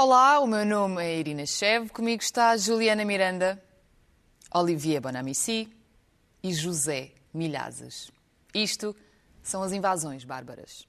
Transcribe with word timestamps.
Olá, 0.00 0.38
o 0.38 0.46
meu 0.46 0.64
nome 0.64 1.04
é 1.04 1.18
Irina 1.18 1.44
Chev, 1.44 1.88
comigo 1.90 2.22
está 2.22 2.56
Juliana 2.56 3.04
Miranda, 3.04 3.60
Olivier 4.54 5.00
Bonamici 5.00 5.68
e 6.40 6.54
José 6.54 7.10
Milhazes. 7.34 8.08
Isto 8.54 8.94
são 9.42 9.60
as 9.60 9.72
invasões 9.72 10.22
bárbaras. 10.22 10.86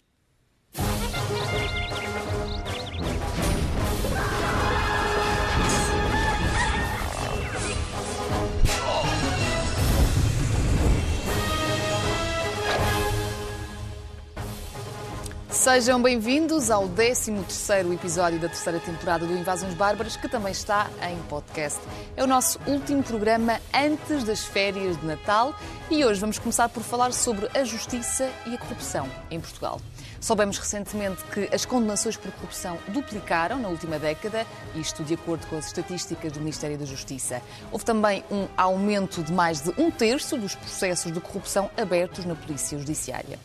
Sejam 15.59 16.01
bem-vindos 16.01 16.71
ao 16.71 16.87
13º 16.87 17.93
episódio 17.93 18.39
da 18.39 18.47
terceira 18.47 18.79
temporada 18.79 19.27
do 19.27 19.33
Invasões 19.37 19.73
Bárbaras, 19.73 20.15
que 20.15 20.29
também 20.29 20.53
está 20.53 20.89
em 21.01 21.17
podcast. 21.23 21.81
É 22.15 22.23
o 22.23 22.27
nosso 22.27 22.57
último 22.65 23.03
programa 23.03 23.59
antes 23.73 24.23
das 24.23 24.45
férias 24.45 24.97
de 24.97 25.05
Natal 25.05 25.53
e 25.91 26.05
hoje 26.05 26.21
vamos 26.21 26.39
começar 26.39 26.69
por 26.69 26.81
falar 26.81 27.11
sobre 27.11 27.49
a 27.53 27.65
justiça 27.65 28.31
e 28.47 28.55
a 28.55 28.57
corrupção 28.57 29.09
em 29.29 29.37
Portugal. 29.37 29.81
Soubemos 30.21 30.57
recentemente 30.57 31.25
que 31.25 31.53
as 31.53 31.65
condenações 31.65 32.15
por 32.15 32.31
corrupção 32.31 32.77
duplicaram 32.87 33.59
na 33.59 33.67
última 33.67 33.99
década, 33.99 34.47
isto 34.75 35.03
de 35.03 35.15
acordo 35.15 35.45
com 35.47 35.57
as 35.57 35.67
estatísticas 35.67 36.31
do 36.31 36.39
Ministério 36.39 36.77
da 36.77 36.85
Justiça. 36.85 37.41
Houve 37.69 37.83
também 37.83 38.23
um 38.31 38.47
aumento 38.55 39.21
de 39.21 39.33
mais 39.33 39.59
de 39.59 39.73
um 39.77 39.91
terço 39.91 40.37
dos 40.37 40.55
processos 40.55 41.11
de 41.11 41.19
corrupção 41.19 41.69
abertos 41.75 42.23
na 42.23 42.35
Polícia 42.35 42.79
Judiciária. 42.79 43.37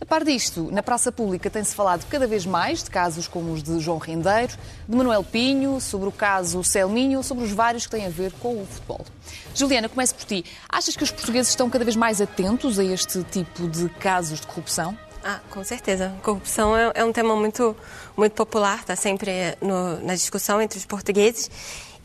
A 0.00 0.06
par 0.06 0.22
disto, 0.22 0.70
na 0.70 0.80
praça 0.80 1.10
pública 1.10 1.50
tem-se 1.50 1.74
falado 1.74 2.06
cada 2.08 2.24
vez 2.24 2.46
mais 2.46 2.84
de 2.84 2.90
casos 2.90 3.26
como 3.26 3.52
os 3.52 3.64
de 3.64 3.80
João 3.80 3.98
Rendeiro, 3.98 4.56
de 4.88 4.96
Manuel 4.96 5.24
Pinho, 5.24 5.80
sobre 5.80 6.08
o 6.08 6.12
caso 6.12 6.62
Selminho, 6.62 7.20
sobre 7.24 7.42
os 7.42 7.50
vários 7.50 7.84
que 7.84 7.90
têm 7.90 8.06
a 8.06 8.08
ver 8.08 8.32
com 8.34 8.62
o 8.62 8.64
futebol. 8.64 9.04
Juliana, 9.52 9.88
começo 9.88 10.14
por 10.14 10.24
ti. 10.24 10.44
Achas 10.68 10.96
que 10.96 11.02
os 11.02 11.10
portugueses 11.10 11.50
estão 11.50 11.68
cada 11.68 11.84
vez 11.84 11.96
mais 11.96 12.20
atentos 12.20 12.78
a 12.78 12.84
este 12.84 13.24
tipo 13.24 13.66
de 13.66 13.88
casos 13.88 14.40
de 14.40 14.46
corrupção? 14.46 14.96
Ah, 15.24 15.40
com 15.50 15.64
certeza. 15.64 16.14
Corrupção 16.22 16.76
é, 16.76 16.92
é 16.94 17.04
um 17.04 17.12
tema 17.12 17.34
muito, 17.34 17.76
muito 18.16 18.34
popular, 18.34 18.78
está 18.78 18.94
sempre 18.94 19.56
no, 19.60 20.00
na 20.00 20.14
discussão 20.14 20.62
entre 20.62 20.78
os 20.78 20.86
portugueses 20.86 21.50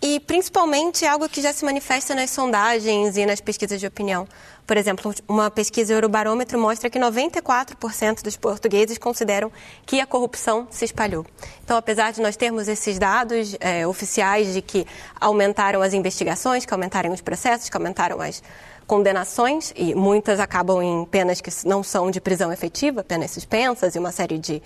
e 0.06 0.20
principalmente 0.20 1.06
é 1.06 1.08
algo 1.08 1.30
que 1.30 1.42
já 1.42 1.54
se 1.54 1.64
manifesta 1.64 2.14
nas 2.14 2.30
sondagens 2.30 3.16
e 3.16 3.26
nas 3.26 3.40
pesquisas 3.40 3.80
de 3.80 3.88
opinião. 3.88 4.28
Por 4.68 4.76
exemplo, 4.76 5.16
uma 5.30 5.50
pesquisa 5.50 5.94
Eurobarômetro 5.94 6.60
mostra 6.60 6.90
que 6.90 7.00
94% 7.00 8.22
dos 8.22 8.36
portugueses 8.36 8.98
consideram 8.98 9.50
que 9.86 10.02
a 10.02 10.06
corrupção 10.06 10.68
se 10.70 10.84
espalhou. 10.84 11.26
Então, 11.64 11.78
apesar 11.78 12.12
de 12.12 12.22
nós 12.22 12.36
termos 12.36 12.68
esses 12.68 13.00
dados 13.00 13.56
é, 13.62 13.88
oficiais 13.88 14.54
de 14.54 14.62
que 14.62 14.86
aumentaram 15.22 15.82
as 15.82 15.94
investigações, 15.94 16.66
que 16.66 16.74
aumentaram 16.74 17.14
os 17.14 17.22
processos, 17.22 17.70
que 17.70 17.78
aumentaram 17.78 18.20
as 18.20 18.44
condenações, 18.86 19.72
e 19.74 19.96
muitas 19.96 20.38
acabam 20.38 20.84
em 20.84 21.06
penas 21.06 21.40
que 21.40 21.50
não 21.66 21.82
são 21.82 22.12
de 22.12 22.20
prisão 22.20 22.52
efetiva, 22.52 23.06
penas 23.06 23.32
suspensas 23.32 23.96
e 23.96 24.00
uma 24.00 24.12
série 24.12 24.38
de, 24.38 24.62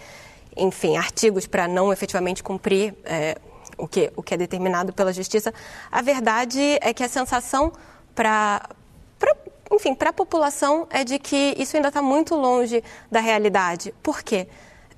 enfim, 0.55 0.97
artigos 0.97 1.45
para 1.45 1.67
não 1.67 1.93
efetivamente 1.93 2.41
cumprir 2.41 2.95
é, 3.05 3.37
o 3.77 3.87
que, 3.87 4.11
o 4.15 4.23
que 4.23 4.33
é 4.33 4.37
determinado 4.37 4.91
pela 4.91 5.13
justiça, 5.13 5.53
a 5.91 6.01
verdade 6.01 6.59
é 6.81 6.93
que 6.93 7.03
a 7.03 7.09
sensação 7.09 7.71
para 8.15 8.69
enfim, 9.71 9.93
para 9.93 10.11
a 10.11 10.13
população 10.13 10.87
é 10.89 11.03
de 11.03 11.19
que 11.19 11.53
isso 11.57 11.75
ainda 11.75 11.89
está 11.89 12.01
muito 12.01 12.35
longe 12.35 12.83
da 13.11 13.19
realidade. 13.19 13.93
Por 14.01 14.23
quê? 14.23 14.47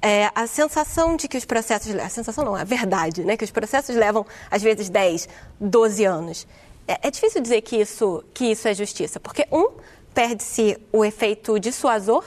É, 0.02 0.30
a 0.34 0.48
sensação 0.48 1.16
de 1.16 1.28
que 1.28 1.38
os 1.38 1.44
processos. 1.44 1.94
A 1.96 2.08
sensação 2.08 2.46
não, 2.46 2.56
a 2.56 2.64
verdade, 2.64 3.24
né? 3.24 3.36
Que 3.36 3.44
os 3.44 3.52
processos 3.52 3.96
levam, 3.96 4.26
às 4.50 4.62
vezes, 4.62 4.90
10, 4.90 5.28
12 5.60 6.06
anos. 6.06 6.48
É, 6.88 7.08
é 7.08 7.12
difícil 7.12 7.42
dizer 7.42 7.62
que 7.62 7.78
isso, 7.78 8.24
que 8.34 8.46
isso 8.46 8.68
é 8.68 8.74
justiça, 8.74 9.20
porque, 9.20 9.46
um, 9.52 9.72
perde-se 10.14 10.78
o 10.92 11.04
efeito 11.04 11.60
dissuasor 11.60 12.24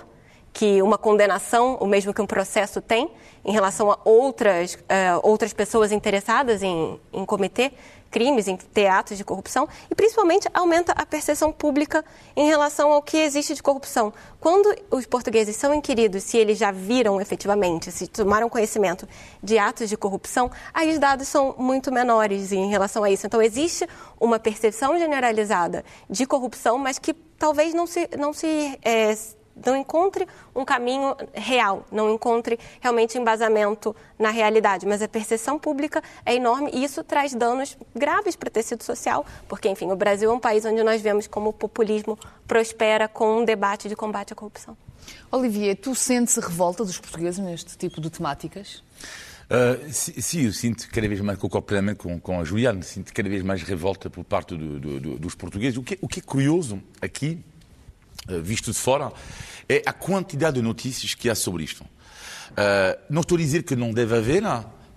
que 0.52 0.82
uma 0.82 0.98
condenação, 0.98 1.76
o 1.80 1.86
mesmo 1.86 2.12
que 2.12 2.20
um 2.20 2.26
processo 2.26 2.80
tem, 2.80 3.10
em 3.44 3.52
relação 3.52 3.90
a 3.90 3.98
outras, 4.04 4.74
uh, 4.74 5.20
outras 5.22 5.52
pessoas 5.52 5.90
interessadas 5.90 6.62
em, 6.62 7.00
em 7.12 7.24
cometer 7.24 7.72
crimes, 8.12 8.46
em 8.46 8.56
ter 8.56 8.86
atos 8.86 9.16
de 9.16 9.24
corrupção, 9.24 9.66
e 9.90 9.94
principalmente 9.94 10.46
aumenta 10.52 10.92
a 10.92 11.06
percepção 11.06 11.50
pública 11.50 12.04
em 12.36 12.46
relação 12.46 12.92
ao 12.92 13.02
que 13.02 13.16
existe 13.16 13.54
de 13.54 13.62
corrupção. 13.62 14.12
Quando 14.38 14.72
os 14.90 15.06
portugueses 15.06 15.56
são 15.56 15.72
inquiridos 15.72 16.22
se 16.22 16.36
eles 16.36 16.58
já 16.58 16.70
viram 16.70 17.20
efetivamente, 17.20 17.90
se 17.90 18.06
tomaram 18.06 18.50
conhecimento 18.50 19.08
de 19.42 19.58
atos 19.58 19.88
de 19.88 19.96
corrupção, 19.96 20.50
aí 20.74 20.92
os 20.92 20.98
dados 20.98 21.26
são 21.26 21.54
muito 21.58 21.90
menores 21.90 22.52
em 22.52 22.68
relação 22.68 23.02
a 23.02 23.10
isso. 23.10 23.26
Então, 23.26 23.40
existe 23.40 23.88
uma 24.20 24.38
percepção 24.38 24.98
generalizada 24.98 25.82
de 26.08 26.26
corrupção, 26.26 26.76
mas 26.76 26.98
que 26.98 27.14
talvez 27.14 27.72
não 27.72 27.86
se, 27.86 28.08
não 28.18 28.34
se 28.34 28.78
é, 28.82 29.16
não 29.54 29.76
encontre 29.76 30.26
um 30.54 30.64
caminho 30.64 31.16
real, 31.32 31.86
não 31.90 32.12
encontre 32.12 32.58
realmente 32.80 33.18
embasamento 33.18 33.94
na 34.18 34.30
realidade. 34.30 34.86
Mas 34.86 35.02
a 35.02 35.08
percepção 35.08 35.58
pública 35.58 36.02
é 36.24 36.34
enorme 36.34 36.70
e 36.72 36.84
isso 36.84 37.02
traz 37.04 37.34
danos 37.34 37.76
graves 37.94 38.36
para 38.36 38.48
o 38.48 38.50
tecido 38.50 38.82
social, 38.82 39.24
porque, 39.48 39.68
enfim, 39.68 39.90
o 39.90 39.96
Brasil 39.96 40.30
é 40.30 40.34
um 40.34 40.40
país 40.40 40.64
onde 40.64 40.82
nós 40.82 41.00
vemos 41.00 41.26
como 41.26 41.50
o 41.50 41.52
populismo 41.52 42.18
prospera 42.46 43.08
com 43.08 43.38
um 43.38 43.44
debate 43.44 43.88
de 43.88 43.96
combate 43.96 44.32
à 44.32 44.36
corrupção. 44.36 44.76
Olivier, 45.30 45.76
tu 45.76 45.94
sentes 45.94 46.36
revolta 46.36 46.84
dos 46.84 46.98
portugueses 46.98 47.38
neste 47.38 47.76
tipo 47.76 48.00
de 48.00 48.10
temáticas? 48.10 48.82
Uh, 49.52 49.92
sim, 49.92 50.46
eu 50.46 50.52
sinto 50.52 50.88
cada 50.88 51.06
vez 51.06 51.20
mais, 51.20 51.38
concordo 51.38 51.66
plenamente 51.66 51.98
com, 51.98 52.18
com 52.18 52.40
a 52.40 52.44
Juliana, 52.44 52.80
sinto 52.82 53.12
cada 53.12 53.28
vez 53.28 53.42
mais 53.42 53.62
revolta 53.62 54.08
por 54.08 54.24
parte 54.24 54.56
do, 54.56 54.80
do, 54.80 55.00
do, 55.00 55.18
dos 55.18 55.34
portugueses. 55.34 55.76
O 55.76 55.82
que, 55.82 55.98
o 56.00 56.08
que 56.08 56.20
é 56.20 56.22
curioso 56.22 56.82
aqui 57.02 57.44
visto 58.42 58.72
de 58.72 58.78
fora, 58.78 59.12
é 59.68 59.82
a 59.86 59.92
quantidade 59.92 60.56
de 60.56 60.62
notícias 60.62 61.14
que 61.14 61.28
há 61.30 61.34
sobre 61.34 61.64
isto. 61.64 61.82
Uh, 62.52 63.00
não 63.08 63.22
estou 63.22 63.36
a 63.36 63.40
dizer 63.40 63.62
que 63.62 63.74
não 63.74 63.92
deve 63.92 64.16
haver, 64.16 64.42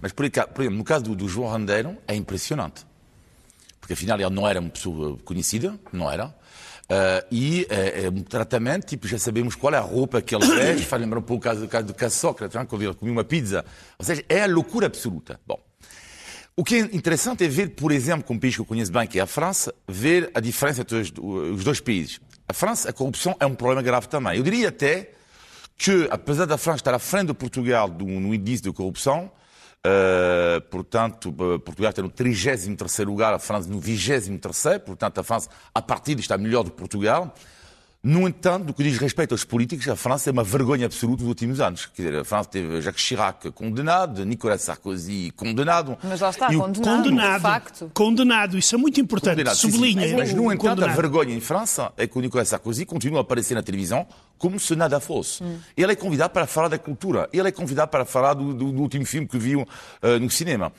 mas 0.01 0.11
por, 0.11 0.25
exemplo, 0.25 0.69
no 0.71 0.83
caso 0.83 1.05
do, 1.05 1.15
do 1.15 1.27
João 1.27 1.49
Randeiro, 1.49 1.97
é 2.07 2.15
impressionante. 2.15 2.85
Porque 3.79 3.93
afinal 3.93 4.19
ele 4.19 4.29
não 4.29 4.47
era 4.47 4.59
uma 4.59 4.69
pessoa 4.69 5.17
conhecida, 5.23 5.79
não 5.93 6.11
era. 6.11 6.27
Uh, 6.27 7.25
e 7.31 7.67
é, 7.69 8.05
é, 8.05 8.09
um 8.09 8.21
tratamento, 8.21 8.85
tipo, 8.85 9.07
já 9.07 9.17
sabemos 9.17 9.55
qual 9.55 9.73
é 9.73 9.77
a 9.77 9.81
roupa 9.81 10.21
que 10.21 10.35
ele 10.35 10.45
veste, 10.45 10.85
faz 10.85 11.01
lembrar 11.01 11.19
um 11.19 11.23
pouco 11.23 11.41
o 11.41 11.43
caso, 11.43 11.67
caso 11.67 11.87
do 11.87 11.93
caso 11.93 12.15
Sócrates, 12.15 12.59
quando 12.67 12.83
ele 12.83 12.93
comia 12.93 13.11
uma 13.11 13.23
pizza. 13.23 13.65
Ou 13.97 14.05
seja, 14.05 14.23
é 14.27 14.43
a 14.43 14.47
loucura 14.47 14.87
absoluta. 14.87 15.39
Bom. 15.47 15.59
O 16.57 16.63
que 16.63 16.75
é 16.75 16.79
interessante 16.79 17.43
é 17.43 17.47
ver, 17.47 17.71
por 17.71 17.91
exemplo, 17.91 18.23
com 18.23 18.35
um 18.35 18.39
país 18.39 18.55
que 18.55 18.61
eu 18.61 18.65
conheço 18.65 18.91
bem, 18.91 19.05
que 19.07 19.19
é 19.19 19.21
a 19.21 19.27
França, 19.27 19.73
ver 19.87 20.31
a 20.33 20.39
diferença 20.39 20.81
entre 20.81 20.97
os 20.97 21.63
dois 21.63 21.81
países. 21.81 22.19
A 22.47 22.53
França, 22.53 22.89
a 22.89 22.93
corrupção 22.93 23.35
é 23.39 23.45
um 23.45 23.55
problema 23.55 23.81
grave 23.81 24.07
também. 24.07 24.37
Eu 24.37 24.43
diria 24.43 24.69
até 24.69 25.11
que, 25.77 26.07
apesar 26.11 26.45
da 26.45 26.57
França 26.57 26.77
estar 26.77 26.93
à 26.93 26.99
frente 26.99 27.27
de 27.27 27.33
Portugal 27.33 27.87
no 27.87 28.33
índice 28.33 28.61
de 28.61 28.71
corrupção, 28.71 29.31
uh, 29.85 30.61
portanto, 30.69 31.29
uh, 31.29 31.59
Portugal 31.59 31.89
está 31.89 32.01
no 32.01 32.09
33 32.09 32.99
lugar, 32.99 33.33
a 33.33 33.39
França 33.39 33.67
no 33.67 33.79
23 33.79 34.29
portanto, 34.85 35.19
a 35.19 35.23
França, 35.23 35.49
a 35.73 35.81
partir 35.81 36.19
está 36.19 36.37
melhor 36.37 36.63
do 36.63 36.71
Portugal. 36.71 37.33
No 38.05 38.27
entanto, 38.27 38.67
no 38.67 38.73
que 38.75 38.83
diz 38.83 38.99
respeito 38.99 39.31
aos 39.31 39.43
políticos, 39.43 39.89
a 39.89 39.95
França 39.95 40.29
é 40.29 40.31
uma 40.31 40.43
vergonha 40.43 40.85
absoluta 40.85 41.23
nos 41.23 41.29
últimos 41.29 41.59
anos. 41.59 41.87
Quer 41.87 42.03
dizer, 42.03 42.19
a 42.19 42.23
França 42.23 42.49
teve 42.49 42.79
Jacques 42.79 43.03
Chirac 43.03 43.49
condenado, 43.49 44.23
Nicolas 44.23 44.61
Sarkozy 44.61 45.31
condenado. 45.31 45.97
Mas 46.03 46.21
lá 46.21 46.29
está, 46.29 46.53
condenado, 46.53 47.03
condenado, 47.03 47.41
facto. 47.41 47.91
Condenado, 47.95 48.59
isso 48.59 48.75
é 48.75 48.77
muito 48.77 49.01
importante, 49.01 49.37
condenado, 49.37 49.55
sublinha. 49.55 50.03
Sim, 50.03 50.09
sim. 50.09 50.15
Mas, 50.17 50.33
no 50.35 50.53
entanto, 50.53 50.69
condenado. 50.69 50.91
a 50.91 51.01
vergonha 51.01 51.33
em 51.33 51.41
França 51.41 51.91
é 51.97 52.05
que 52.05 52.15
o 52.15 52.21
Nicolas 52.21 52.47
Sarkozy 52.47 52.85
continua 52.85 53.17
a 53.17 53.21
aparecer 53.21 53.55
na 53.55 53.63
televisão 53.63 54.05
como 54.37 54.59
se 54.59 54.75
nada 54.75 54.99
fosse. 54.99 55.43
Hum. 55.43 55.57
Ele 55.75 55.93
é 55.93 55.95
convidado 55.95 56.31
para 56.31 56.45
falar 56.45 56.67
da 56.67 56.77
cultura, 56.77 57.27
ele 57.33 57.47
é 57.47 57.51
convidado 57.51 57.89
para 57.89 58.05
falar 58.05 58.35
do, 58.35 58.53
do, 58.53 58.71
do 58.71 58.81
último 58.83 59.03
filme 59.07 59.27
que 59.27 59.39
viu 59.39 59.61
uh, 59.61 60.19
no 60.21 60.29
cinema. 60.29 60.71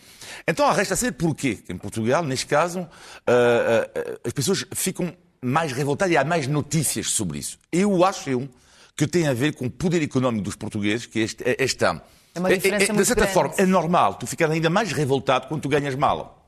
Então, 0.46 0.72
resta 0.72 0.94
saber 0.94 1.12
porquê. 1.14 1.58
Em 1.68 1.76
Portugal, 1.76 2.22
neste 2.22 2.46
caso, 2.46 2.82
uh, 2.82 2.84
uh, 2.84 4.20
as 4.24 4.32
pessoas 4.32 4.64
ficam 4.72 5.12
mais 5.42 5.72
revoltado 5.72 6.12
e 6.12 6.16
há 6.16 6.24
mais 6.24 6.46
notícias 6.46 7.10
sobre 7.10 7.38
isso. 7.38 7.58
Eu 7.70 8.04
acho 8.04 8.30
eu 8.30 8.48
que 8.96 9.06
tem 9.06 9.28
a 9.28 9.34
ver 9.34 9.54
com 9.54 9.66
o 9.66 9.70
poder 9.70 10.02
económico 10.02 10.44
dos 10.44 10.56
portugueses, 10.56 11.06
que 11.06 11.20
este, 11.20 11.44
este 11.58 11.84
ano. 11.84 12.00
É 12.34 12.38
uma 12.38 12.48
diferença 12.48 12.92
é, 12.92 12.94
é, 12.94 12.98
de 12.98 13.04
certa 13.04 13.22
grande. 13.22 13.34
forma, 13.34 13.54
é 13.58 13.66
normal 13.66 14.14
tu 14.14 14.26
ficar 14.26 14.50
ainda 14.50 14.70
mais 14.70 14.92
revoltado 14.92 15.48
quando 15.48 15.62
tu 15.62 15.68
ganhas 15.68 15.94
mal. 15.94 16.46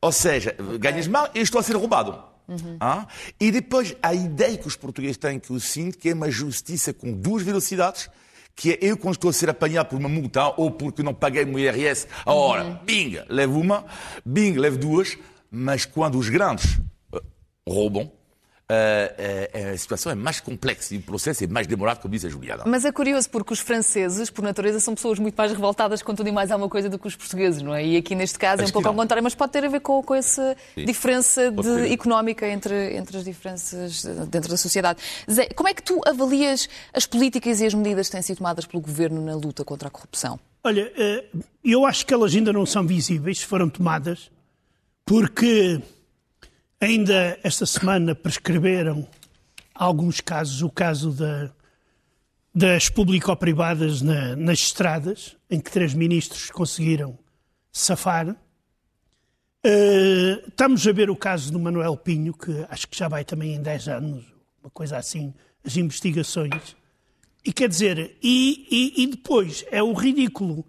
Ou 0.00 0.12
seja, 0.12 0.54
okay. 0.58 0.78
ganhas 0.78 1.06
mal 1.06 1.28
e 1.34 1.40
estou 1.40 1.58
a 1.58 1.62
ser 1.62 1.76
roubado. 1.76 2.22
Uhum. 2.46 2.76
Ah? 2.80 3.06
E 3.38 3.50
depois, 3.50 3.94
a 4.02 4.14
ideia 4.14 4.56
que 4.56 4.66
os 4.66 4.76
portugueses 4.76 5.16
têm, 5.16 5.38
que 5.38 5.50
eu 5.50 5.60
sinto, 5.60 5.98
que 5.98 6.08
é 6.10 6.14
uma 6.14 6.30
justiça 6.30 6.92
com 6.92 7.12
duas 7.12 7.42
velocidades, 7.42 8.08
que 8.54 8.72
é 8.72 8.78
eu 8.80 8.96
quando 8.96 9.14
estou 9.14 9.30
a 9.30 9.32
ser 9.32 9.50
apanhado 9.50 9.88
por 9.88 9.98
uma 9.98 10.08
multa 10.08 10.52
ou 10.56 10.70
porque 10.70 11.02
não 11.02 11.14
paguei 11.14 11.44
o 11.44 11.58
IRS, 11.58 12.06
a 12.24 12.32
hora, 12.32 12.64
uhum. 12.64 12.78
bing, 12.84 13.18
levo 13.28 13.60
uma, 13.60 13.84
bing, 14.24 14.52
levo 14.54 14.78
duas, 14.78 15.16
mas 15.50 15.84
quando 15.84 16.18
os 16.18 16.28
grandes 16.28 16.80
uh, 17.12 17.20
roubam, 17.68 18.10
a, 18.70 19.72
a, 19.72 19.78
situação 19.78 20.12
é 20.12 20.14
mais 20.14 20.40
complexa 20.40 20.94
e 20.94 20.98
o 20.98 21.02
processo 21.02 21.42
é 21.42 21.46
mais 21.46 21.66
demorado, 21.66 22.00
como 22.00 22.12
disse 22.12 22.26
a 22.26 22.30
Juliana. 22.30 22.64
Mas 22.66 22.84
é 22.84 22.92
curioso 22.92 23.28
porque 23.30 23.52
os 23.52 23.60
franceses, 23.60 24.28
por 24.28 24.42
natureza, 24.42 24.78
são 24.78 24.94
pessoas 24.94 25.18
muito 25.18 25.34
mais 25.34 25.50
revoltadas 25.52 26.02
com 26.02 26.14
tudo 26.14 26.28
e 26.28 26.32
mais 26.32 26.50
alguma 26.50 26.68
coisa 26.68 26.88
do 26.88 26.98
que 26.98 27.06
os 27.06 27.16
portugueses, 27.16 27.62
não 27.62 27.74
é? 27.74 27.84
E 27.84 27.96
aqui 27.96 28.14
neste 28.14 28.38
caso 28.38 28.62
Acho 28.62 28.68
é 28.68 28.70
um 28.70 28.72
pouco 28.72 28.88
ao 28.88 28.94
contrário, 28.94 29.24
mas 29.24 29.34
pode 29.34 29.52
ter 29.52 29.64
a 29.64 29.68
ver 29.68 29.80
com, 29.80 30.02
com 30.02 30.14
essa 30.14 30.54
Sim. 30.74 30.84
diferença 30.84 31.50
de, 31.50 31.92
económica 31.92 32.46
entre, 32.46 32.96
entre 32.96 33.16
as 33.16 33.24
diferenças 33.24 34.04
dentro 34.28 34.50
da 34.50 34.56
sociedade. 34.56 35.00
Zé, 35.30 35.46
como 35.54 35.68
é 35.68 35.74
que 35.74 35.82
tu 35.82 36.00
avalias 36.06 36.68
as 36.92 37.06
políticas 37.06 37.60
e 37.60 37.66
as 37.66 37.72
medidas 37.72 38.08
que 38.08 38.12
têm 38.12 38.22
sido 38.22 38.38
tomadas 38.38 38.66
pelo 38.66 38.82
governo 38.82 39.24
na 39.24 39.34
luta 39.34 39.64
contra 39.64 39.88
a 39.88 39.90
corrupção? 39.90 40.38
Olha, 40.62 40.92
eh, 40.96 41.24
eu 41.64 41.86
acho 41.86 42.04
que 42.04 42.12
elas 42.12 42.34
ainda 42.34 42.52
não 42.52 42.66
são 42.66 42.86
visíveis, 42.86 43.42
foram 43.42 43.70
tomadas, 43.70 44.30
porque 45.06 45.80
Ainda 46.80 47.36
esta 47.42 47.66
semana 47.66 48.14
prescreveram 48.14 49.04
alguns 49.74 50.20
casos, 50.20 50.62
o 50.62 50.70
caso 50.70 51.10
da, 51.10 51.50
das 52.54 52.88
público-privadas 52.88 54.00
na, 54.00 54.36
nas 54.36 54.60
estradas, 54.60 55.36
em 55.50 55.58
que 55.60 55.72
três 55.72 55.92
ministros 55.92 56.52
conseguiram 56.52 57.18
safar. 57.72 58.28
Uh, 58.28 58.36
estamos 60.46 60.86
a 60.86 60.92
ver 60.92 61.10
o 61.10 61.16
caso 61.16 61.50
do 61.50 61.58
Manuel 61.58 61.96
Pinho, 61.96 62.32
que 62.32 62.64
acho 62.68 62.86
que 62.86 62.96
já 62.96 63.08
vai 63.08 63.24
também 63.24 63.54
em 63.54 63.62
10 63.62 63.88
anos, 63.88 64.24
uma 64.62 64.70
coisa 64.70 64.98
assim, 64.98 65.34
as 65.64 65.76
investigações. 65.76 66.76
E 67.44 67.52
quer 67.52 67.68
dizer, 67.68 68.16
e, 68.22 68.68
e, 68.70 69.02
e 69.02 69.06
depois 69.08 69.64
é 69.72 69.82
o 69.82 69.92
ridículo 69.92 70.64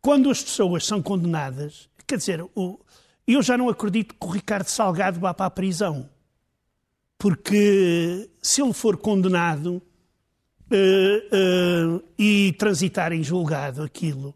quando 0.00 0.30
as 0.30 0.40
pessoas 0.40 0.86
são 0.86 1.02
condenadas, 1.02 1.88
quer 2.06 2.16
dizer, 2.16 2.42
o, 2.54 2.78
eu 3.34 3.42
já 3.42 3.58
não 3.58 3.68
acredito 3.68 4.14
que 4.14 4.26
o 4.26 4.30
Ricardo 4.30 4.68
Salgado 4.68 5.20
vá 5.20 5.34
para 5.34 5.46
a 5.46 5.50
prisão. 5.50 6.08
Porque 7.18 8.30
se 8.40 8.62
ele 8.62 8.72
for 8.72 8.96
condenado 8.96 9.82
uh, 10.70 11.96
uh, 11.96 12.04
e 12.18 12.54
transitar 12.58 13.12
em 13.12 13.22
julgado 13.22 13.82
aquilo, 13.82 14.34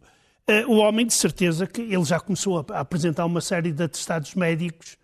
uh, 0.48 0.70
o 0.70 0.76
homem 0.76 1.06
de 1.06 1.14
certeza 1.14 1.66
que 1.66 1.80
ele 1.80 2.04
já 2.04 2.20
começou 2.20 2.58
a, 2.58 2.64
a 2.74 2.80
apresentar 2.80 3.24
uma 3.24 3.40
série 3.40 3.72
de 3.72 3.82
atestados 3.82 4.34
médicos 4.34 4.98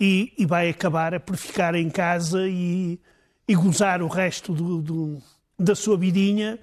e, 0.00 0.32
e, 0.38 0.46
vai 0.46 0.70
acabar 0.70 1.18
por 1.20 1.36
ficar 1.36 1.74
em 1.74 1.90
casa 1.90 2.48
e, 2.48 2.98
e 3.46 3.54
gozar 3.54 4.00
o 4.00 4.08
resto 4.08 4.54
do, 4.54 4.80
do, 4.80 5.22
da 5.58 5.74
sua 5.74 5.96
vidinha 5.96 6.58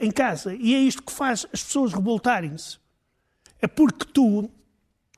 em 0.00 0.10
casa. 0.10 0.54
E 0.54 0.74
é 0.74 0.78
isto 0.78 1.02
que 1.02 1.12
faz 1.12 1.46
as 1.52 1.62
pessoas 1.62 1.92
revoltarem-se. 1.92 2.78
É 3.62 3.68
porque 3.68 4.04
tu 4.04 4.50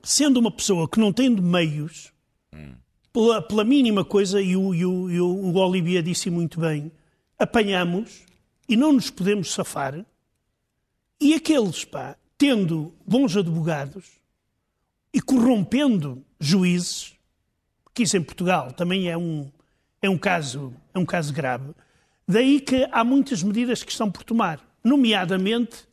sendo 0.02 0.40
uma 0.40 0.50
pessoa 0.50 0.88
que 0.88 0.98
não 0.98 1.12
tem 1.12 1.30
meios, 1.30 2.12
hum. 2.52 2.74
pela, 3.12 3.40
pela, 3.40 3.64
mínima 3.64 4.04
coisa, 4.04 4.40
e 4.40 4.56
o, 4.56 4.74
e, 4.74 4.84
o, 4.84 5.10
e 5.10 5.20
o 5.20 5.54
Olivia 5.54 6.02
disse 6.02 6.28
muito 6.30 6.60
bem, 6.60 6.90
apanhamos 7.38 8.24
e 8.68 8.76
não 8.76 8.92
nos 8.92 9.10
podemos 9.10 9.52
safar, 9.52 10.04
e 11.20 11.34
aqueles, 11.34 11.84
pá, 11.84 12.16
tendo 12.36 12.92
bons 13.06 13.36
advogados 13.36 14.04
e 15.14 15.20
corrompendo 15.20 16.24
juízes, 16.40 17.14
que 17.94 18.02
isso 18.02 18.16
em 18.16 18.22
Portugal 18.22 18.72
também 18.72 19.08
é 19.08 19.16
um, 19.16 19.50
é 20.00 20.10
um, 20.10 20.18
caso, 20.18 20.74
é 20.92 20.98
um 20.98 21.06
caso 21.06 21.32
grave, 21.32 21.72
daí 22.26 22.60
que 22.60 22.88
há 22.90 23.04
muitas 23.04 23.42
medidas 23.42 23.84
que 23.84 23.92
estão 23.92 24.10
por 24.10 24.24
tomar, 24.24 24.60
nomeadamente, 24.82 25.86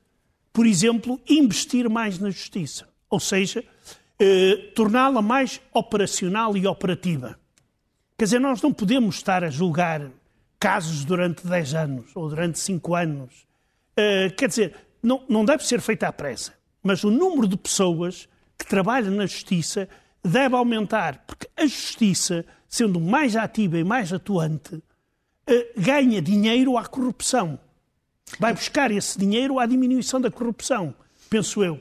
por 0.51 0.65
exemplo, 0.65 1.21
investir 1.29 1.87
mais 1.89 2.17
na 2.17 2.31
justiça. 2.31 2.89
Ou 3.09 3.19
seja, 3.19 3.63
eh, 4.19 4.71
torná-la 4.75 5.21
mais 5.21 5.61
operacional 5.73 6.57
e 6.57 6.67
operativa. 6.67 7.39
Quer 8.17 8.25
dizer, 8.25 8.39
nós 8.39 8.61
não 8.61 8.73
podemos 8.73 9.15
estar 9.15 9.43
a 9.43 9.49
julgar 9.49 10.11
casos 10.59 11.05
durante 11.05 11.47
10 11.47 11.73
anos 11.73 12.11
ou 12.15 12.27
durante 12.27 12.59
5 12.59 12.95
anos. 12.95 13.47
Eh, 13.95 14.29
quer 14.31 14.49
dizer, 14.49 14.75
não, 15.01 15.23
não 15.29 15.45
deve 15.45 15.65
ser 15.65 15.79
feita 15.79 16.07
à 16.07 16.11
pressa, 16.11 16.53
mas 16.83 17.03
o 17.03 17.09
número 17.09 17.47
de 17.47 17.55
pessoas 17.55 18.27
que 18.57 18.65
trabalham 18.65 19.11
na 19.11 19.25
justiça 19.25 19.87
deve 20.21 20.53
aumentar, 20.53 21.23
porque 21.25 21.47
a 21.55 21.65
justiça, 21.65 22.45
sendo 22.67 22.99
mais 22.99 23.37
ativa 23.37 23.77
e 23.77 23.83
mais 23.85 24.11
atuante, 24.11 24.83
eh, 25.47 25.71
ganha 25.77 26.21
dinheiro 26.21 26.77
à 26.77 26.85
corrupção. 26.85 27.57
Vai 28.37 28.53
buscar 28.53 28.91
esse 28.91 29.17
dinheiro 29.17 29.59
à 29.59 29.65
diminuição 29.65 30.19
da 30.19 30.29
corrupção, 30.29 30.93
penso 31.29 31.63
eu. 31.63 31.79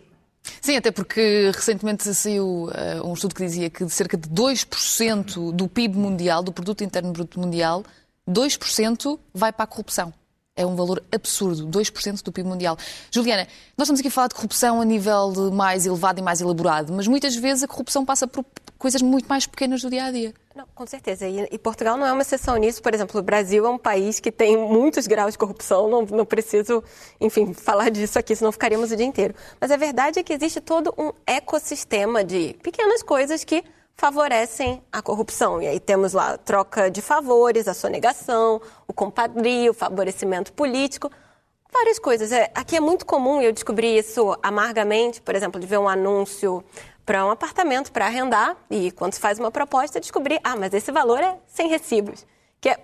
Sim, 0.61 0.77
até 0.77 0.91
porque 0.91 1.50
recentemente 1.55 2.12
saiu 2.15 2.69
uh, 2.69 3.06
um 3.06 3.15
estudo 3.15 3.35
que 3.35 3.45
dizia 3.45 3.71
que 3.71 3.89
cerca 3.89 4.17
de 4.17 4.29
2% 4.29 5.53
do 5.53 5.69
PIB 5.69 5.97
mundial, 5.97 6.43
do 6.43 6.53
Produto 6.53 6.85
Interno 6.85 7.12
Bruto 7.12 7.41
Mundial, 7.41 7.85
2% 8.29 9.19
vai 9.33 9.53
para 9.53 9.65
a 9.65 9.67
corrupção. 9.67 10.12
É 10.56 10.67
um 10.67 10.75
valor 10.75 11.03
absurdo, 11.12 11.69
2% 11.69 12.23
do 12.23 12.33
PIB 12.33 12.49
mundial. 12.49 12.77
Juliana, 13.12 13.47
nós 13.77 13.87
estamos 13.87 14.00
aqui 14.00 14.09
a 14.09 14.11
falar 14.11 14.27
de 14.27 14.35
corrupção 14.35 14.81
a 14.81 14.85
nível 14.85 15.53
mais 15.53 15.87
elevado 15.87 16.19
e 16.19 16.23
mais 16.23 16.41
elaborado, 16.41 16.93
mas 16.93 17.06
muitas 17.06 17.37
vezes 17.37 17.62
a 17.62 17.69
corrupção 17.69 18.05
passa 18.05 18.27
por 18.27 18.45
coisas 18.79 19.03
muito 19.03 19.27
mais 19.27 19.47
pequenas 19.47 19.83
do 19.83 19.91
dia 19.91 20.05
a 20.05 20.11
dia. 20.11 20.33
Não, 20.55 20.67
com 20.75 20.87
certeza. 20.87 21.27
E, 21.27 21.49
e, 21.51 21.59
Portugal 21.59 21.97
não 21.97 22.07
é 22.07 22.13
uma 22.13 22.23
exceção 22.23 22.57
nisso. 22.57 22.83
Por 22.83 22.95
exemplo, 22.95 23.21
o 23.21 23.23
Brasil 23.23 23.67
é 23.67 23.69
um 23.69 23.79
país 23.79 24.21
que 24.21 24.33
tem 24.33 24.57
muitos 24.57 25.07
graus 25.07 25.33
de 25.33 25.39
corrupção. 25.39 25.89
Não, 25.89 26.03
não 26.03 26.25
preciso, 26.25 26.83
enfim, 27.21 27.53
falar 27.53 27.91
disso 27.91 28.19
aqui, 28.19 28.35
senão 28.35 28.53
ficaríamos 28.53 28.93
o 28.93 28.97
dia 28.97 29.07
inteiro. 29.07 29.35
Mas 29.61 29.71
a 29.71 29.77
verdade 29.77 30.21
é 30.21 30.23
que 30.23 30.33
existe 30.33 30.61
todo 30.61 30.95
um 30.97 31.13
ecossistema 31.27 32.25
de 32.25 32.57
pequenas 32.63 33.03
coisas 33.03 33.45
que 33.45 33.65
favorecem 33.97 34.81
a 34.93 35.03
corrupção. 35.03 35.61
E 35.61 35.67
aí 35.67 35.81
temos 35.81 36.13
lá 36.13 36.35
a 36.35 36.39
troca 36.39 36.89
de 36.89 37.03
favores, 37.03 37.67
a 37.67 37.75
sonegação, 37.75 38.61
o 38.87 38.93
compadrio, 38.93 39.73
o 39.73 39.75
favorecimento 39.75 40.53
político, 40.53 41.11
várias 41.73 41.99
coisas. 41.99 42.31
É, 42.31 42.51
aqui 42.55 42.77
é 42.77 42.81
muito 42.81 43.05
comum, 43.05 43.43
eu 43.43 43.53
descobri 43.53 43.99
isso 43.99 44.37
amargamente, 44.43 45.21
por 45.21 45.35
exemplo, 45.35 45.61
de 45.61 45.67
ver 45.67 45.79
um 45.79 45.89
anúncio 45.89 46.65
para 47.09 47.25
um 47.25 47.31
apartamento 47.31 47.91
para 47.91 48.05
arrendar 48.05 48.55
e 48.71 48.91
quando 48.91 49.15
se 49.15 49.19
faz 49.19 49.39
uma 49.39 49.51
proposta 49.51 49.99
descobrir, 49.99 50.39
ah, 50.45 50.55
mas 50.55 50.75
esse 50.75 50.93
valor 50.93 51.23
é 51.23 51.39
sem 51.47 51.67
recibos, 51.67 52.27
que 52.61 52.69
é, 52.69 52.79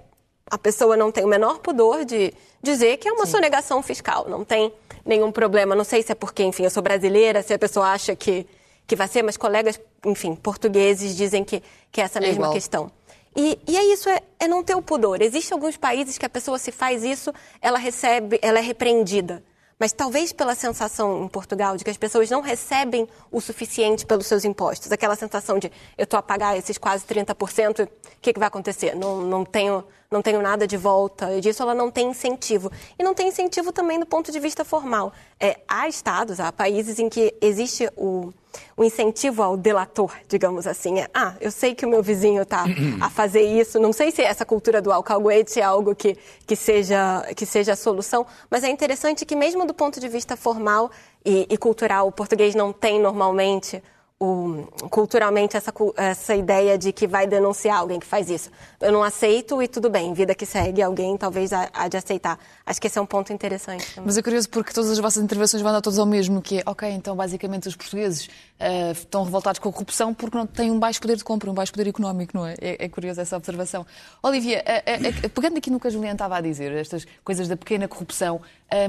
a 0.50 0.56
pessoa 0.56 0.97
não 0.97 1.12
tem 1.12 1.23
o 1.26 1.29
menor 1.29 1.59
pudor 1.59 2.06
de 2.06 2.32
dizer 2.62 2.97
que 2.97 3.06
é 3.06 3.12
uma 3.12 3.26
Sim. 3.26 3.32
sonegação 3.32 3.82
fiscal, 3.82 4.26
não 4.26 4.43
tem 4.43 4.73
nenhum 5.05 5.31
problema. 5.31 5.75
Não 5.75 5.85
sei 5.85 6.03
se 6.03 6.11
é 6.11 6.15
porque, 6.15 6.43
enfim, 6.43 6.62
eu 6.65 6.71
sou 6.71 6.82
brasileira, 6.82 7.43
se 7.43 7.53
a 7.53 7.59
pessoa 7.59 7.88
acha 7.88 8.17
que, 8.17 8.47
que 8.87 8.97
vai 8.97 9.09
ser, 9.09 9.21
mas 9.23 9.37
colegas, 9.37 9.79
enfim, 10.06 10.35
portugueses 10.35 11.15
dizem 11.15 11.44
que, 11.44 11.62
que 11.93 12.00
é 12.00 12.05
essa 12.05 12.19
é 12.19 12.23
mesma 12.23 12.50
questão. 12.50 12.91
E, 13.37 13.59
e, 13.69 13.76
é 13.76 13.85
isso, 13.93 14.09
é, 14.09 14.21
é 14.41 14.49
não 14.49 14.65
ter 14.65 14.75
o 14.75 14.81
pudor. 14.81 15.21
Existem 15.21 15.55
alguns 15.55 15.76
países 15.76 16.17
que 16.17 16.25
a 16.25 16.31
pessoa 16.31 16.59
se 16.59 16.73
faz 16.73 17.05
isso, 17.05 17.31
ela 17.61 17.79
recebe, 17.79 18.38
ela 18.41 18.59
é 18.59 18.62
repreendida 18.62 19.44
mas 19.79 19.93
talvez 19.93 20.32
pela 20.32 20.55
sensação 20.55 21.25
em 21.25 21.29
Portugal 21.29 21.76
de 21.76 21.85
que 21.85 21.91
as 21.91 21.97
pessoas 21.97 22.31
não 22.31 22.41
recebem 22.41 23.09
o 23.31 23.41
suficiente 23.41 24.06
pelos 24.06 24.26
seus 24.26 24.44
impostos, 24.44 24.91
aquela 24.93 25.17
sensação 25.17 25.59
de 25.59 25.71
eu 25.97 26.04
estou 26.04 26.19
a 26.19 26.23
pagar 26.23 26.57
esses 26.57 26.78
quase 26.78 27.04
30%, 27.04 27.85
o 27.85 27.88
que, 28.21 28.33
que 28.33 28.38
vai 28.38 28.49
acontecer? 28.49 28.95
Não, 28.95 29.21
não, 29.23 29.45
tenho, 29.45 29.85
não 30.11 30.23
tenho 30.23 30.40
nada 30.40 30.66
de 30.66 30.76
volta, 30.76 31.33
e 31.33 31.40
disso 31.40 31.62
ela 31.62 31.75
não 31.75 31.90
tem 31.90 32.09
incentivo. 32.09 32.71
E 32.99 33.02
não 33.02 33.14
tem 33.14 33.28
incentivo 33.28 33.73
também 33.73 33.99
do 33.99 34.07
ponto 34.07 34.31
de 34.31 34.40
vista 34.40 34.64
formal. 34.64 35.12
É, 35.38 35.61
há 35.69 35.88
estados, 35.88 36.40
há 36.40 36.52
países 36.52 36.99
em 36.99 37.09
que 37.09 37.35
existe 37.40 37.88
o 37.97 38.33
o 38.76 38.84
incentivo 38.84 39.42
ao 39.42 39.56
delator, 39.56 40.12
digamos 40.28 40.66
assim. 40.66 41.00
É, 41.00 41.08
ah, 41.14 41.34
eu 41.40 41.50
sei 41.50 41.75
que 41.75 41.84
o 41.84 41.88
meu 41.88 42.02
vizinho 42.02 42.42
está 42.42 42.64
a 43.00 43.11
fazer 43.11 43.42
isso, 43.42 43.78
não 43.78 43.92
sei 43.92 44.11
se 44.11 44.23
essa 44.23 44.44
cultura 44.44 44.80
do 44.80 44.92
alcahuete 44.92 45.61
é 45.61 45.62
algo 45.62 45.94
que, 45.94 46.16
que, 46.46 46.56
seja, 46.56 47.23
que 47.37 47.46
seja 47.46 47.73
a 47.73 47.76
solução, 47.76 48.26
mas 48.50 48.64
é 48.64 48.70
interessante 48.70 49.25
que 49.25 49.37
mesmo 49.37 49.66
do 49.66 49.75
ponto 49.75 50.00
de 50.00 50.08
vista 50.08 50.37
formal 50.37 50.90
e, 51.25 51.46
e 51.50 51.56
cultural, 51.56 52.08
o 52.08 52.12
português 52.12 52.54
não 52.54 52.73
tem 52.73 53.00
normalmente 53.00 53.82
o, 54.21 54.66
culturalmente 54.90 55.56
essa, 55.56 55.73
essa 55.97 56.35
ideia 56.35 56.78
de 56.78 56.92
que 56.92 57.06
vai 57.06 57.26
denunciar 57.26 57.78
alguém 57.78 57.99
que 57.99 58.06
faz 58.06 58.30
isso. 58.30 58.50
Eu 58.80 58.92
não 58.92 59.02
aceito 59.02 59.61
e 59.61 59.68
tudo 59.68 59.90
bem, 59.90 60.14
vida 60.14 60.35
que 60.35 60.47
segue, 60.47 60.80
alguém 60.80 61.16
talvez 61.16 61.52
há 61.52 61.88
de 61.88 61.97
aceitar. 61.97 62.38
Acho 62.64 62.80
que 62.80 62.87
esse 62.87 62.99
é 62.99 63.02
um 63.02 63.06
ponto 63.06 63.33
interessante. 63.33 63.87
Também. 63.94 64.06
Mas 64.06 64.16
é 64.16 64.23
curioso 64.23 64.49
porque 64.49 64.73
todas 64.73 64.90
as 64.90 64.99
vossas 64.99 65.23
intervenções 65.23 65.62
vão 65.62 65.73
dar 65.73 65.80
todas 65.80 65.99
ao 65.99 66.06
mesmo, 66.06 66.40
que 66.40 66.59
é, 66.59 66.62
ok, 66.64 66.88
então 66.90 67.16
basicamente 67.16 67.68
os 67.68 67.76
portugueses 67.76 68.26
uh, 68.26 68.92
estão 68.92 69.25
revoltados 69.25 69.59
com 69.59 69.68
a 69.68 69.73
corrupção 69.73 70.14
porque 70.14 70.37
não 70.37 70.47
têm 70.47 70.71
um 70.71 70.78
baixo 70.78 71.00
poder 71.00 71.16
de 71.16 71.25
compra, 71.25 71.50
um 71.50 71.54
baixo 71.54 71.73
poder 71.73 71.88
económico, 71.88 72.37
não 72.37 72.47
é? 72.47 72.54
É, 72.61 72.85
é 72.85 72.88
curioso 72.88 73.21
essa 73.21 73.37
observação. 73.37 73.85
Olivia, 74.23 74.64
uh, 74.64 75.26
uh, 75.26 75.30
pegando 75.30 75.59
aqui 75.59 75.71
no 75.71 75.80
que 75.80 75.88
a 75.88 75.90
Juliana 75.90 76.14
estava 76.14 76.37
a 76.37 76.40
dizer, 76.40 76.73
estas 76.73 77.06
coisas 77.25 77.49
da 77.49 77.56
pequena 77.56 77.88
corrupção, 77.88 78.40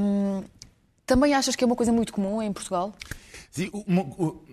um, 0.01 0.43
também 1.05 1.33
achas 1.33 1.55
que 1.55 1.63
é 1.63 1.67
uma 1.67 1.75
coisa 1.75 1.91
muito 1.91 2.13
comum 2.13 2.41
em 2.41 2.53
Portugal? 2.53 2.93
Sim, 3.55 3.69
uma, 3.87 4.01
uh, 4.01 4.45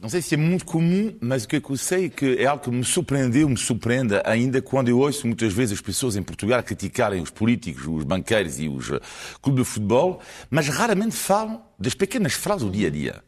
não 0.00 0.08
sei 0.08 0.22
se 0.22 0.34
é 0.34 0.36
muito 0.36 0.64
comum, 0.64 1.12
mas 1.20 1.42
o 1.42 1.48
que 1.48 1.56
eu 1.56 1.76
sei 1.76 2.04
é 2.04 2.08
que 2.08 2.36
é 2.38 2.46
algo 2.46 2.62
que 2.62 2.70
me 2.70 2.84
surpreendeu, 2.84 3.48
me 3.48 3.56
surpreende 3.56 4.14
ainda 4.24 4.62
quando 4.62 4.86
eu 4.86 5.00
ouço 5.00 5.26
muitas 5.26 5.52
vezes 5.52 5.76
as 5.76 5.80
pessoas 5.80 6.14
em 6.14 6.22
Portugal 6.22 6.62
criticarem 6.62 7.20
os 7.20 7.30
políticos, 7.30 7.84
os 7.84 8.04
banqueiros 8.04 8.60
e 8.60 8.68
os 8.68 8.90
uh, 8.90 9.00
clubes 9.42 9.64
de 9.64 9.72
futebol, 9.72 10.22
mas 10.48 10.68
raramente 10.68 11.16
falam 11.16 11.64
das 11.76 11.94
pequenas 11.94 12.32
frases 12.32 12.62
do 12.62 12.70
dia 12.70 12.86
a 12.86 12.90
dia. 12.92 13.24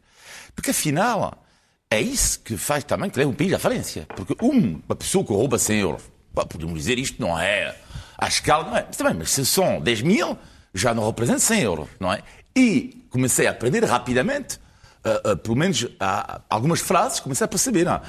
Porque 0.55 0.71
afinal, 0.71 1.43
é 1.89 1.99
isso 1.99 2.39
que 2.39 2.55
faz 2.55 2.85
também 2.85 3.09
que 3.09 3.19
leva 3.19 3.31
um 3.31 3.35
país 3.35 3.51
à 3.51 3.59
falência. 3.59 4.07
Porque 4.15 4.33
uma 4.39 4.95
pessoa 4.95 5.25
que 5.25 5.33
rouba 5.33 5.59
100 5.59 5.79
euros, 5.81 6.03
Pá, 6.33 6.45
podemos 6.45 6.75
dizer 6.75 6.97
isto 6.97 7.21
não 7.21 7.37
é 7.37 7.75
à 8.17 8.29
escala, 8.29 8.63
não 8.63 8.77
é? 8.77 8.85
Mas 8.87 8.95
também, 8.95 9.13
mas 9.15 9.31
se 9.31 9.45
são 9.45 9.81
10 9.81 10.03
mil, 10.03 10.37
já 10.73 10.93
não 10.93 11.05
representa 11.05 11.39
100 11.39 11.61
euros, 11.63 11.89
não 11.99 12.13
é? 12.13 12.23
E 12.55 13.05
comecei 13.09 13.45
a 13.45 13.51
aprender 13.51 13.83
rapidamente, 13.83 14.57
uh, 15.05 15.31
uh, 15.31 15.37
pelo 15.37 15.55
menos 15.55 15.83
uh, 15.83 16.41
algumas 16.49 16.79
frases, 16.79 17.19
comecei 17.19 17.45
a 17.45 17.47
perceber. 17.47 17.83
Não? 17.83 18.01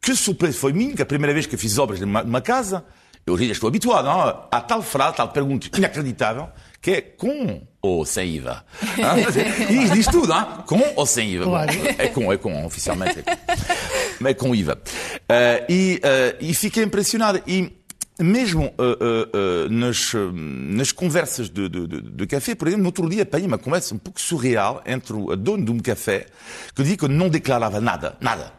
Que 0.00 0.14
surpresa 0.14 0.58
foi 0.58 0.72
minha, 0.72 0.94
que 0.94 1.02
a 1.02 1.06
primeira 1.06 1.32
vez 1.32 1.46
que 1.46 1.56
fiz 1.56 1.78
obras 1.78 2.00
numa, 2.00 2.22
numa 2.22 2.40
casa, 2.40 2.84
eu 3.26 3.36
já 3.36 3.44
estou 3.44 3.68
habituado 3.68 4.04
não? 4.04 4.46
a 4.50 4.60
tal 4.60 4.82
frase, 4.82 5.16
tal 5.16 5.28
pergunta 5.28 5.68
inacreditável, 5.76 6.48
que 6.80 6.90
é 6.92 7.00
com 7.00 7.62
ou 7.82 8.04
sem 8.04 8.36
IVA. 8.36 8.64
E 9.70 9.90
diz 9.90 10.06
tudo, 10.06 10.32
hein? 10.32 10.44
com 10.66 10.80
ou 10.94 11.06
sem 11.06 11.30
IVA. 11.30 11.44
Claro. 11.44 11.72
É 11.98 12.08
com, 12.08 12.32
é 12.32 12.36
com, 12.36 12.66
oficialmente. 12.66 13.20
É 13.20 13.22
com, 13.22 13.30
mas 14.20 14.30
é 14.30 14.34
com 14.34 14.54
IVA. 14.54 14.80
e, 15.68 16.00
e 16.40 16.54
fiquei 16.54 16.84
impressionado. 16.84 17.42
E 17.46 17.72
mesmo 18.18 18.64
uh, 18.64 18.68
uh, 18.68 19.66
uh, 19.66 19.68
nas, 19.70 20.12
nas 20.32 20.90
conversas 20.90 21.50
de, 21.50 21.68
de, 21.68 21.86
de, 21.86 22.26
café, 22.26 22.54
por 22.54 22.66
exemplo, 22.66 22.82
no 22.82 22.88
outro 22.88 23.08
dia 23.08 23.24
apanhei 23.24 23.46
uma 23.46 23.58
conversa 23.58 23.94
um 23.94 23.98
pouco 23.98 24.20
surreal 24.20 24.82
entre 24.86 25.14
o 25.14 25.36
dono 25.36 25.64
de 25.64 25.70
um 25.70 25.78
café 25.78 26.26
que 26.74 26.82
dizia 26.82 26.96
que 26.96 27.08
não 27.08 27.28
declarava 27.28 27.80
nada, 27.80 28.16
nada. 28.20 28.52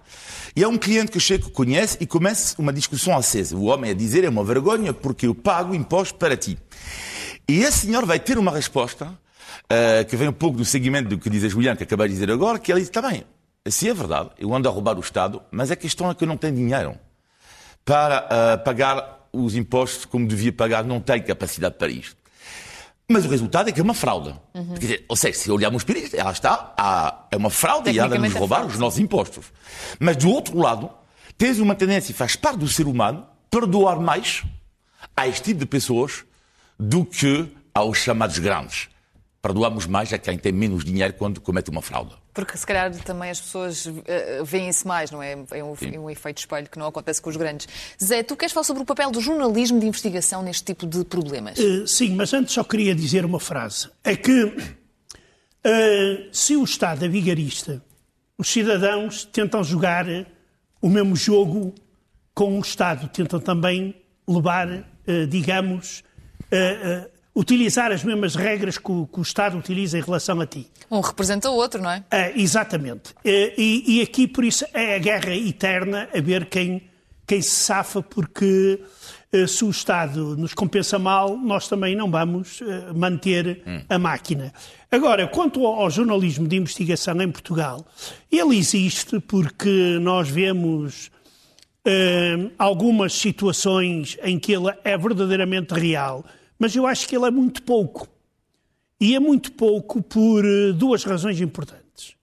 E 0.56 0.64
é 0.64 0.68
um 0.68 0.78
cliente 0.78 1.12
que 1.12 1.20
chega, 1.20 1.46
que 1.46 1.52
conhece 1.52 1.98
e 2.00 2.06
começa 2.06 2.56
uma 2.60 2.72
discussão 2.72 3.16
acesa. 3.16 3.56
O 3.56 3.66
homem 3.66 3.92
a 3.92 3.94
dizer 3.94 4.24
é 4.24 4.30
uma 4.30 4.44
vergonha 4.44 4.94
porque 4.94 5.28
eu 5.28 5.34
pago 5.34 5.74
imposto 5.74 6.16
para 6.16 6.38
ti. 6.38 6.58
E 7.48 7.60
esse 7.60 7.88
senhor 7.88 8.06
vai 8.06 8.20
ter 8.20 8.38
uma 8.38 8.52
resposta 8.52 9.12
que 10.10 10.16
vem 10.16 10.30
um 10.30 10.34
pouco 10.34 10.58
do 10.58 10.66
segmento 10.66 11.10
do 11.10 11.18
que 11.20 11.30
diz 11.30 11.44
a 11.44 11.50
Juliana, 11.50 11.76
que 11.76 11.84
acabei 11.84 12.08
de 12.08 12.14
dizer 12.14 12.32
agora, 12.32 12.58
que 12.58 12.72
ele 12.72 12.80
diz, 12.80 12.90
está 12.90 13.02
bem, 13.02 13.24
se 13.68 13.90
é 13.90 13.94
verdade, 13.94 14.30
eu 14.40 14.54
ando 14.56 14.68
a 14.68 14.72
roubar 14.72 14.98
o 14.98 15.02
Estado, 15.02 15.42
mas 15.52 15.70
a 15.70 15.76
questão 15.76 16.10
é 16.10 16.16
que 16.16 16.24
eu 16.24 16.28
não 16.28 16.38
tenho 16.38 16.56
dinheiro 16.56 16.96
para 17.86 18.58
pagar 18.66 19.17
os 19.32 19.56
impostos 19.56 20.06
como 20.06 20.28
devia 20.28 20.52
pagar, 20.52 20.84
não 20.84 21.00
tem 21.00 21.22
capacidade 21.22 21.76
para 21.76 21.90
isto. 21.90 22.16
Mas 23.10 23.26
o 23.26 23.30
resultado 23.30 23.70
é 23.70 23.72
que 23.72 23.80
é 23.80 23.84
uma 23.84 23.94
fraude. 23.94 24.36
Uhum. 24.54 24.74
Quer 24.74 24.80
dizer, 24.80 25.06
ou 25.08 25.16
seja, 25.16 25.40
se 25.40 25.52
olharmos 25.52 25.84
para 25.84 25.98
isto, 25.98 26.16
ela 26.16 26.32
está, 26.32 26.74
há, 26.78 27.28
é 27.32 27.38
uma 27.38 27.50
fraude 27.50 27.90
e 27.90 28.00
anda 28.00 28.16
a 28.16 28.20
nos 28.20 28.36
é 28.36 28.38
roubar 28.38 28.66
os 28.66 28.78
nossos 28.78 29.00
impostos. 29.00 29.46
Mas 30.00 30.18
do 30.18 30.30
outro 30.30 30.58
lado, 30.58 30.90
tens 31.38 31.60
uma 31.60 31.74
tendência, 31.74 32.14
faz 32.14 32.36
parte 32.36 32.60
do 32.60 32.68
ser 32.68 32.86
humano, 32.86 33.26
perdoar 33.50 34.00
mais 34.00 34.44
a 35.16 35.26
este 35.28 35.44
tipo 35.44 35.62
de 35.62 35.66
pessoas 35.66 36.26
do 36.78 37.06
que 37.06 37.48
aos 37.74 38.00
chamados 38.00 38.40
grandes 38.40 38.90
perdoamos 39.42 39.86
mais 39.86 40.12
a 40.12 40.18
quem 40.18 40.38
tem 40.38 40.52
menos 40.52 40.84
dinheiro 40.84 41.14
quando 41.14 41.40
comete 41.40 41.70
uma 41.70 41.82
fraude. 41.82 42.14
Porque 42.34 42.58
se 42.58 42.66
calhar 42.66 42.94
também 43.04 43.30
as 43.30 43.40
pessoas 43.40 43.86
uh, 43.86 43.94
veem-se 44.44 44.86
mais, 44.86 45.12
não 45.12 45.22
é? 45.22 45.34
É 45.52 45.64
um, 45.64 45.76
é 45.94 46.00
um, 46.00 46.10
efeito 46.10 46.40
espelho 46.40 46.68
que 46.70 46.78
não 46.78 46.88
acontece 46.88 47.22
com 47.22 47.30
os 47.30 47.38
grandes. 47.38 47.68
Zé, 48.04 48.24
tu 48.24 48.36
queres 48.36 48.54
falar 48.54 48.64
sobre 48.64 48.84
o 48.84 48.86
papel 48.86 49.12
do 49.12 49.22
jornalismo 49.22 49.80
de 49.80 49.88
investigação 49.88 50.44
neste 50.44 50.64
tipo 50.64 50.86
de 50.86 51.04
problemas? 51.06 51.58
Uh, 51.58 51.88
sim, 51.88 52.16
mas 52.16 52.34
antes 52.34 52.54
só 52.54 52.64
queria 52.64 52.94
dizer 52.94 53.26
uma 53.26 53.40
frase. 53.40 53.90
É 54.04 54.16
que 54.16 54.44
uh, 54.44 54.54
se 56.32 56.56
o 56.56 56.64
Estado 56.64 57.06
é 57.06 57.08
vigarista, 57.08 57.82
os 58.38 58.50
cidadãos 58.50 59.26
tentam 59.26 59.64
jogar 59.64 60.06
o 60.82 60.90
mesmo 60.90 61.16
jogo 61.16 61.74
com 62.34 62.58
o 62.58 62.62
Estado, 62.62 63.08
tentam 63.08 63.40
também 63.40 63.96
levar, 64.28 64.86
digamos, 65.28 66.04
utilizar 67.38 67.92
as 67.92 68.04
mesmas 68.04 68.34
regras 68.34 68.80
que 68.80 68.92
o, 68.92 69.06
que 69.06 69.20
o, 69.20 69.22
Estado 69.22 69.56
utiliza 69.58 70.00
em 70.00 70.02
relação 70.02 70.42
a 70.42 70.48
ti. 70.48 70.68
Um 70.90 71.02
representa 71.02 71.52
o 71.52 71.54
outro, 71.54 71.80
não 71.80 71.92
é? 71.92 72.04
é 72.10 72.34
exatamente. 72.36 73.14
É, 73.24 73.54
e, 73.56 74.00
e, 74.00 74.02
aqui, 74.02 74.28
por 74.28 74.44
isso, 74.44 74.66
é 74.74 74.96
a 74.96 74.98
guerra 74.98 75.36
eterna 75.36 76.10
a 76.12 76.20
ver 76.20 76.48
quem, 76.48 76.90
quem 77.28 77.40
se 77.40 77.52
safa, 77.52 78.02
porque 78.02 78.82
eh, 79.32 79.46
se 79.46 79.64
o 79.64 79.70
Estado 79.70 80.36
nos 80.36 80.56
compensa 80.56 80.98
mal, 80.98 81.38
nós 81.38 81.68
também 81.68 81.96
não 81.96 82.10
vamos 82.10 82.60
eh, 82.60 82.92
manter 82.96 83.62
hum. 83.68 83.82
a 83.88 84.00
máquina. 84.00 84.52
Agora, 84.90 85.28
quanto 85.28 85.64
ao 85.64 85.92
jornalismo 85.92 86.48
de 86.48 86.56
investigação 86.56 87.22
em 87.22 87.30
Portugal, 87.30 87.86
ele 88.32 88.58
existe 88.58 89.20
porque 89.20 90.00
nós 90.02 90.28
vemos 90.28 91.12
algumas 92.58 93.14
situações 93.14 94.18
em 94.22 94.38
que 94.38 94.52
ele 94.52 94.68
é 94.84 94.98
verdadeiramente 94.98 95.74
real 95.74 96.26
mas 96.58 96.76
eu 96.76 96.86
acho 96.86 97.08
que 97.08 97.16
ele 97.16 97.26
é 97.26 97.32
muito 97.32 97.64
pouco. 97.64 98.08
E 99.00 99.16
é 99.16 99.20
muito 99.20 99.52
pouco 99.52 100.02
por 100.02 100.44
eh, 100.44 100.72
duas 100.74 101.04
razões 101.04 101.40
importantes. 101.40 102.16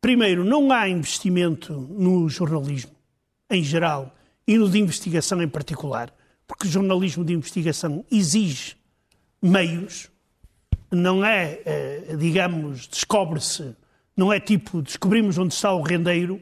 Primeiro, 0.00 0.44
não 0.44 0.72
há 0.72 0.88
investimento 0.88 1.72
no 1.72 2.28
jornalismo 2.28 2.92
em 3.50 3.62
geral 3.62 4.14
e 4.46 4.58
no 4.58 4.68
de 4.68 4.78
investigação 4.78 5.40
em 5.42 5.48
particular, 5.48 6.12
porque 6.46 6.66
o 6.66 6.70
jornalismo 6.70 7.24
de 7.24 7.32
investigação 7.32 8.04
exige 8.10 8.76
meios, 9.40 10.10
não 10.90 11.24
é, 11.24 11.60
eh, 11.64 12.16
digamos, 12.18 12.88
descobre-se, 12.88 13.76
não 14.16 14.32
é 14.32 14.40
tipo 14.40 14.82
descobrimos 14.82 15.38
onde 15.38 15.54
está 15.54 15.72
o 15.72 15.82
rendeiro. 15.82 16.40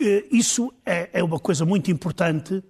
Eh, 0.00 0.26
isso 0.30 0.72
é, 0.86 1.10
é 1.12 1.24
uma 1.24 1.40
coisa 1.40 1.64
muito 1.64 1.90
importante 1.90 2.62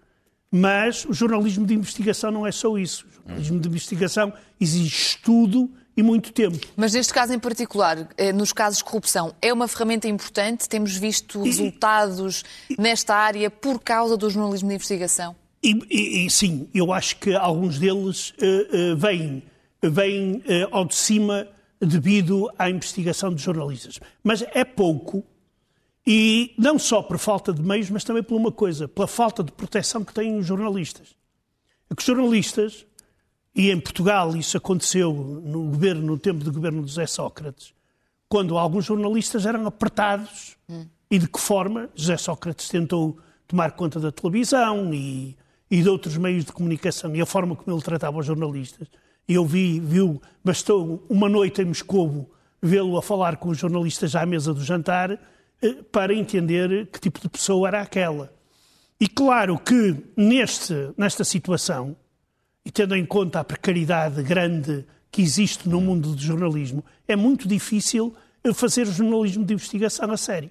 mas 0.51 1.05
o 1.05 1.13
jornalismo 1.13 1.65
de 1.65 1.75
investigação 1.75 2.31
não 2.31 2.47
é 2.47 2.51
só 2.51 2.77
isso. 2.77 3.07
O 3.39 3.43
jornalismo 3.43 3.61
de 3.61 3.69
investigação 3.69 4.33
exige 4.61 4.89
estudo 4.89 5.71
e 5.97 6.03
muito 6.03 6.33
tempo. 6.33 6.59
Mas 6.77 6.95
neste 6.95 7.13
caso 7.13 7.33
em 7.33 7.39
particular, 7.39 8.09
eh, 8.17 8.33
nos 8.33 8.53
casos 8.53 8.79
de 8.79 8.85
corrupção, 8.85 9.35
é 9.41 9.53
uma 9.53 9.69
ferramenta 9.69 10.09
importante? 10.09 10.69
Temos 10.69 10.97
visto 10.97 11.43
resultados 11.43 12.45
e, 12.69 12.81
nesta 12.81 13.15
área 13.15 13.51
por 13.51 13.81
causa 13.81 14.17
do 14.17 14.29
jornalismo 14.31 14.69
de 14.69 14.75
investigação? 14.75 15.37
E, 15.63 16.25
e 16.25 16.31
sim, 16.31 16.69
eu 16.75 16.93
acho 16.93 17.17
que 17.17 17.35
alguns 17.35 17.79
deles 17.79 18.31
uh, 18.31 18.93
uh, 18.93 18.97
vêm, 18.97 19.43
vêm 19.83 20.37
uh, 20.37 20.69
ao 20.71 20.87
de 20.87 20.95
cima 20.95 21.47
devido 21.81 22.51
à 22.59 22.71
investigação 22.71 23.35
de 23.35 23.43
jornalistas. 23.43 24.01
Mas 24.23 24.43
é 24.43 24.65
pouco 24.65 25.25
e 26.07 26.55
não 26.59 26.79
só 26.79 27.03
por 27.03 27.19
falta 27.19 27.53
de 27.53 27.63
meios, 27.63 27.91
mas 27.91 28.05
também 28.05 28.23
por 28.23 28.37
uma 28.37 28.51
coisa, 28.51 28.89
pela 28.89 29.07
falta 29.07 29.45
de 29.45 29.53
proteção 29.53 30.05
que 30.05 30.15
têm 30.15 30.39
os 30.39 30.47
jornalistas. 30.47 31.15
É 31.91 31.95
que 31.95 32.01
os 32.01 32.07
jornalistas, 32.07 32.87
e 33.55 33.71
em 33.71 33.81
Portugal 33.81 34.37
isso 34.37 34.57
aconteceu 34.57 35.13
no, 35.13 35.65
governo, 35.71 36.07
no 36.07 36.19
tempo 36.19 36.45
do 36.45 36.53
governo 36.53 36.83
de 36.83 36.89
José 36.89 37.07
Sócrates, 37.07 37.75
quando 38.29 38.57
alguns 38.57 38.85
jornalistas 38.85 39.45
eram 39.45 39.67
apertados 39.67 40.57
hum. 40.69 40.87
e 41.11 41.19
de 41.19 41.29
que 41.29 41.41
forma 41.41 41.89
José 41.95 42.17
Sócrates 42.17 42.69
tentou 42.69 43.19
tomar 43.47 43.73
conta 43.73 43.99
da 43.99 44.13
televisão 44.13 44.95
e, 44.95 45.37
e 45.71 45.83
de 45.83 45.89
outros 45.89 46.17
meios 46.17 46.45
de 46.45 46.53
comunicação 46.53 47.15
e 47.17 47.21
a 47.21 47.27
forma 47.27 47.57
como 47.57 47.77
ele 47.77 47.83
tratava 47.83 48.19
os 48.19 48.27
jornalistas. 48.27 48.89
Eu 49.29 49.45
vi, 49.45 49.81
viu, 49.81 50.23
bastou 50.45 51.05
uma 51.09 51.29
noite 51.29 51.61
em 51.61 51.65
Moscou 51.65 52.31
vê-lo 52.63 52.97
a 52.97 53.03
falar 53.03 53.37
com 53.37 53.49
os 53.49 53.59
jornalistas 53.59 54.15
à 54.15 54.27
mesa 54.27 54.53
do 54.53 54.63
jantar 54.63 55.19
eh, 55.63 55.83
para 55.91 56.15
entender 56.15 56.87
que 56.87 57.01
tipo 57.01 57.21
de 57.21 57.29
pessoa 57.29 57.69
era 57.69 57.81
aquela. 57.81 58.33
E 59.01 59.09
claro 59.09 59.59
que 59.59 59.97
neste, 60.17 60.75
nesta 60.97 61.25
situação, 61.25 61.97
e 62.71 62.73
tendo 62.73 62.95
em 62.95 63.05
conta 63.05 63.41
a 63.41 63.45
precariedade 63.45 64.23
grande 64.23 64.87
que 65.11 65.21
existe 65.21 65.69
no 65.69 65.81
mundo 65.81 66.15
do 66.15 66.23
jornalismo, 66.23 66.85
é 67.09 67.17
muito 67.17 67.49
difícil 67.49 68.15
fazer 68.55 68.87
jornalismo 68.87 69.45
de 69.45 69.55
investigação 69.55 70.09
a 70.09 70.17
sério. 70.17 70.49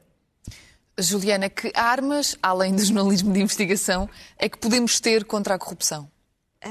Juliana, 0.99 1.49
que 1.49 1.71
armas, 1.73 2.35
além 2.43 2.75
do 2.75 2.83
jornalismo 2.83 3.31
de 3.31 3.39
investigação, 3.39 4.09
é 4.38 4.49
que 4.49 4.57
podemos 4.57 4.99
ter 4.99 5.23
contra 5.23 5.55
a 5.55 5.57
corrupção? 5.57 6.11
É, 6.59 6.69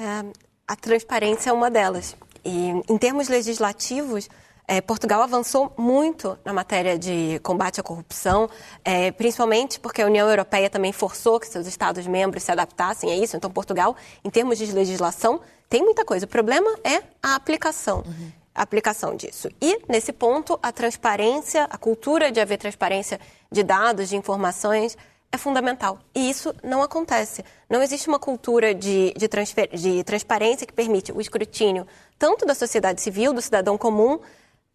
a 0.67 0.77
transparência 0.77 1.49
é 1.49 1.53
uma 1.55 1.71
delas. 1.71 2.15
E, 2.45 2.69
em 2.87 2.99
termos 2.99 3.29
legislativos, 3.29 4.29
é, 4.71 4.83
Portugal 4.83 5.23
avançou 5.23 5.73
muito 5.79 6.39
na 6.45 6.53
matéria 6.53 6.99
de 6.99 7.41
combate 7.43 7.81
à 7.81 7.83
corrupção, 7.83 8.51
é, 8.85 9.11
principalmente 9.11 9.81
porque 9.81 10.03
a 10.03 10.07
União 10.07 10.29
Europeia 10.29 10.69
também 10.69 10.93
forçou 10.93 11.41
que 11.41 11.49
seus 11.49 11.67
Estados-membros 11.67 12.43
se 12.43 12.53
adaptassem 12.53 13.11
a 13.11 13.17
isso. 13.17 13.35
Então, 13.35 13.51
Portugal, 13.51 13.97
em 14.23 14.29
termos 14.29 14.59
de 14.59 14.71
legislação, 14.71 15.41
tem 15.71 15.83
muita 15.83 16.05
coisa. 16.05 16.27
O 16.27 16.29
problema 16.29 16.71
é 16.85 17.03
a 17.23 17.35
aplicação. 17.35 18.05
Uhum. 18.07 18.31
A 18.55 18.61
aplicação 18.61 19.17
disso. 19.17 19.49
E, 19.59 19.81
nesse 19.89 20.13
ponto, 20.13 20.59
a 20.63 20.71
transparência, 20.71 21.65
a 21.65 21.79
cultura 21.79 22.31
de 22.31 22.39
haver 22.39 22.59
transparência 22.59 23.19
de 23.51 23.63
dados, 23.63 24.11
de 24.11 24.17
informações, 24.17 24.99
é 25.33 25.39
fundamental. 25.39 25.99
E 26.15 26.29
isso 26.29 26.55
não 26.63 26.83
acontece. 26.83 27.43
Não 27.71 27.83
existe 27.83 28.07
uma 28.07 28.19
cultura 28.19 28.75
de, 28.75 29.15
de, 29.15 29.29
de 29.79 30.05
transparência 30.05 30.67
que 30.67 30.73
permite 30.75 31.11
o 31.11 31.23
escrutínio 31.23 31.87
tanto 32.19 32.45
da 32.45 32.55
sociedade 32.55 33.01
civil, 33.01 33.33
do 33.33 33.41
cidadão 33.41 33.79
comum, 33.79 34.19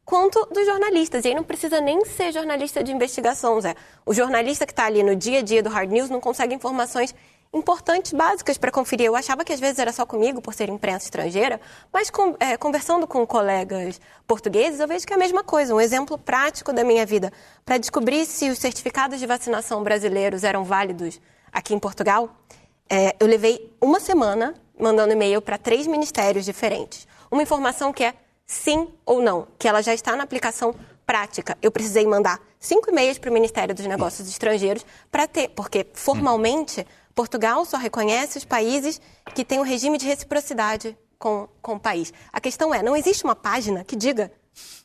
quanto 0.05 0.45
dos 0.51 0.65
jornalistas. 0.65 1.25
E 1.25 1.29
aí 1.29 1.35
não 1.35 1.43
precisa 1.43 1.79
nem 1.81 2.03
ser 2.05 2.31
jornalista 2.31 2.83
de 2.83 2.91
investigação, 2.91 3.59
Zé. 3.61 3.75
O 4.05 4.13
jornalista 4.13 4.65
que 4.65 4.71
está 4.71 4.85
ali 4.85 5.03
no 5.03 5.15
dia 5.15 5.39
a 5.39 5.41
dia 5.41 5.63
do 5.63 5.69
Hard 5.69 5.91
News 5.91 6.09
não 6.09 6.19
consegue 6.19 6.53
informações 6.55 7.13
importantes, 7.53 8.13
básicas 8.13 8.57
para 8.57 8.71
conferir. 8.71 9.05
Eu 9.05 9.15
achava 9.15 9.43
que 9.45 9.53
às 9.53 9.59
vezes 9.59 9.77
era 9.77 9.93
só 9.93 10.05
comigo, 10.05 10.41
por 10.41 10.53
ser 10.55 10.69
imprensa 10.69 11.05
estrangeira, 11.05 11.61
mas 11.91 12.09
com, 12.09 12.35
é, 12.39 12.57
conversando 12.57 13.05
com 13.05 13.27
colegas 13.27 14.01
portugueses, 14.25 14.79
eu 14.79 14.87
vejo 14.87 15.05
que 15.05 15.13
é 15.13 15.15
a 15.15 15.19
mesma 15.19 15.43
coisa. 15.43 15.75
Um 15.75 15.79
exemplo 15.79 16.17
prático 16.17 16.73
da 16.73 16.83
minha 16.83 17.05
vida. 17.05 17.31
Para 17.63 17.77
descobrir 17.77 18.25
se 18.25 18.49
os 18.49 18.57
certificados 18.57 19.19
de 19.19 19.27
vacinação 19.27 19.83
brasileiros 19.83 20.43
eram 20.43 20.63
válidos 20.63 21.21
aqui 21.51 21.73
em 21.73 21.79
Portugal, 21.79 22.29
É, 22.89 23.15
eu 23.19 23.27
levei 23.27 23.73
uma 23.81 23.99
semana 23.99 24.53
mandando 24.77 25.13
e-mail 25.13 25.41
para 25.41 25.57
três 25.57 25.87
ministérios 25.87 26.45
diferentes. 26.45 27.07
Uma 27.31 27.41
informação 27.41 27.93
que 27.93 28.03
é 28.03 28.13
sim 28.45 28.87
ou 29.05 29.21
não, 29.21 29.47
que 29.57 29.67
ela 29.67 29.81
já 29.81 29.93
está 29.93 30.15
na 30.15 30.23
aplicação 30.23 30.73
prática. 31.05 31.57
Eu 31.61 31.71
precisei 31.71 32.05
mandar 32.05 32.39
cinco 32.59 32.89
e-mails 32.89 33.17
para 33.17 33.29
o 33.29 33.33
Ministério 33.33 33.75
dos 33.75 33.85
Negócios 33.85 34.27
Estrangeiros 34.27 34.85
para 35.11 35.27
ter, 35.27 35.49
porque 35.49 35.85
formalmente 35.93 36.85
Portugal 37.13 37.65
só 37.65 37.77
reconhece 37.77 38.37
os 38.37 38.45
países 38.45 38.99
que 39.35 39.45
têm 39.45 39.59
um 39.59 39.63
regime 39.63 39.97
de 39.97 40.05
reciprocidade 40.05 40.97
com, 41.19 41.47
com 41.61 41.75
o 41.75 41.79
país. 41.79 42.13
A 42.31 42.41
questão 42.41 42.73
é, 42.73 42.81
não 42.81 42.95
existe 42.95 43.23
uma 43.23 43.35
página 43.35 43.83
que 43.83 43.95
diga 43.95 44.31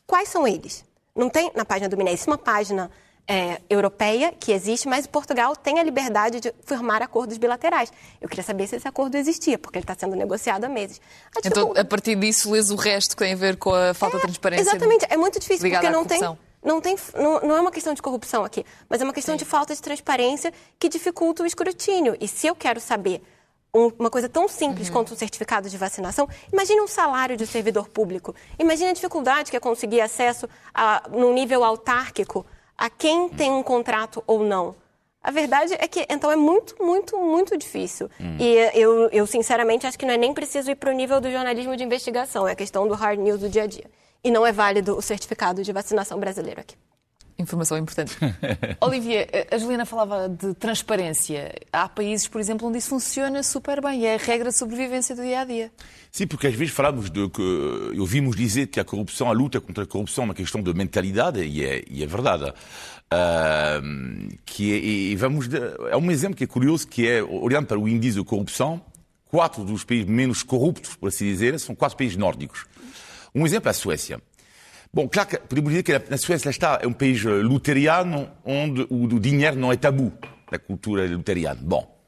quais 0.05 0.29
são 0.29 0.47
eles. 0.47 0.85
Não 1.15 1.29
tem 1.29 1.51
na 1.55 1.65
página 1.65 1.89
do 1.89 1.97
MINE, 1.97 2.11
existe 2.11 2.27
uma 2.27 2.37
página 2.37 2.89
é, 3.29 3.61
europeia 3.69 4.33
que 4.39 4.51
existe, 4.51 4.87
mas 4.87 5.05
Portugal 5.05 5.55
tem 5.55 5.77
a 5.77 5.83
liberdade 5.83 6.39
de 6.39 6.51
firmar 6.65 7.03
acordos 7.03 7.37
bilaterais. 7.37 7.93
Eu 8.19 8.27
queria 8.27 8.43
saber 8.43 8.65
se 8.65 8.75
esse 8.75 8.87
acordo 8.87 9.15
existia, 9.15 9.59
porque 9.59 9.77
ele 9.77 9.83
está 9.83 9.95
sendo 9.95 10.15
negociado 10.15 10.63
há 10.63 10.69
meses. 10.69 10.99
Ah, 11.35 11.41
então, 11.45 11.71
a 11.77 11.85
partir 11.85 12.15
disso, 12.15 12.51
lês 12.51 12.71
o 12.71 12.75
resto 12.75 13.15
que 13.15 13.23
tem 13.23 13.33
a 13.33 13.35
ver 13.35 13.57
com 13.57 13.71
a 13.71 13.93
falta 13.93 14.17
é, 14.17 14.19
de 14.21 14.25
transparência? 14.25 14.63
Exatamente, 14.63 15.05
é 15.07 15.15
muito 15.15 15.39
difícil, 15.39 15.69
porque 15.69 15.89
não 15.91 16.03
tem, 16.03 16.19
não, 16.63 16.81
tem, 16.81 16.95
não, 17.13 17.39
não, 17.41 17.55
é 17.55 17.61
uma 17.61 17.71
questão 17.71 17.93
de 17.93 18.01
corrupção 18.01 18.43
aqui, 18.43 18.65
mas 18.89 18.99
é 18.99 19.03
uma 19.03 19.13
questão 19.13 19.35
Sim. 19.35 19.39
de 19.39 19.45
falta 19.45 19.75
de 19.75 19.81
transparência 19.81 20.51
que 20.79 20.89
dificulta 20.89 21.43
o 21.43 21.45
escrutínio. 21.45 22.17
E 22.19 22.27
se 22.27 22.47
eu 22.47 22.55
quero 22.55 22.79
saber 22.79 23.21
uma 23.71 24.09
coisa 24.09 24.27
tão 24.27 24.47
simples 24.47 24.87
uhum. 24.87 24.93
quanto 24.93 25.13
um 25.13 25.15
certificado 25.15 25.69
de 25.69 25.77
vacinação, 25.77 26.27
imagine 26.51 26.81
um 26.81 26.87
salário 26.87 27.37
de 27.37 27.45
servidor 27.45 27.87
público. 27.89 28.33
Imagine 28.57 28.89
a 28.89 28.93
dificuldade 28.93 29.51
que 29.51 29.57
é 29.57 29.59
conseguir 29.59 30.01
acesso 30.01 30.49
a, 30.73 31.03
no 31.11 31.31
nível 31.31 31.63
autárquico 31.63 32.43
a 32.79 32.89
quem 32.89 33.27
tem 33.27 33.51
um 33.51 33.61
contrato 33.61 34.23
ou 34.25 34.41
não. 34.41 34.73
A 35.21 35.31
verdade 35.31 35.73
é 35.73 35.85
que, 35.85 36.05
então, 36.09 36.31
é 36.31 36.35
muito, 36.37 36.81
muito, 36.81 37.17
muito 37.17 37.57
difícil. 37.57 38.09
Hum. 38.21 38.37
E 38.39 38.55
eu, 38.73 39.09
eu, 39.09 39.27
sinceramente, 39.27 39.85
acho 39.85 39.99
que 39.99 40.05
não 40.05 40.13
é 40.13 40.17
nem 40.17 40.33
preciso 40.33 40.71
ir 40.71 40.75
para 40.75 40.89
o 40.89 40.93
nível 40.93 41.19
do 41.19 41.29
jornalismo 41.29 41.75
de 41.75 41.83
investigação, 41.83 42.47
é 42.47 42.53
a 42.53 42.55
questão 42.55 42.87
do 42.87 42.93
hard 42.93 43.19
news 43.19 43.41
do 43.41 43.49
dia 43.49 43.63
a 43.63 43.67
dia. 43.67 43.85
E 44.23 44.31
não 44.31 44.45
é 44.45 44.53
válido 44.53 44.97
o 44.97 45.01
certificado 45.01 45.61
de 45.61 45.73
vacinação 45.73 46.17
brasileiro 46.17 46.61
aqui. 46.61 46.75
Informação 47.39 47.77
importante. 47.77 48.17
Olivia, 48.81 49.25
a 49.49 49.57
Juliana 49.57 49.85
falava 49.85 50.27
de 50.27 50.53
transparência. 50.55 51.55
Há 51.71 51.87
países, 51.87 52.27
por 52.27 52.41
exemplo, 52.41 52.67
onde 52.67 52.79
isso 52.79 52.89
funciona 52.89 53.41
super 53.43 53.81
bem. 53.81 54.05
É 54.05 54.15
a 54.15 54.17
regra 54.17 54.49
de 54.49 54.57
sobrevivência 54.57 55.15
do 55.15 55.21
dia 55.21 55.39
a 55.39 55.45
dia. 55.45 55.71
Sim, 56.11 56.27
porque 56.27 56.47
às 56.47 56.53
vezes 56.53 56.73
falamos 56.73 57.09
de 57.09 57.29
que. 57.29 57.97
Ouvimos 57.97 58.35
dizer 58.35 58.67
que 58.67 58.77
a 58.77 58.83
corrupção, 58.83 59.29
a 59.29 59.31
luta 59.31 59.61
contra 59.61 59.85
a 59.85 59.87
corrupção 59.87 60.25
é 60.25 60.27
uma 60.27 60.33
questão 60.33 60.61
de 60.61 60.73
mentalidade, 60.73 61.41
e 61.41 61.63
é, 61.63 61.81
e 61.89 62.03
é 62.03 62.05
verdade. 62.05 62.51
Uh, 63.11 64.37
que 64.45 64.73
é, 64.73 64.77
e 64.77 65.15
vamos 65.15 65.47
é 65.89 65.95
um 65.95 66.11
exemplo 66.11 66.35
que 66.35 66.43
é 66.43 66.47
curioso, 66.47 66.85
que 66.87 67.07
é, 67.07 67.23
olhando 67.23 67.67
para 67.67 67.79
o 67.79 67.87
índice 67.87 68.19
de 68.19 68.23
corrupção, 68.25 68.81
quatro 69.25 69.63
dos 69.63 69.85
países 69.85 70.05
menos 70.05 70.43
corruptos, 70.43 70.95
por 70.95 71.07
assim 71.07 71.25
dizer, 71.25 71.57
são 71.57 71.73
quatro 71.73 71.97
países 71.97 72.17
nórdicos. 72.17 72.65
Um 73.33 73.45
exemplo 73.45 73.69
é 73.69 73.71
a 73.71 73.73
Suécia. 73.73 74.21
Bom, 74.91 75.07
claro 75.07 75.29
que 75.29 75.37
podemos 75.37 75.69
dizer 75.69 75.83
que 75.83 76.09
na 76.09 76.17
Suécia 76.17 76.49
está, 76.49 76.79
é 76.81 76.87
um 76.87 76.93
país 76.93 77.23
luteriano 77.23 78.29
onde 78.43 78.87
o, 78.89 79.19
dinheiro 79.19 79.55
não 79.55 79.71
é 79.71 79.77
tabu, 79.77 80.11
da 80.51 80.57
cultura 80.57 81.05
luteriana. 81.05 81.59
Bom, 81.61 81.99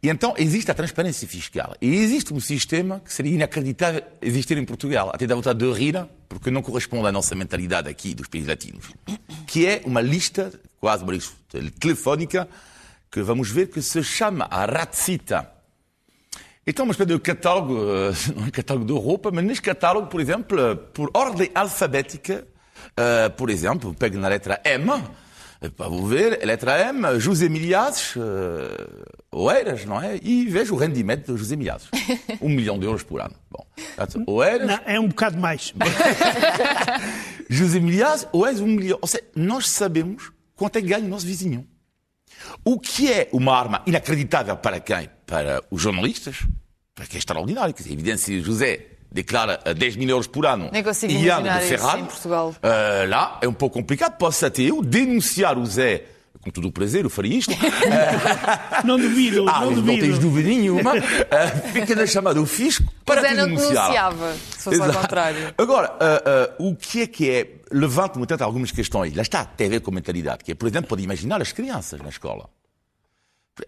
e 0.00 0.08
então 0.08 0.34
existe 0.36 0.70
a 0.70 0.74
transparência 0.74 1.26
fiscal. 1.26 1.74
E 1.80 1.92
existe 1.92 2.32
um 2.32 2.38
sistema 2.38 3.00
que 3.00 3.12
seria 3.12 3.34
inacreditável 3.34 4.02
existir 4.22 4.56
em 4.58 4.64
Portugal. 4.64 5.10
Até 5.12 5.26
dá 5.26 5.34
vontade 5.34 5.58
de 5.58 5.72
rir, 5.72 6.06
porque 6.28 6.50
não 6.50 6.62
corresponde 6.62 7.08
à 7.08 7.10
nossa 7.10 7.34
mentalidade 7.34 7.88
aqui 7.88 8.14
dos 8.14 8.28
países 8.28 8.48
latinos. 8.48 8.92
Que 9.46 9.66
é 9.66 9.82
uma 9.84 10.00
lista, 10.00 10.52
quase 10.78 11.02
uma 11.02 11.12
lista 11.12 11.34
telefónica, 11.80 12.46
que 13.10 13.22
vamos 13.22 13.50
ver 13.50 13.68
que 13.68 13.82
se 13.82 14.04
chama 14.04 14.46
a 14.50 14.66
Ratsita. 14.66 15.50
Então, 16.66 16.84
uma 16.84 16.92
espécie 16.92 17.12
de 17.12 17.18
catálogo, 17.18 17.74
não 18.34 18.46
é 18.46 18.50
catálogo 18.50 18.86
de 18.86 18.92
roupa, 18.92 19.30
mas 19.30 19.44
neste 19.44 19.62
catálogo, 19.62 20.06
por 20.06 20.20
exemplo, 20.20 20.76
por 20.92 21.10
ordem 21.12 21.50
alfabética, 21.54 22.46
uh, 22.92 23.30
por 23.36 23.50
exemplo, 23.50 23.94
pego 23.94 24.18
na 24.18 24.28
letra 24.28 24.60
M, 24.64 24.90
para 25.76 25.88
vou 25.88 26.06
ver, 26.06 26.40
a 26.42 26.46
letra 26.46 26.78
M, 26.88 27.18
José 27.18 27.48
Milhazes, 27.48 28.14
Oeiras, 29.30 29.84
não 29.84 30.00
é? 30.00 30.18
E 30.22 30.44
vejo 30.46 30.74
o 30.74 30.78
rendimento 30.78 31.32
de 31.32 31.38
José 31.38 31.56
Milhazes. 31.56 31.88
Um 32.40 32.48
milhão 32.48 32.78
de 32.78 32.86
euros 32.86 33.02
por 33.02 33.20
ano. 33.20 33.34
Bom, 33.50 33.66
Oeiras... 34.26 34.66
Não, 34.66 34.80
é 34.84 35.00
um 35.00 35.08
bocado 35.08 35.38
mais. 35.38 35.72
José 37.48 37.80
Milhazes, 37.80 38.28
Oeiras, 38.32 38.60
um 38.60 38.66
milhão. 38.66 38.98
Ou 39.00 39.08
seja, 39.08 39.24
nós 39.34 39.68
sabemos 39.68 40.30
quanto 40.54 40.76
é 40.76 40.82
que 40.82 40.88
ganha 40.88 41.04
o 41.04 41.08
nosso 41.08 41.26
vizinho. 41.26 41.66
O 42.64 42.78
que 42.78 43.12
é 43.12 43.28
uma 43.32 43.56
arma 43.56 43.82
inacreditável 43.86 44.56
para 44.56 44.80
quem? 44.80 45.08
Para 45.26 45.62
os 45.70 45.80
jornalistas, 45.80 46.36
para 46.94 47.06
que 47.06 47.16
é 47.16 47.18
extraordinário. 47.18 47.74
É 47.78 47.92
evidente, 47.92 48.20
se 48.20 48.40
José 48.40 48.86
declara 49.10 49.60
10 49.74 49.96
mil 49.96 50.08
euros 50.08 50.26
por 50.26 50.44
ano 50.44 50.70
e 51.08 51.28
ano 51.28 51.48
de 51.48 51.66
Ferrari, 51.66 52.02
em 52.02 52.06
Portugal. 52.06 52.54
Uh, 52.58 53.08
lá 53.08 53.38
é 53.40 53.48
um 53.48 53.52
pouco 53.52 53.78
complicado. 53.78 54.16
Posso 54.16 54.44
até 54.44 54.62
eu 54.62 54.82
denunciar 54.82 55.56
o 55.56 55.64
Zé 55.64 56.04
com 56.44 56.50
todo 56.50 56.68
o 56.68 56.72
prazer, 56.72 57.04
eu 57.04 57.10
faria 57.10 57.38
isto. 57.38 57.52
não 58.84 58.98
duvido, 58.98 59.48
ah, 59.48 59.60
não 59.60 59.72
duvido. 59.72 59.92
Não 59.92 59.98
tens 59.98 60.18
dúvida 60.18 60.48
nenhuma. 60.48 60.92
Uh, 60.94 61.72
fica 61.72 61.94
na 61.94 62.06
chamada 62.06 62.40
o 62.40 62.44
fisco 62.44 62.84
para 63.04 63.22
Zé 63.22 63.28
te 63.28 63.34
não 63.36 63.46
denunciava, 63.46 64.36
se 64.72 64.78
fosse 64.78 64.96
ao 64.96 65.02
contrário. 65.02 65.54
Agora, 65.56 65.92
uh, 65.92 66.64
uh, 66.64 66.70
o 66.70 66.76
que 66.76 67.02
é 67.02 67.06
que 67.06 67.30
é... 67.30 67.54
Levanta-me, 67.70 68.26
tanto, 68.26 68.42
algumas 68.42 68.70
questões. 68.70 69.14
Lá 69.14 69.22
está, 69.22 69.44
tem 69.44 69.66
a 69.66 69.70
ver 69.70 69.80
com 69.80 69.90
a 69.90 69.94
mentalidade. 69.94 70.44
Que 70.44 70.52
é, 70.52 70.54
por 70.54 70.68
exemplo, 70.68 70.88
pode 70.88 71.02
imaginar 71.02 71.40
as 71.40 71.52
crianças 71.52 72.00
na 72.00 72.08
escola. 72.08 72.48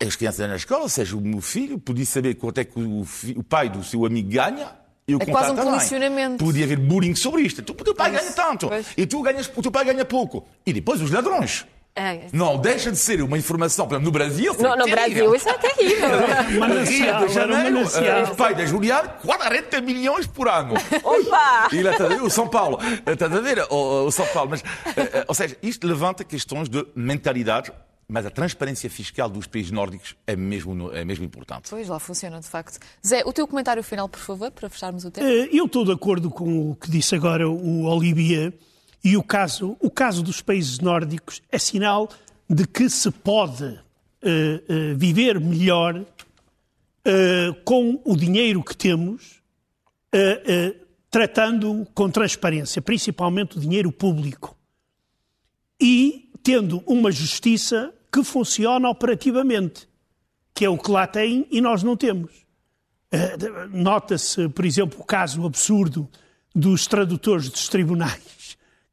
As 0.04 0.16
crianças 0.16 0.48
na 0.48 0.56
escola, 0.56 0.82
ou 0.82 0.88
seja, 0.88 1.16
o 1.16 1.20
meu 1.20 1.40
filho 1.40 1.78
podia 1.78 2.06
saber 2.06 2.34
quanto 2.34 2.58
é 2.58 2.64
que 2.64 2.78
o, 2.78 3.06
o 3.36 3.42
pai 3.44 3.68
do 3.68 3.84
seu 3.84 4.04
amigo 4.04 4.30
ganha 4.30 4.72
é 5.08 5.26
quase 5.26 5.52
um 5.52 5.56
condicionamento. 5.56 6.44
Podia 6.44 6.64
haver 6.64 6.78
bullying 6.78 7.14
sobre 7.14 7.42
isto. 7.42 7.60
O 7.60 7.84
teu 7.84 7.94
pai 7.94 8.10
ganha 8.10 8.32
tanto 8.32 8.68
pois. 8.68 8.86
e 8.96 9.06
tu 9.06 9.22
ganhas, 9.22 9.50
o 9.54 9.62
teu 9.62 9.70
pai 9.70 9.84
ganha 9.84 10.04
pouco. 10.04 10.44
E 10.66 10.72
depois 10.72 11.00
os 11.00 11.10
ladrões. 11.12 11.64
É, 11.98 12.26
não 12.30 12.58
deixa 12.58 12.92
de 12.92 12.98
ser 12.98 13.22
uma 13.22 13.38
informação, 13.38 13.86
por 13.86 13.94
exemplo, 13.94 14.04
no 14.04 14.12
Brasil. 14.12 14.52
No, 14.52 14.76
no 14.76 14.84
Brasil 14.84 15.34
isso 15.34 15.48
é 15.48 15.54
terrível. 15.54 16.08
Rio 16.84 17.26
de 17.26 17.32
Janeiro, 17.32 17.82
uh, 17.84 18.36
pai 18.36 18.54
da 18.54 18.66
Juliana, 18.66 19.08
40 19.08 19.80
milhões 19.80 20.26
por 20.26 20.46
ano. 20.46 20.74
Opa! 21.02 21.68
E 21.72 21.82
lá 21.82 21.92
o 22.22 22.28
São 22.28 22.48
Paulo. 22.48 22.78
Estás 23.06 23.32
a 23.32 23.40
ver 23.40 23.66
o, 23.70 24.04
o 24.04 24.12
São 24.12 24.26
Paulo. 24.26 24.50
Mas, 24.50 24.60
uh, 24.60 24.64
uh, 24.64 25.24
ou 25.26 25.34
seja, 25.34 25.56
isto 25.62 25.86
levanta 25.86 26.22
questões 26.22 26.68
de 26.68 26.86
mentalidade 26.94 27.72
mas 28.08 28.24
a 28.24 28.30
transparência 28.30 28.88
fiscal 28.88 29.28
dos 29.28 29.46
países 29.46 29.72
nórdicos 29.72 30.14
é 30.26 30.36
mesmo, 30.36 30.92
é 30.92 31.04
mesmo 31.04 31.24
importante. 31.24 31.68
Pois, 31.68 31.88
lá 31.88 31.98
funciona, 31.98 32.38
de 32.38 32.46
facto. 32.46 32.78
Zé, 33.04 33.22
o 33.26 33.32
teu 33.32 33.48
comentário 33.48 33.82
final, 33.82 34.08
por 34.08 34.20
favor, 34.20 34.50
para 34.52 34.68
fecharmos 34.68 35.04
o 35.04 35.10
tempo. 35.10 35.26
Eu 35.26 35.64
estou 35.64 35.84
de 35.84 35.90
acordo 35.90 36.30
com 36.30 36.70
o 36.70 36.76
que 36.76 36.88
disse 36.88 37.16
agora 37.16 37.48
o 37.48 37.84
Olivier. 37.86 38.52
E 39.02 39.16
o 39.16 39.22
caso, 39.22 39.76
o 39.80 39.90
caso 39.90 40.22
dos 40.22 40.40
países 40.40 40.80
nórdicos 40.80 41.42
é 41.50 41.58
sinal 41.58 42.08
de 42.48 42.66
que 42.66 42.88
se 42.88 43.10
pode 43.10 43.64
uh, 43.64 43.72
uh, 43.72 44.96
viver 44.96 45.40
melhor 45.40 45.96
uh, 45.96 47.54
com 47.64 48.00
o 48.04 48.16
dinheiro 48.16 48.62
que 48.62 48.76
temos, 48.76 49.36
tratando 51.10 51.86
com 51.92 52.08
transparência, 52.08 52.80
principalmente 52.80 53.58
o 53.58 53.60
dinheiro 53.60 53.92
público. 53.92 54.56
E 55.78 56.30
tendo 56.42 56.82
uma 56.86 57.12
justiça 57.12 57.92
que 58.10 58.24
funciona 58.24 58.88
operativamente, 58.88 59.86
que 60.54 60.64
é 60.64 60.70
o 60.70 60.78
que 60.78 60.90
lá 60.90 61.06
tem 61.06 61.46
e 61.50 61.60
nós 61.60 61.82
não 61.82 61.98
temos. 61.98 62.32
Nota-se, 63.70 64.48
por 64.48 64.64
exemplo, 64.64 65.00
o 65.00 65.04
caso 65.04 65.44
absurdo 65.44 66.08
dos 66.54 66.86
tradutores 66.86 67.50
dos 67.50 67.68
tribunais, 67.68 68.22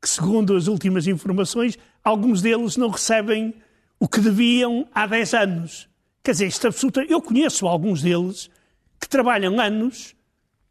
que, 0.04 0.10
segundo 0.10 0.54
as 0.58 0.68
últimas 0.68 1.08
informações, 1.08 1.80
alguns 2.04 2.42
deles 2.42 2.76
não 2.76 2.90
recebem 2.90 3.54
o 3.98 4.06
que 4.06 4.20
deviam 4.20 4.86
há 4.94 5.08
10 5.08 5.34
anos. 5.34 5.88
Quer 6.22 6.32
dizer, 6.32 6.48
isto 6.48 6.68
é 6.68 6.68
absoluto. 6.68 7.00
Eu 7.00 7.22
conheço 7.22 7.66
alguns 7.66 8.02
deles 8.02 8.50
que 9.00 9.08
trabalham 9.08 9.58
anos, 9.62 10.14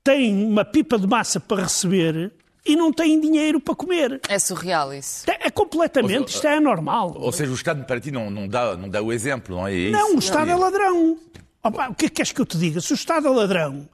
têm 0.05 0.45
uma 0.45 0.67
pipa 0.67 0.99
de 0.99 1.07
massa 1.07 1.41
para 1.41 1.63
receber 1.63 2.31
e 2.63 2.77
não 2.77 2.93
têm 2.93 3.19
dinheiro 3.19 3.59
para 3.59 3.75
comer. 3.75 4.21
É 4.29 4.39
surreal 4.39 4.93
isso. 4.93 5.25
É, 5.31 5.47
é 5.47 5.51
completamente, 5.51 6.29
isto 6.29 6.47
é 6.47 6.59
anormal. 6.59 7.17
Ou 7.17 7.33
seja, 7.33 7.51
o 7.51 7.55
Estado 7.55 7.87
para 7.87 7.99
ti 7.99 8.11
não, 8.11 8.31
não, 8.31 8.47
dá, 8.47 8.77
não 8.77 8.91
dá 8.91 9.01
o 9.01 9.11
exemplo, 9.11 9.57
não 9.57 9.67
é 9.67 9.75
isso? 9.75 9.93
Não, 9.93 10.15
o 10.15 10.19
Estado 10.19 10.49
não. 10.49 10.53
é 10.53 10.57
ladrão. 10.57 11.19
Opa, 11.65 11.89
o 11.89 11.95
que 11.95 12.05
é 12.05 12.09
que 12.11 12.17
queres 12.17 12.33
que 12.33 12.41
eu 12.43 12.45
te 12.45 12.59
diga? 12.59 12.83
Se 12.83 12.93
o 12.93 12.95
Estado 12.95 13.29
é 13.29 13.31
ladrão, 13.31 13.89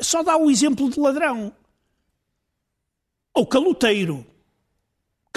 só 0.00 0.22
dá 0.22 0.34
o 0.38 0.50
exemplo 0.50 0.88
de 0.88 0.98
ladrão. 0.98 1.52
Ou 3.34 3.46
caloteiro 3.46 4.24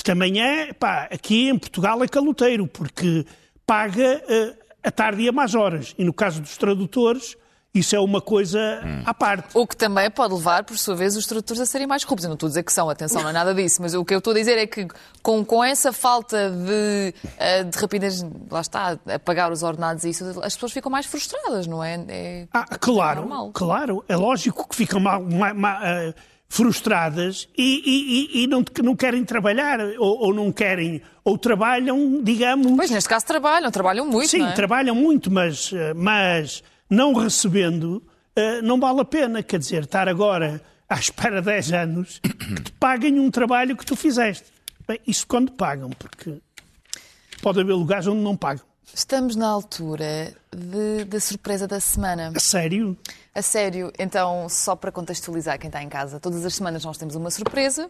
que 0.02 0.06
também 0.06 0.42
é, 0.42 0.74
pá, 0.74 1.08
aqui 1.12 1.48
em 1.50 1.58
Portugal 1.60 2.04
é 2.04 2.08
caloteiro, 2.08 2.66
porque 2.68 3.24
paga 3.66 4.22
uh, 4.28 4.58
a 4.84 4.92
tarde 4.92 5.22
e 5.22 5.30
a 5.30 5.32
más 5.32 5.54
horas. 5.56 5.94
E 5.98 6.04
no 6.04 6.12
caso 6.14 6.42
dos 6.42 6.58
tradutores, 6.58 7.38
isso 7.74 7.96
é 7.96 8.00
uma 8.00 8.20
coisa 8.20 8.60
Hum. 8.84 9.04
à 9.06 9.14
parte. 9.14 9.48
O 9.54 9.66
que 9.66 9.78
também 9.78 10.10
pode 10.12 10.34
levar, 10.34 10.64
por 10.66 10.78
sua 10.78 10.96
vez, 10.96 11.16
os 11.16 11.26
tradutores 11.26 11.62
a 11.62 11.66
serem 11.66 11.86
mais 11.88 12.04
corruptos. 12.04 12.26
Eu 12.26 12.30
não 12.30 12.34
estou 12.34 12.48
a 12.48 12.50
dizer 12.50 12.64
que 12.64 12.74
são, 12.74 12.90
atenção, 12.90 13.22
não 13.22 13.30
é 13.30 13.34
nada 13.34 13.54
disso, 13.54 13.82
mas 13.82 13.94
o 13.94 14.04
que 14.04 14.14
eu 14.14 14.18
estou 14.18 14.32
a 14.32 14.36
dizer 14.36 14.58
é 14.58 14.66
que 14.68 14.88
com, 15.22 15.46
com 15.46 15.64
essa 15.64 15.94
falta 15.94 16.50
de, 16.50 17.14
eh, 17.38 17.64
de 17.64 17.78
rapidez, 17.78 18.26
lá 18.50 18.60
está, 18.62 18.98
a 19.06 19.20
pagar 19.20 19.52
os 19.52 19.62
ordenados 19.64 20.04
e 20.04 20.10
isso, 20.10 20.26
as 20.44 20.56
pessoas 20.56 20.72
ficam 20.74 20.92
mais 20.92 21.06
frustradas, 21.06 21.66
não 21.68 21.82
é? 21.84 22.04
é... 22.10 22.48
Ah, 22.52 22.66
claro, 22.78 23.22
normal. 23.22 23.52
claro. 23.54 24.04
É 24.10 24.18
lógico 24.18 24.68
que 24.68 24.76
ficam 24.76 25.00
mal, 25.00 25.22
ma- 25.24 25.54
ma- 25.54 25.80
ah, 25.82 26.14
frustradas 26.52 27.48
e, 27.58 27.82
e- 28.36 28.44
e- 28.44 28.48
não, 28.48 28.62
não 28.84 28.94
querem 28.94 29.24
trabalhar 29.24 29.80
ou, 29.98 30.20
ou 30.26 30.34
não 30.34 30.52
querem, 30.52 31.02
ou 31.24 31.38
trabalham, 31.38 32.22
digamos. 32.22 32.76
Pois, 32.76 32.92
neste 32.92 33.08
caso 33.08 33.26
trabalham, 33.26 33.72
trabalham 33.72 34.06
muito, 34.06 34.28
Sim, 34.28 34.44
é? 34.44 34.52
trabalham 34.52 34.94
muito, 34.94 35.32
mas, 35.32 35.72
eh, 35.72 35.94
mas 35.94 36.62
não 36.90 37.14
recebendo 37.14 38.04
eh, 38.36 38.62
não 38.62 38.78
vale 38.82 39.00
a 39.00 39.06
pena. 39.06 39.42
Quer 39.42 39.60
dizer, 39.60 39.84
estar 39.84 40.10
agora 40.10 40.62
à 40.90 40.96
espera 41.00 41.40
de 41.40 41.46
10 41.46 41.72
anos 41.72 42.20
que 42.20 42.62
te 42.64 42.72
paguem 42.74 43.18
um 43.18 43.32
trabalho 43.32 43.78
que 43.78 43.86
tu 43.86 43.96
fizeste. 43.96 44.44
Bem, 44.86 45.00
isso 45.08 45.26
quando 45.26 45.54
pagam, 45.54 45.90
porque 45.92 46.34
pode 47.42 47.62
haver 47.62 47.74
lugares 47.74 48.08
onde 48.08 48.20
não 48.22 48.36
pagam. 48.36 48.66
Estamos 48.94 49.36
na 49.36 49.48
altura 49.48 50.34
de- 50.54 51.06
da 51.06 51.20
surpresa 51.20 51.68
da 51.68 51.80
semana. 51.80 52.32
A 52.36 52.40
sério? 52.40 52.98
A 53.34 53.42
sério, 53.42 53.92
então, 53.98 54.48
só 54.50 54.76
para 54.76 54.92
contextualizar 54.92 55.58
quem 55.58 55.70
está 55.70 55.82
em 55.82 55.88
casa, 55.90 56.20
todas 56.20 56.46
as 56.46 56.54
semanas 56.56 56.84
nós 56.84 56.98
temos 56.98 57.16
uma 57.16 57.32
surpresa. 57.32 57.90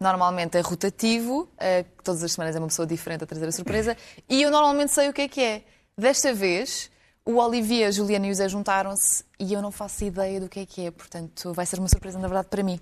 Normalmente 0.00 0.56
é 0.56 0.60
rotativo, 0.60 1.48
eh, 1.58 1.84
todas 2.02 2.24
as 2.24 2.32
semanas 2.32 2.56
é 2.56 2.58
uma 2.58 2.68
pessoa 2.68 2.86
diferente 2.86 3.22
a 3.22 3.26
trazer 3.26 3.46
a 3.46 3.52
surpresa. 3.52 3.96
E 4.28 4.42
eu 4.42 4.50
normalmente 4.50 4.92
sei 4.92 5.08
o 5.08 5.12
que 5.12 5.22
é 5.22 5.28
que 5.28 5.40
é. 5.42 5.62
Desta 5.96 6.32
vez, 6.32 6.90
o 7.24 7.36
Olivier, 7.36 7.86
a 7.88 7.90
Juliana 7.90 8.26
e 8.26 8.30
o 8.30 8.34
Zé 8.34 8.48
juntaram-se 8.48 9.22
e 9.38 9.52
eu 9.52 9.60
não 9.62 9.70
faço 9.70 10.02
ideia 10.04 10.40
do 10.40 10.48
que 10.48 10.60
é 10.60 10.66
que 10.66 10.86
é. 10.86 10.90
Portanto, 10.90 11.52
vai 11.52 11.66
ser 11.66 11.78
uma 11.78 11.88
surpresa, 11.88 12.18
na 12.18 12.26
verdade, 12.26 12.48
para 12.48 12.62
mim. 12.62 12.80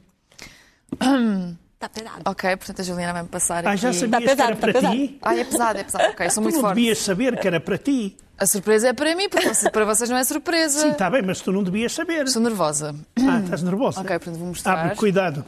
Tá 1.79 1.88
pesado. 1.88 2.23
Ok, 2.27 2.57
portanto 2.57 2.81
a 2.81 2.85
Juliana 2.85 3.12
vai-me 3.12 3.29
passar 3.29 3.64
Ah, 3.67 3.71
aqui. 3.71 3.83
já 3.83 3.93
sabias 3.93 4.11
Tá 4.11 4.19
que 4.19 4.25
pesado, 4.27 4.43
era 4.43 4.57
tá 4.57 4.61
para 4.61 4.73
pesado. 4.73 4.95
ti? 4.97 5.19
Ah, 5.23 5.37
é 5.37 5.45
pesado, 5.45 5.79
é 5.79 5.85
pesado. 5.85 6.05
Ok, 6.11 6.31
sou 6.31 6.43
Tu 6.43 6.45
muito 6.45 6.55
não 6.57 6.61
forte. 6.62 6.75
devias 6.75 6.99
saber 6.99 7.38
que 7.38 7.47
era 7.47 7.61
para 7.61 7.79
ti. 7.79 8.17
A 8.37 8.47
surpresa 8.47 8.88
é 8.88 8.93
para 8.93 9.14
mim, 9.14 9.29
porque 9.29 9.49
para 9.71 9.85
vocês 9.85 10.11
não 10.11 10.17
é 10.17 10.25
surpresa. 10.25 10.81
Sim, 10.81 10.91
está 10.91 11.09
bem, 11.11 11.23
mas 11.23 11.41
tu 11.41 11.53
não 11.53 11.62
devias 11.62 11.93
saber. 11.93 12.25
Estou 12.25 12.43
nervosa. 12.43 12.95
Ah, 13.19 13.41
estás 13.45 13.62
nervosa? 13.62 14.01
Ok, 14.01 14.11
portanto 14.19 14.38
vou 14.38 14.49
mostrar. 14.49 14.79
Abre, 14.79 14.97
cuidado. 14.97 15.45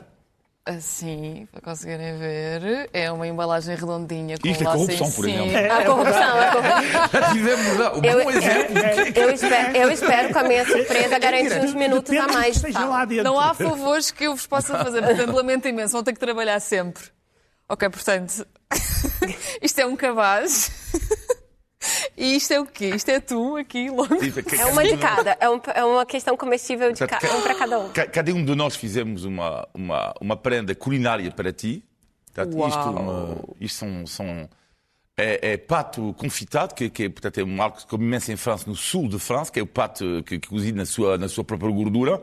Assim, 0.77 1.49
para 1.51 1.61
conseguirem 1.61 2.17
ver, 2.19 2.89
é 2.93 3.11
uma 3.11 3.27
embalagem 3.27 3.75
redondinha 3.75 4.37
com 4.39 4.47
Isto 4.47 4.63
é 4.63 4.67
corrupção, 4.67 5.11
por 5.11 5.29
exemplo. 5.29 5.57
É, 5.57 5.69
A 5.71 5.85
corrupção, 5.85 6.39
a 6.41 6.47
corrupção. 6.53 7.09
Já 7.21 7.33
tivemos 7.33 7.77
lá 7.79 7.93
um 7.97 8.05
Eu- 8.05 8.25
bom 8.25 8.31
exemplo. 8.31 8.79
Eu 9.17 9.31
espero, 9.33 9.77
eu 9.77 9.91
espero 9.91 10.33
com 10.33 10.39
a 10.39 10.43
minha 10.45 10.65
surpresa 10.67 11.19
garantir 11.19 11.61
uns 11.61 11.75
minutos 11.75 12.17
a 12.17 12.29
mais. 12.29 12.63
Não 13.25 13.41
há 13.41 13.53
favores 13.55 14.11
que 14.13 14.25
eu 14.25 14.37
vos 14.37 14.47
possa 14.47 14.79
fazer, 14.79 15.03
portanto 15.03 15.33
lamento 15.35 15.67
imenso, 15.67 15.93
vão 15.95 16.03
ter 16.05 16.13
que 16.13 16.21
trabalhar 16.21 16.61
sempre. 16.61 17.03
Ok, 17.69 17.89
portanto, 17.89 18.47
isto 19.63 19.79
é 19.81 19.87
um 19.87 19.97
cabaz. 19.97 20.71
E 22.17 22.37
isto 22.37 22.53
é 22.53 22.61
o 22.61 22.67
quê? 22.67 22.91
Isto 22.95 23.09
é 23.11 23.21
tu 23.21 23.57
aqui, 23.57 23.89
logo. 23.89 24.15
É 24.59 24.67
uma 24.67 24.85
de 24.85 24.97
cada. 24.99 25.37
É, 25.41 25.49
um- 25.49 25.61
é 25.75 25.85
uma 25.85 26.05
questão 26.05 26.37
comestível 26.37 26.93
de 26.93 27.07
ca- 27.07 27.19
um 27.37 27.41
para 27.43 27.55
cada 27.55 27.79
um. 27.79 27.89
Ca- 27.91 28.07
Cada 28.07 28.33
um 28.35 28.45
de 28.45 28.55
nós 28.55 28.77
fizemos 28.77 29.25
uma, 29.25 29.67
uma, 29.73 30.15
uma 30.21 30.37
prenda 30.37 30.75
culinária 30.75 31.31
para 31.31 31.53
ti. 31.53 31.83
Portanto, 32.35 32.57
Uau. 32.57 32.69
isto, 32.69 32.81
uma- 32.91 33.39
isto 33.61 33.79
são, 33.79 34.07
são- 34.07 34.49
é, 35.17 35.53
é 35.53 35.57
pato 35.57 36.15
confitado, 36.19 36.75
que, 36.75 36.91
que 36.91 37.05
é, 37.05 37.09
portanto, 37.09 37.39
é 37.39 37.45
um 37.45 37.63
algo 37.63 37.77
que 37.79 37.87
come 37.87 38.05
imenso 38.05 38.31
em 38.31 38.37
França, 38.37 38.65
no 38.69 38.77
sul 38.77 39.09
de 39.09 39.19
França, 39.19 39.51
que 39.51 39.59
é 39.59 39.63
o 39.63 39.67
pato 39.67 40.23
que, 40.27 40.39
que 40.39 40.49
cozinha 40.49 40.75
na 40.75 40.85
sua, 40.87 41.17
na 41.17 41.29
sua 41.29 41.45
própria 41.45 41.71
gordura. 41.73 42.23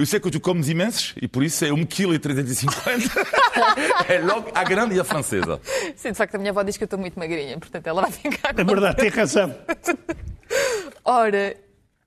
Eu 0.00 0.06
sei 0.06 0.18
que 0.18 0.30
tu 0.30 0.40
comes 0.40 0.66
imensos 0.70 1.12
e 1.20 1.28
por 1.28 1.42
isso 1.44 1.62
é 1.62 1.70
1,350 1.70 3.10
kg. 3.10 4.08
é 4.08 4.18
logo 4.20 4.50
a 4.54 4.64
grande 4.64 4.94
e 4.94 5.00
a 5.00 5.04
francesa. 5.04 5.60
Sim, 5.94 6.12
de 6.12 6.14
facto 6.16 6.36
a 6.36 6.38
minha 6.38 6.52
avó 6.52 6.62
diz 6.62 6.78
que 6.78 6.84
eu 6.84 6.86
estou 6.86 6.98
muito 6.98 7.18
magrinha, 7.18 7.58
portanto 7.58 7.86
ela 7.86 8.00
vai 8.00 8.10
ficar 8.10 8.58
É 8.58 8.64
verdade, 8.64 8.96
tem 8.96 9.10
razão. 9.10 9.54
Ora, 11.04 11.54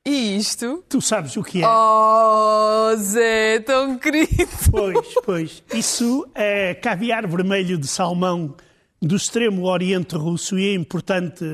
e 0.04 0.36
isto? 0.38 0.84
Tu 0.90 1.00
sabes 1.02 1.38
o 1.38 1.44
que 1.44 1.62
é. 1.64 1.68
Oh, 1.68 2.96
Zé, 2.98 3.60
tão 3.60 4.00
querido! 4.00 4.50
Pois, 4.72 5.14
pois. 5.24 5.64
Isso 5.72 6.28
é 6.34 6.74
caviar 6.74 7.28
vermelho 7.28 7.78
de 7.78 7.88
salmão 7.88 8.56
do 9.00 9.16
extremo 9.16 9.68
oriente 9.68 10.16
russo 10.16 10.58
e 10.58 10.70
é 10.70 10.74
importante 10.74 11.46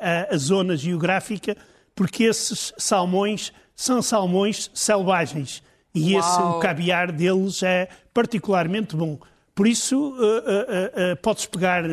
a, 0.00 0.34
a 0.34 0.36
zona 0.38 0.76
geográfica 0.76 1.56
porque 1.94 2.24
esses 2.24 2.74
salmões 2.76 3.52
são 3.76 4.02
salmões 4.02 4.72
selvagens 4.74 5.62
e 5.94 6.16
esse, 6.16 6.38
Uau. 6.40 6.58
o 6.58 6.60
caviar 6.60 7.12
deles 7.12 7.62
é 7.62 7.88
particularmente 8.12 8.96
bom. 8.96 9.18
Por 9.54 9.66
isso, 9.68 10.16
eh, 10.20 10.44
eh, 10.46 10.92
eh, 10.96 11.14
podes 11.14 11.46
pegar 11.46 11.84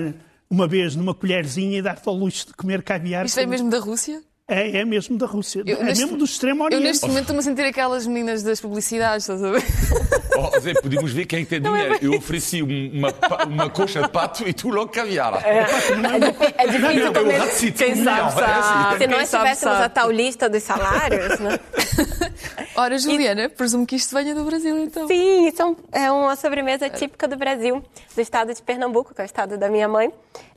uma 0.49 0.67
vez 0.67 0.95
numa 0.95 1.13
colherzinha 1.13 1.77
e 1.77 1.81
dar-te 1.81 2.09
ao 2.09 2.15
luxo 2.15 2.47
de 2.47 2.53
comer 2.53 2.81
caviar. 2.81 3.25
Isto 3.25 3.39
é 3.39 3.45
mesmo 3.45 3.69
da 3.69 3.79
Rússia? 3.79 4.21
É, 4.53 4.79
é 4.79 4.85
mesmo 4.85 5.17
da 5.17 5.25
Rússia. 5.25 5.63
Eu, 5.65 5.77
é 5.79 5.83
neste- 5.83 6.03
mesmo 6.03 6.17
do 6.17 6.25
extremo 6.25 6.61
Eu 6.61 6.65
oriente. 6.65 6.83
neste 6.83 7.05
momento 7.07 7.21
estou-me 7.21 7.39
a 7.39 7.43
sentir 7.43 7.61
aquelas 7.63 8.05
meninas 8.05 8.43
das 8.43 8.59
publicidades, 8.59 9.23
estás 9.29 9.43
a 9.43 9.51
ver? 9.51 9.63
Oh, 10.33 10.59
Zé, 10.61 10.73
podíamos 10.81 11.11
ver 11.11 11.25
quem 11.25 11.45
tem 11.45 11.61
dinheiro. 11.61 11.97
Eu 12.01 12.13
ofereci 12.15 12.63
um- 12.63 12.91
uma, 12.97 13.13
uma 13.45 13.69
coxa 13.69 14.01
de 14.01 14.09
pato 14.09 14.47
e 14.47 14.53
tu 14.53 14.69
logo 14.69 14.89
caviar. 14.89 15.43
É 15.45 16.67
difícil 16.67 16.91
Eu 17.07 17.13
também. 17.13 17.37
rato-cito, 17.37 17.77
Quem 17.77 17.95
sabe, 18.01 18.19
é 18.19 18.23
assim. 18.23 18.39
sabe. 18.39 18.97
Se 18.97 19.07
nós 19.07 19.29
tivéssemos 19.29 19.77
a 19.77 19.89
tal 19.89 20.09
lista 20.09 20.49
dos 20.49 20.63
salários, 20.63 21.37
né? 21.39 21.59
Ora, 22.75 22.97
Juliana, 22.97 23.49
presumo 23.49 23.85
que 23.85 23.95
isto 23.97 24.15
venha 24.15 24.33
do 24.33 24.43
Brasil 24.45 24.77
então. 24.81 25.05
Sim, 25.07 25.47
isso 25.49 25.61
é 25.61 25.65
um- 25.65 25.75
é 25.91 26.11
uma 26.11 26.35
sobremesa 26.37 26.89
típica 26.89 27.27
do 27.27 27.35
Brasil, 27.35 27.83
do 28.15 28.21
estado 28.21 28.53
de 28.53 28.61
Pernambuco, 28.61 29.13
que 29.13 29.21
é 29.21 29.23
o 29.23 29.25
estado 29.25 29.57
da 29.57 29.69
minha 29.69 29.87
mãe. 29.87 30.11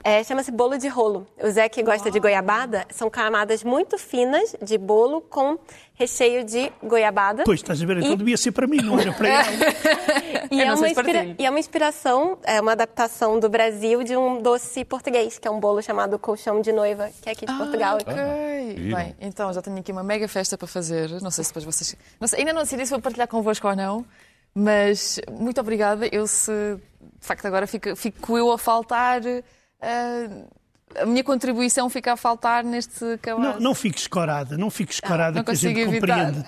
É, 0.04 0.22
Chama-se 0.22 0.52
bolo 0.52 0.78
de 0.78 0.86
rolo. 0.86 1.26
O 1.42 1.50
Zé 1.50 1.68
que 1.68 1.82
gosta 1.82 2.10
de 2.10 2.20
goiabada, 2.20 2.86
são 2.90 3.10
camadas 3.10 3.64
muito 3.64 3.83
finas 3.98 4.54
de 4.62 4.76
bolo 4.78 5.20
com 5.20 5.58
recheio 5.94 6.44
de 6.44 6.72
goiabada. 6.82 7.44
Pois, 7.44 7.60
estás 7.60 7.80
a 7.82 7.86
ver? 7.86 7.98
Então 7.98 8.12
E- 8.12 8.16
devia 8.16 8.36
ser 8.36 8.52
para 8.52 8.66
mim, 8.66 8.78
não 8.78 8.98
era 8.98 9.12
para 9.12 9.28
ela. 9.28 9.44
E 10.50 10.60
é, 10.60 10.72
uma 10.72 10.88
inspira- 10.88 11.34
e 11.38 11.46
é 11.46 11.50
uma 11.50 11.58
inspiração, 11.58 12.38
é 12.44 12.60
uma 12.60 12.72
adaptação 12.72 13.40
do 13.40 13.48
Brasil 13.48 14.04
de 14.04 14.16
um 14.16 14.40
doce 14.42 14.84
português, 14.84 15.38
que 15.38 15.48
é 15.48 15.50
um 15.50 15.58
bolo 15.58 15.82
chamado 15.82 16.18
colchão 16.18 16.60
de 16.60 16.70
noiva, 16.72 17.10
que 17.22 17.28
é 17.28 17.32
aqui 17.32 17.46
de 17.46 17.52
Portugal. 17.56 17.96
Ok. 18.00 18.76
giro. 18.76 18.96
Bem, 18.96 19.16
então 19.20 19.52
já 19.52 19.60
tenho 19.62 19.78
aqui 19.78 19.90
uma 19.90 20.02
mega 20.04 20.28
festa 20.28 20.56
para 20.58 20.68
fazer. 20.68 21.10
Não 21.22 21.30
sei 21.30 21.42
se 21.44 21.50
depois 21.50 21.64
vocês. 21.64 21.96
Não 22.20 22.28
sei, 22.28 22.40
ainda 22.40 22.52
não 22.52 22.62
decidi 22.62 22.84
se 22.84 22.90
vou 22.92 23.00
partilhar 23.00 23.26
convosco 23.26 23.66
ou 23.66 23.74
não, 23.74 24.04
mas 24.54 25.20
muito 25.32 25.60
obrigada. 25.60 26.06
Eu 26.12 26.26
se 26.26 26.52
de 26.52 27.26
facto 27.26 27.46
agora 27.46 27.66
fico, 27.66 27.96
fico 27.96 28.36
eu 28.38 28.52
a 28.52 28.58
faltar. 28.58 29.22
ah, 29.80 30.28
a 31.00 31.06
minha 31.06 31.22
contribuição 31.24 31.88
fica 31.90 32.12
a 32.12 32.16
faltar 32.16 32.62
neste 32.64 33.18
cabaz. 33.22 33.54
Não, 33.54 33.60
não 33.60 33.74
fiques 33.74 34.06
corada, 34.06 34.56
não 34.56 34.70
fiques 34.70 35.00
corada, 35.00 35.36
não 35.36 35.44
que 35.44 35.50
a 35.50 35.54
gente 35.54 35.80
evitar. 35.80 36.26
compreende. 36.32 36.46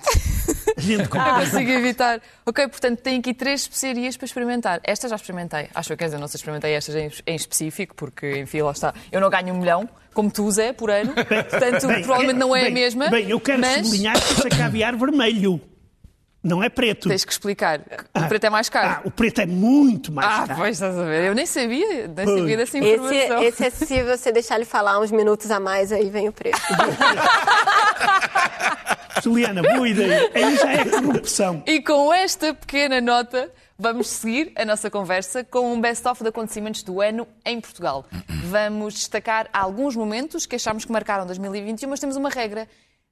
A 0.76 0.80
gente 0.80 0.98
Não 0.98 1.06
compreende. 1.06 1.50
consigo 1.50 1.70
evitar. 1.70 2.20
Ok, 2.44 2.68
portanto, 2.68 3.00
tenho 3.00 3.18
aqui 3.20 3.32
três 3.32 3.62
especiarias 3.62 4.16
para 4.16 4.26
experimentar. 4.26 4.80
Esta 4.84 5.08
já 5.08 5.16
experimentei. 5.16 5.68
Acho 5.74 5.88
que, 5.90 5.96
quer 5.96 6.04
dizer, 6.06 6.18
não 6.18 6.26
sei 6.28 6.32
se 6.32 6.36
experimentei 6.38 6.72
estas 6.74 6.94
em, 6.94 7.10
em 7.26 7.34
específico, 7.34 7.94
porque, 7.94 8.38
enfim, 8.40 8.60
lá 8.62 8.72
está. 8.72 8.92
Eu 9.10 9.20
não 9.20 9.30
ganho 9.30 9.54
um 9.54 9.58
milhão, 9.58 9.88
como 10.12 10.30
tu, 10.30 10.50
Zé, 10.50 10.72
por 10.72 10.90
ano. 10.90 11.12
Portanto, 11.14 11.86
Bem, 11.86 12.02
provavelmente 12.02 12.38
não 12.38 12.54
é 12.54 12.62
bem, 12.62 12.70
a 12.70 12.74
mesma. 12.74 13.08
Bem, 13.08 13.30
eu 13.30 13.40
quero 13.40 13.60
mas 13.60 13.86
sublinhar 13.86 14.14
que 14.20 14.32
isso 14.34 14.46
é 14.46 14.50
caviar 14.50 14.94
vermelho, 14.96 15.60
não 16.46 16.62
é 16.62 16.68
preto. 16.68 17.08
tens 17.08 17.24
que 17.24 17.32
explicar. 17.32 17.80
O 18.14 18.28
preto 18.28 18.44
é 18.44 18.50
mais 18.50 18.68
Ah, 18.68 18.70
caro. 18.70 19.00
o 19.04 19.10
preto 19.10 19.40
é 19.40 19.46
muito 19.46 20.12
mais 20.12 20.28
Ah, 20.28 20.46
caro. 20.46 20.60
pois 20.60 20.76
estás 20.76 20.96
a 20.98 21.04
ver. 21.04 21.24
Eu 21.24 21.34
nem 21.34 21.46
sabia, 21.46 22.08
nem 22.08 22.24
Pois. 22.24 22.38
sabia 22.38 22.56
dessa 22.56 22.78
Esse, 22.78 22.88
informação. 22.94 23.42
esse 23.42 23.64
é 23.66 23.70
se 23.70 24.02
você 24.02 24.32
deixar 24.32 24.56
ele 24.56 24.64
falar 24.64 24.98
uns 25.00 25.10
minutos 25.10 25.50
a 25.50 25.58
mais, 25.60 25.92
aí 25.92 26.08
vem 26.08 26.28
o 26.28 26.32
preço. 26.32 26.60
Juliana, 29.22 29.62
boa 29.62 29.88
ideia. 29.88 30.30
Aí 30.34 30.56
já 30.56 30.72
é 30.72 30.84
corrupção. 30.84 31.62
E 31.66 31.80
com 31.82 32.12
esta 32.12 32.54
pequena 32.54 33.00
nota, 33.00 33.50
vamos 33.78 34.08
seguir 34.08 34.52
a 34.56 34.64
nossa 34.64 34.90
conversa 34.90 35.42
com 35.42 35.72
um 35.72 35.80
best-of 35.80 36.22
de 36.22 36.28
acontecimentos 36.28 36.82
do 36.82 37.00
ano 37.00 37.26
em 37.44 37.60
Portugal. 37.60 38.04
Vamos 38.44 38.94
destacar 38.94 39.48
alguns 39.52 39.96
momentos 39.96 40.46
que 40.46 40.56
achámos 40.56 40.84
que 40.84 40.92
marcaram 40.92 41.26
2021, 41.26 41.88
mas 41.88 41.98
temos 41.98 42.16
uma 42.16 42.28
regra. 42.28 42.68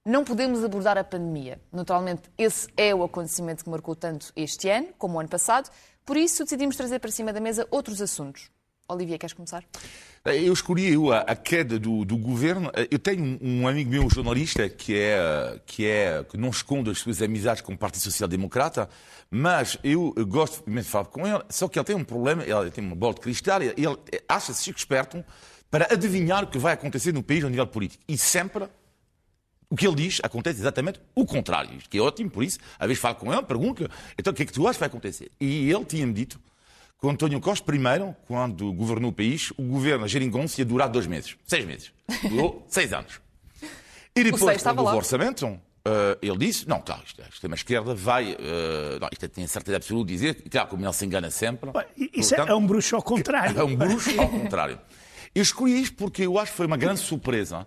Não 0.06 0.22
podemos 0.22 0.62
abordar 0.62 0.98
a 0.98 1.02
pandemia. 1.02 1.58
Naturalmente, 1.72 2.24
esse 2.36 2.68
é 2.76 2.94
o 2.94 3.02
acontecimento 3.02 3.64
que 3.64 3.70
marcou 3.70 3.96
tanto 3.96 4.30
este 4.36 4.68
ano 4.68 4.88
como 4.98 5.16
o 5.16 5.20
ano 5.20 5.30
passado. 5.30 5.70
Por 6.04 6.18
isso, 6.18 6.44
decidimos 6.44 6.76
trazer 6.76 6.98
para 6.98 7.10
cima 7.10 7.32
da 7.32 7.40
mesa 7.40 7.66
outros 7.70 8.02
assuntos. 8.02 8.50
Olivia, 8.86 9.16
queres 9.16 9.32
começar? 9.32 9.64
Eu 10.26 10.52
escolhi 10.52 10.92
eu, 10.92 11.10
a, 11.10 11.20
a 11.20 11.34
queda 11.34 11.78
do, 11.78 12.04
do 12.04 12.18
governo. 12.18 12.70
Eu 12.90 12.98
tenho 12.98 13.24
um, 13.24 13.62
um 13.62 13.68
amigo 13.68 13.88
meu, 13.88 14.10
jornalista, 14.10 14.68
que 14.68 14.94
é, 14.94 15.58
que 15.64 15.86
é 15.86 16.22
que 16.28 16.36
não 16.36 16.50
esconde 16.50 16.90
as 16.90 16.98
suas 16.98 17.22
amizades 17.22 17.62
com 17.62 17.72
o 17.72 17.78
Partido 17.78 18.02
Social 18.02 18.28
Democrata, 18.28 18.90
mas 19.30 19.78
eu 19.82 20.12
gosto 20.28 20.62
imenso 20.66 20.88
de 20.88 20.92
falar 20.92 21.06
com 21.06 21.26
ele. 21.26 21.42
Só 21.48 21.66
que 21.66 21.78
ele 21.78 21.86
tem 21.86 21.96
um 21.96 22.04
problema, 22.04 22.42
ele 22.42 22.70
tem 22.70 22.84
uma 22.84 22.94
bola 22.94 23.14
de 23.14 23.22
cristal, 23.22 23.62
ele 23.62 23.74
acha-se 24.28 24.70
esperto 24.70 25.24
para 25.70 25.88
adivinhar 25.90 26.44
o 26.44 26.46
que 26.46 26.58
vai 26.58 26.74
acontecer 26.74 27.14
no 27.14 27.22
país 27.22 27.42
a 27.42 27.48
nível 27.48 27.66
político. 27.66 28.04
E 28.06 28.18
sempre 28.18 28.68
O 29.74 29.76
que 29.76 29.88
ele 29.88 29.96
diz 29.96 30.20
acontece 30.22 30.60
exatamente 30.60 31.00
o 31.16 31.26
contrário, 31.26 31.76
que 31.90 31.98
é 31.98 32.00
ótimo, 32.00 32.30
por 32.30 32.44
isso, 32.44 32.60
às 32.78 32.86
vezes 32.86 33.02
falo 33.02 33.16
com 33.16 33.32
ele, 33.32 33.42
pergunto-lhe, 33.42 33.88
então 34.16 34.32
o 34.32 34.36
que 34.36 34.44
é 34.44 34.46
que 34.46 34.52
tu 34.52 34.62
achas 34.68 34.76
que 34.76 34.80
vai 34.80 34.86
acontecer? 34.86 35.32
E 35.40 35.68
ele 35.68 35.84
tinha-me 35.84 36.12
dito 36.12 36.38
que 37.00 37.04
o 37.04 37.10
António 37.10 37.40
Costa, 37.40 37.66
primeiro, 37.66 38.14
quando 38.28 38.72
governou 38.72 39.10
o 39.10 39.12
país, 39.12 39.50
o 39.58 39.64
governo, 39.64 40.04
a 40.04 40.06
geringonça, 40.06 40.60
ia 40.60 40.64
durar 40.64 40.88
dois 40.88 41.08
meses, 41.08 41.36
seis 41.44 41.64
meses. 41.64 41.90
Durou 42.22 42.64
seis 42.70 42.92
anos. 42.92 43.20
E 44.14 44.22
depois, 44.22 44.62
quando 44.62 44.78
houve 44.78 44.94
o 44.94 44.96
orçamento, 44.96 45.44
uh, 45.44 45.60
ele 46.22 46.38
disse, 46.38 46.68
não, 46.68 46.80
claro, 46.80 47.02
isto, 47.04 47.20
a 47.20 47.26
extrema-esquerda 47.26 47.96
vai, 47.96 48.34
uh, 48.34 49.00
não, 49.00 49.08
isto 49.10 49.28
tem 49.28 49.44
certeza 49.48 49.78
absoluta 49.78 50.06
de 50.06 50.12
dizer, 50.14 50.44
claro, 50.48 50.68
como 50.68 50.86
ele 50.86 50.92
se 50.92 51.04
engana 51.04 51.32
sempre. 51.32 51.68
Isso 52.14 52.32
é 52.32 52.36
portanto, 52.36 52.54
é 52.54 52.54
um 52.54 52.64
bruxo 52.64 52.94
ao 52.94 53.02
contrário. 53.02 53.58
É 53.58 53.64
um 53.64 53.74
bruxo 53.74 54.20
ao 54.20 54.28
contrário. 54.28 54.78
Eu 55.34 55.42
escolhi 55.42 55.82
isto 55.82 55.96
porque 55.96 56.22
eu 56.22 56.38
acho 56.38 56.52
que 56.52 56.58
foi 56.58 56.66
uma 56.66 56.76
grande 56.76 57.00
surpresa 57.00 57.66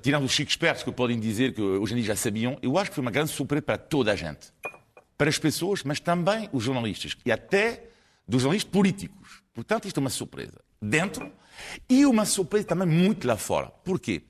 tirando 0.00 0.24
os 0.24 0.32
chicos 0.32 0.54
espertos 0.54 0.82
que 0.82 0.90
podem 0.90 1.20
dizer 1.20 1.52
que 1.52 1.60
hoje 1.60 1.92
em 1.92 1.96
dia 1.96 2.06
já 2.06 2.16
sabiam, 2.16 2.58
eu 2.62 2.78
acho 2.78 2.90
que 2.90 2.94
foi 2.94 3.02
uma 3.02 3.10
grande 3.10 3.30
surpresa 3.30 3.62
para 3.62 3.76
toda 3.76 4.12
a 4.12 4.16
gente. 4.16 4.48
Para 5.18 5.28
as 5.28 5.38
pessoas, 5.38 5.82
mas 5.84 6.00
também 6.00 6.48
os 6.52 6.64
jornalistas. 6.64 7.14
E 7.24 7.30
até 7.30 7.84
dos 8.26 8.42
jornalistas 8.42 8.72
políticos. 8.72 9.42
Portanto, 9.52 9.86
isto 9.86 9.98
é 9.98 10.00
uma 10.00 10.10
surpresa. 10.10 10.60
Dentro. 10.80 11.30
E 11.88 12.06
uma 12.06 12.24
surpresa 12.24 12.68
também 12.68 12.88
muito 12.88 13.26
lá 13.26 13.36
fora. 13.36 13.68
Porquê? 13.84 14.22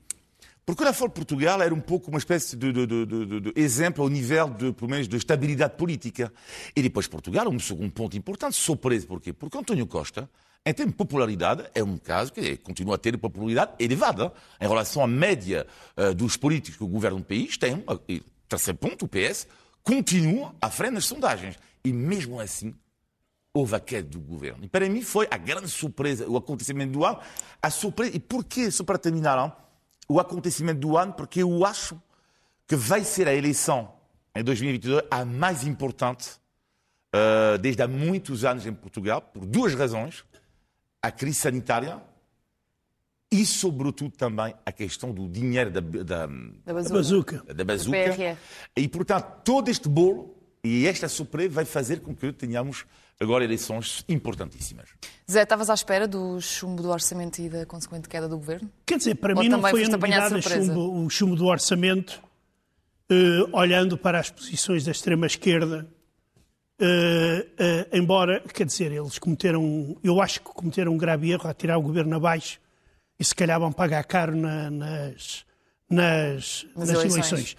Porque 0.67 0.83
lá 0.85 0.93
fora 0.93 1.11
Portugal 1.11 1.63
era 1.63 1.75
um 1.75 1.81
pouco 1.81 2.09
uma 2.11 2.19
espécie 2.19 2.57
de, 2.57 2.73
de, 2.73 2.87
de, 2.87 3.41
de, 3.41 3.53
exemplo 3.57 4.03
ao 4.03 4.09
nível, 4.09 4.49
de, 4.49 4.73
pelo 4.73 4.91
menos, 4.91 5.09
de 5.09 5.17
estabilidade 5.17 5.77
política. 5.77 6.33
E 6.75 6.83
depois 6.83 7.07
Portugal, 7.07 7.49
um 7.49 7.59
segundo 7.59 7.93
ponto 7.93 8.17
importante, 8.17 8.57
surpresa. 8.57 9.07
Porquê? 9.07 9.33
Porque 9.33 9.57
António 9.57 9.87
Costa 9.87 10.29
em 10.65 10.73
termos 10.73 10.93
de 10.93 10.97
popularidade, 10.97 11.69
é 11.75 11.83
um 11.83 11.99
caso 11.99 12.33
que 12.33 12.57
continua 12.57 12.95
a 12.95 12.99
ter 12.99 13.19
popularidade 13.19 13.73
elevada 13.81 14.33
em 14.61 14.69
relação 14.69 15.03
à 15.03 15.07
média 15.09 15.67
uh, 15.97 16.15
dos 16.15 16.37
políticos 16.37 16.79
que 16.79 16.85
governam 16.85 17.19
o 17.19 17.25
país. 17.25 17.57
Tem 17.57 17.75
um 17.75 17.85
terceiro 18.49 18.79
ponto, 18.79 19.05
o 19.05 19.09
PS 19.09 19.49
continua 19.83 20.55
à 20.61 20.71
frente 20.71 20.93
nas 20.93 21.05
sondagens. 21.05 21.59
E 21.85 21.93
mesmo 21.93 22.39
assim, 22.39 22.73
houve 23.53 23.75
a 23.75 23.81
queda 23.81 24.09
do 24.09 24.21
governo. 24.21 24.65
E 24.65 24.69
para 24.69 24.89
mim 24.89 25.03
foi 25.03 25.27
a 25.33 25.37
grande 25.37 25.69
surpresa, 25.69 26.29
o 26.29 26.37
acontecimento 26.37 26.93
do 26.93 27.05
ano. 27.05 27.19
A 27.61 27.69
surpresa, 27.69 28.17
e 28.17 28.21
porquê, 28.21 28.71
só 28.71 28.85
para 28.85 28.99
terminar, 28.99 29.69
o 30.09 30.21
acontecimento 30.21 30.79
do 30.79 30.97
ano? 30.97 31.13
Porque 31.13 31.43
eu 31.43 31.67
acho 31.67 32.01
que 32.69 32.77
vai 32.77 33.03
ser 33.03 33.27
a 33.27 33.35
eleição 33.35 33.93
em 34.33 34.45
2022 34.45 35.03
a 35.11 35.25
mais 35.25 35.67
importante 35.67 36.31
uh, 37.13 37.59
desde 37.59 37.83
há 37.83 37.89
muitos 37.89 38.45
anos 38.45 38.65
em 38.65 38.73
Portugal, 38.73 39.21
por 39.21 39.45
duas 39.45 39.75
razões 39.75 40.25
a 41.03 41.11
crise 41.11 41.41
sanitária 41.41 42.01
e, 43.31 43.47
sobretudo, 43.47 44.15
também 44.17 44.55
a 44.65 44.71
questão 44.71 45.11
do 45.11 45.27
dinheiro 45.29 45.71
da, 45.71 45.81
da, 45.81 46.27
da 46.27 46.75
bazuca. 46.75 47.43
Da 47.53 47.65
bazuca. 47.65 48.39
E, 48.77 48.87
portanto, 48.89 49.43
todo 49.43 49.71
este 49.71 49.89
bolo 49.89 50.37
e 50.63 50.87
esta 50.87 51.09
surpresa 51.09 51.49
vai 51.55 51.65
fazer 51.65 52.01
com 52.01 52.15
que 52.15 52.33
tenhamos 52.33 52.85
agora 53.19 53.43
eleições 53.43 54.05
importantíssimas. 54.09 54.91
Zé, 55.31 55.43
estavas 55.43 55.71
à 55.71 55.75
espera 55.75 56.07
do 56.07 56.41
chumbo 56.41 56.83
do 56.83 56.91
orçamento 56.91 57.41
e 57.41 57.49
da 57.49 57.67
consequente 57.67 58.09
queda 58.09 58.29
do 58.29 58.37
governo? 58.37 58.71
Quer 58.85 58.99
dizer, 58.99 59.15
para 59.17 59.35
Ou 59.35 59.43
mim 59.43 59.49
não 59.49 59.61
foi 59.61 59.85
a 59.85 59.89
novidade 59.89 60.43
chumbo, 60.43 61.05
o 61.05 61.11
chumbo 61.11 61.35
do 61.35 61.47
orçamento, 61.47 62.23
uh, 63.11 63.57
olhando 63.57 63.97
para 63.97 64.21
as 64.21 64.31
posições 64.31 64.85
da 64.85 64.93
extrema-esquerda 64.93 65.89
Uh, 66.83 67.43
uh, 67.43 67.97
embora, 67.97 68.43
quer 68.53 68.67
dizer, 68.67 68.91
eles 68.91 69.17
cometeram, 69.17 69.97
eu 70.03 70.21
acho 70.21 70.41
que 70.41 70.47
cometeram 70.47 70.93
um 70.93 70.99
grave 70.99 71.31
erro 71.31 71.49
a 71.49 71.55
tirar 71.55 71.79
o 71.79 71.83
governo 71.83 72.17
abaixo 72.17 72.59
e 73.21 73.25
se 73.25 73.33
calhar 73.33 73.61
vão 73.61 73.71
pagar 73.71 74.03
caro 74.03 74.35
na, 74.35 74.69
nas, 74.69 75.45
nas, 75.89 76.67
nas, 76.75 76.89
nas 76.89 76.89
eleições. 76.89 77.33
eleições. 77.33 77.57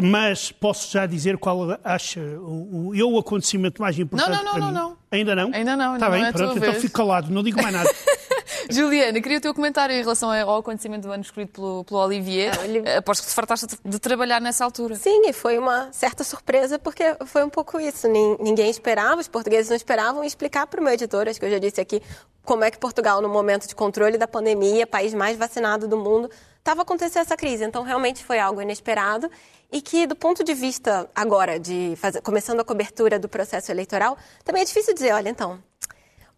Mas 0.00 0.50
posso 0.50 0.92
já 0.92 1.06
dizer 1.06 1.38
qual 1.38 1.78
acha 1.84 2.20
o, 2.20 2.88
o, 2.88 2.94
eu 2.96 3.12
o 3.12 3.18
acontecimento 3.18 3.80
mais 3.80 3.96
importante 3.96 4.28
não, 4.28 4.44
não, 4.44 4.52
para 4.52 4.60
não, 4.60 4.66
mim. 4.66 4.74
Não, 4.74 4.88
não, 4.90 4.96
Ainda 5.10 5.36
não? 5.36 5.50
Ainda 5.52 5.76
não. 5.76 5.94
Está 5.94 6.10
bem, 6.10 6.24
é 6.24 6.32
pronto, 6.32 6.58
então 6.58 6.74
fico 6.74 6.94
calado, 6.94 7.30
não 7.30 7.44
digo 7.44 7.62
mais 7.62 7.72
nada. 7.72 7.88
Juliana, 8.70 9.20
queria 9.20 9.38
o 9.38 9.40
teu 9.40 9.54
comentário 9.54 9.94
em 9.94 10.00
relação 10.00 10.30
ao 10.30 10.58
acontecimento 10.58 11.02
do 11.02 11.12
ano 11.12 11.22
escrito 11.22 11.52
pelo, 11.52 11.84
pelo 11.84 12.00
Olivier. 12.00 12.52
Ah, 12.86 12.98
Aposto 12.98 13.22
que 13.22 13.28
te 13.28 13.34
fartaste 13.34 13.66
de 13.84 13.98
trabalhar 13.98 14.40
nessa 14.40 14.64
altura. 14.64 14.94
Sim, 14.94 15.28
e 15.28 15.32
foi 15.32 15.58
uma 15.58 15.92
certa 15.92 16.24
surpresa, 16.24 16.78
porque 16.78 17.16
foi 17.26 17.44
um 17.44 17.50
pouco 17.50 17.78
isso. 17.80 18.08
Ninguém 18.08 18.70
esperava, 18.70 19.20
os 19.20 19.28
portugueses 19.28 19.68
não 19.68 19.76
esperavam, 19.76 20.24
explicar 20.24 20.66
para 20.66 20.80
o 20.80 20.84
meu 20.84 20.92
editor, 20.92 21.28
acho 21.28 21.38
que 21.38 21.46
eu 21.46 21.50
já 21.50 21.58
disse 21.58 21.80
aqui, 21.80 22.02
como 22.44 22.64
é 22.64 22.70
que 22.70 22.78
Portugal, 22.78 23.20
no 23.20 23.28
momento 23.28 23.68
de 23.68 23.74
controle 23.74 24.16
da 24.16 24.26
pandemia, 24.26 24.86
país 24.86 25.12
mais 25.12 25.36
vacinado 25.36 25.86
do 25.86 25.96
mundo, 25.96 26.30
estava 26.58 26.82
acontecendo 26.82 27.22
essa 27.22 27.36
crise. 27.36 27.64
Então, 27.64 27.82
realmente 27.82 28.24
foi 28.24 28.38
algo 28.38 28.60
inesperado 28.62 29.30
e 29.70 29.82
que, 29.82 30.06
do 30.06 30.16
ponto 30.16 30.42
de 30.42 30.54
vista 30.54 31.08
agora 31.14 31.58
de 31.58 31.94
fazer, 31.96 32.22
começando 32.22 32.60
a 32.60 32.64
cobertura 32.64 33.18
do 33.18 33.28
processo 33.28 33.70
eleitoral, 33.70 34.16
também 34.44 34.62
é 34.62 34.64
difícil 34.64 34.94
dizer, 34.94 35.12
olha, 35.12 35.28
então, 35.28 35.62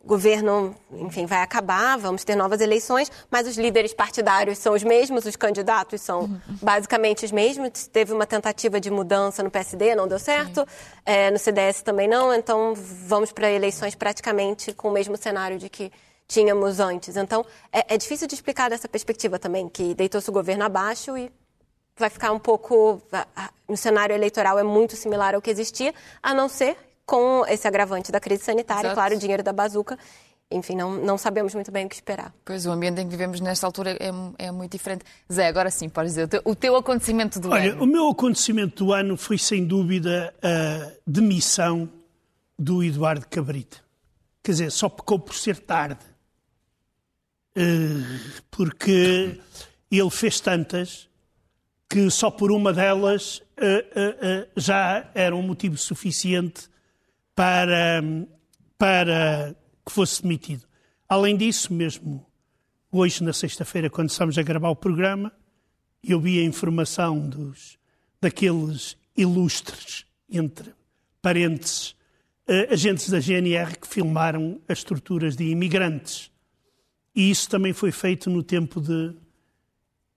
o 0.02 0.08
governo, 0.08 0.74
enfim, 0.92 1.26
vai 1.26 1.42
acabar, 1.42 1.98
vamos 1.98 2.24
ter 2.24 2.34
novas 2.34 2.62
eleições, 2.62 3.10
mas 3.30 3.46
os 3.46 3.58
líderes 3.58 3.92
partidários 3.92 4.56
são 4.56 4.72
os 4.72 4.82
mesmos, 4.82 5.26
os 5.26 5.36
candidatos 5.36 6.00
são 6.00 6.40
basicamente 6.62 7.26
os 7.26 7.30
mesmos. 7.30 7.86
Teve 7.86 8.12
uma 8.12 8.26
tentativa 8.26 8.80
de 8.80 8.90
mudança 8.90 9.42
no 9.42 9.50
PSD, 9.50 9.94
não 9.94 10.08
deu 10.08 10.18
certo, 10.18 10.66
é, 11.04 11.30
no 11.30 11.38
CDS 11.38 11.82
também 11.82 12.08
não, 12.08 12.32
então 12.32 12.74
vamos 12.74 13.30
para 13.30 13.50
eleições 13.50 13.94
praticamente 13.94 14.72
com 14.72 14.88
o 14.88 14.92
mesmo 14.92 15.18
cenário 15.18 15.58
de 15.58 15.68
que 15.68 15.92
tínhamos 16.26 16.80
antes. 16.80 17.16
Então, 17.16 17.44
é, 17.70 17.94
é 17.94 17.98
difícil 17.98 18.26
de 18.26 18.34
explicar 18.34 18.70
dessa 18.70 18.88
perspectiva 18.88 19.38
também, 19.38 19.68
que 19.68 19.94
deitou-se 19.94 20.30
o 20.30 20.32
governo 20.32 20.64
abaixo 20.64 21.16
e 21.18 21.30
vai 21.98 22.08
ficar 22.08 22.32
um 22.32 22.38
pouco. 22.38 23.02
No 23.68 23.76
cenário 23.76 24.14
eleitoral 24.14 24.58
é 24.58 24.62
muito 24.62 24.96
similar 24.96 25.34
ao 25.34 25.42
que 25.42 25.50
existia, 25.50 25.94
a 26.22 26.32
não 26.32 26.48
ser 26.48 26.76
com 27.10 27.44
esse 27.48 27.66
agravante 27.66 28.12
da 28.12 28.20
crise 28.20 28.44
sanitária, 28.44 28.86
Exato. 28.86 28.94
claro, 28.94 29.16
o 29.16 29.18
dinheiro 29.18 29.42
da 29.42 29.52
bazuca. 29.52 29.98
Enfim, 30.48 30.76
não, 30.76 30.92
não 30.92 31.18
sabemos 31.18 31.52
muito 31.56 31.72
bem 31.72 31.84
o 31.84 31.88
que 31.88 31.96
esperar. 31.96 32.32
Pois, 32.44 32.66
o 32.66 32.70
ambiente 32.70 33.00
em 33.00 33.04
que 33.04 33.10
vivemos 33.10 33.40
nesta 33.40 33.66
altura 33.66 33.96
é, 33.98 34.46
é 34.46 34.52
muito 34.52 34.70
diferente. 34.70 35.04
Zé, 35.32 35.48
agora 35.48 35.72
sim, 35.72 35.88
podes 35.88 36.12
dizer, 36.12 36.24
o 36.24 36.28
teu, 36.28 36.42
o 36.44 36.54
teu 36.54 36.76
acontecimento 36.76 37.40
do 37.40 37.50
Olha, 37.50 37.72
ano. 37.72 37.82
o 37.82 37.86
meu 37.86 38.08
acontecimento 38.08 38.84
do 38.84 38.92
ano 38.92 39.16
foi, 39.16 39.38
sem 39.38 39.66
dúvida, 39.66 40.32
a 40.40 40.92
demissão 41.04 41.90
do 42.56 42.84
Eduardo 42.84 43.26
Cabrita. 43.28 43.78
Quer 44.40 44.52
dizer, 44.52 44.70
só 44.70 44.88
pecou 44.88 45.18
por 45.18 45.34
ser 45.34 45.58
tarde. 45.58 46.04
Eh, 47.56 48.20
porque 48.52 49.40
ele 49.90 50.10
fez 50.10 50.38
tantas 50.38 51.08
que 51.88 52.08
só 52.08 52.30
por 52.30 52.52
uma 52.52 52.72
delas 52.72 53.42
eh, 53.56 53.84
eh, 53.96 54.48
já 54.56 55.10
era 55.12 55.34
um 55.34 55.42
motivo 55.42 55.76
suficiente 55.76 56.70
para, 57.40 58.02
para 58.76 59.56
que 59.86 59.90
fosse 59.90 60.20
demitido. 60.20 60.66
Além 61.08 61.38
disso, 61.38 61.72
mesmo 61.72 62.26
hoje, 62.92 63.24
na 63.24 63.32
sexta-feira, 63.32 63.88
quando 63.88 64.10
estamos 64.10 64.36
a 64.36 64.42
gravar 64.42 64.68
o 64.68 64.76
programa, 64.76 65.32
eu 66.04 66.20
vi 66.20 66.38
a 66.38 66.44
informação 66.44 67.18
dos, 67.18 67.78
daqueles 68.20 68.94
ilustres, 69.16 70.04
entre 70.28 70.74
parênteses, 71.22 71.96
uh, 72.46 72.74
agentes 72.74 73.08
da 73.08 73.20
GNR 73.20 73.78
que 73.78 73.88
filmaram 73.88 74.60
as 74.68 74.84
torturas 74.84 75.34
de 75.34 75.44
imigrantes. 75.44 76.30
E 77.16 77.30
isso 77.30 77.48
também 77.48 77.72
foi 77.72 77.90
feito 77.90 78.28
no 78.28 78.42
tempo 78.42 78.82
de 78.82 79.14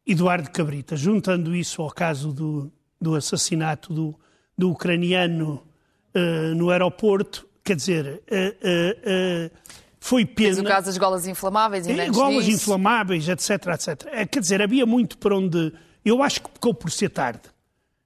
Eduardo 0.05 0.51
Cabrita. 0.51 0.97
Juntando 0.97 1.55
isso 1.55 1.81
ao 1.81 1.89
caso 1.89 2.33
do, 2.33 2.69
do 2.99 3.15
assassinato 3.15 3.93
do, 3.93 4.19
do 4.57 4.71
ucraniano 4.71 5.65
uh, 6.15 6.55
no 6.55 6.69
aeroporto, 6.69 7.47
quer 7.63 7.75
dizer, 7.75 8.21
uh, 8.27 9.51
foi 9.99 10.25
pena. 10.25 10.49
Mas 10.49 10.59
o 10.59 10.63
caso 10.63 10.85
das 10.87 10.97
golas 10.97 11.27
inflamáveis, 11.27 11.87
ainda 11.87 12.09
Golas 12.09 12.45
disso. 12.45 12.57
inflamáveis, 12.57 13.27
etc, 13.27 13.49
etc. 13.67 14.27
Quer 14.29 14.39
dizer, 14.39 14.61
havia 14.61 14.85
muito 14.85 15.17
para 15.17 15.35
onde. 15.35 15.71
Eu 16.03 16.21
acho 16.21 16.41
que 16.41 16.49
ficou 16.51 16.73
por 16.73 16.91
ser 16.91 17.09
tarde. 17.09 17.41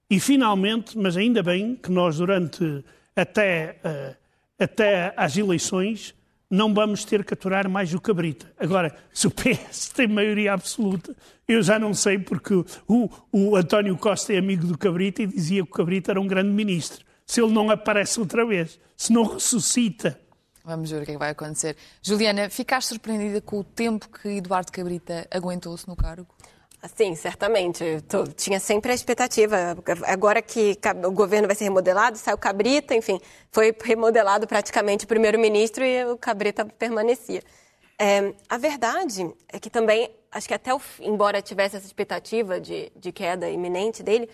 E 0.09 0.19
finalmente, 0.19 0.97
mas 0.97 1.17
ainda 1.17 1.41
bem 1.43 1.75
que 1.75 1.91
nós, 1.91 2.17
durante 2.17 2.85
até, 3.15 4.15
até 4.57 5.11
às 5.17 5.35
eleições, 5.35 6.13
não 6.49 6.73
vamos 6.73 7.03
ter 7.03 7.23
que 7.25 7.33
aturar 7.33 7.69
mais 7.69 7.93
o 7.93 7.99
Cabrita. 7.99 8.51
Agora, 8.57 8.95
se 9.13 9.27
o 9.27 9.31
PS 9.31 9.89
tem 9.95 10.07
maioria 10.07 10.53
absoluta, 10.53 11.15
eu 11.47 11.61
já 11.61 11.77
não 11.77 11.93
sei, 11.93 12.17
porque 12.17 12.53
o, 12.87 13.09
o 13.31 13.55
António 13.55 13.97
Costa 13.97 14.33
é 14.33 14.37
amigo 14.37 14.65
do 14.65 14.77
Cabrita 14.77 15.21
e 15.21 15.27
dizia 15.27 15.63
que 15.63 15.69
o 15.69 15.73
Cabrita 15.73 16.11
era 16.11 16.21
um 16.21 16.27
grande 16.27 16.49
ministro 16.49 17.05
se 17.27 17.41
ele 17.41 17.51
não 17.51 17.69
aparece 17.69 18.19
outra 18.19 18.45
vez, 18.45 18.79
se 18.95 19.11
não 19.11 19.23
ressuscita. 19.23 20.19
Vamos 20.63 20.89
ver 20.89 21.01
o 21.01 21.05
que, 21.05 21.11
é 21.11 21.13
que 21.13 21.19
vai 21.19 21.29
acontecer. 21.29 21.75
Juliana, 22.01 22.49
ficaste 22.49 22.87
surpreendida 22.87 23.41
com 23.41 23.59
o 23.59 23.63
tempo 23.63 24.09
que 24.09 24.29
Eduardo 24.29 24.71
Cabrita 24.71 25.27
aguentou-se 25.29 25.87
no 25.87 25.95
cargo? 25.95 26.27
Sim, 26.95 27.15
certamente. 27.15 27.83
Eu 27.83 28.27
tinha 28.27 28.59
sempre 28.59 28.91
a 28.91 28.95
expectativa. 28.95 29.75
Agora 30.05 30.41
que 30.41 30.77
o 31.05 31.11
governo 31.11 31.47
vai 31.47 31.55
ser 31.55 31.65
remodelado, 31.65 32.17
sai 32.17 32.33
o 32.33 32.37
Cabrita, 32.37 32.95
enfim, 32.95 33.19
foi 33.51 33.75
remodelado 33.83 34.47
praticamente 34.47 35.05
o 35.05 35.07
primeiro-ministro 35.07 35.83
e 35.83 36.05
o 36.05 36.17
Cabrita 36.17 36.65
permanecia. 36.65 37.41
É, 37.99 38.33
a 38.47 38.57
verdade 38.57 39.29
é 39.49 39.59
que 39.59 39.69
também 39.69 40.11
acho 40.31 40.47
que 40.47 40.53
até 40.53 40.73
o, 40.73 40.79
embora 40.99 41.41
tivesse 41.41 41.77
essa 41.77 41.85
expectativa 41.85 42.59
de, 42.59 42.91
de 42.95 43.11
queda 43.11 43.49
iminente 43.49 44.03
dele, 44.03 44.29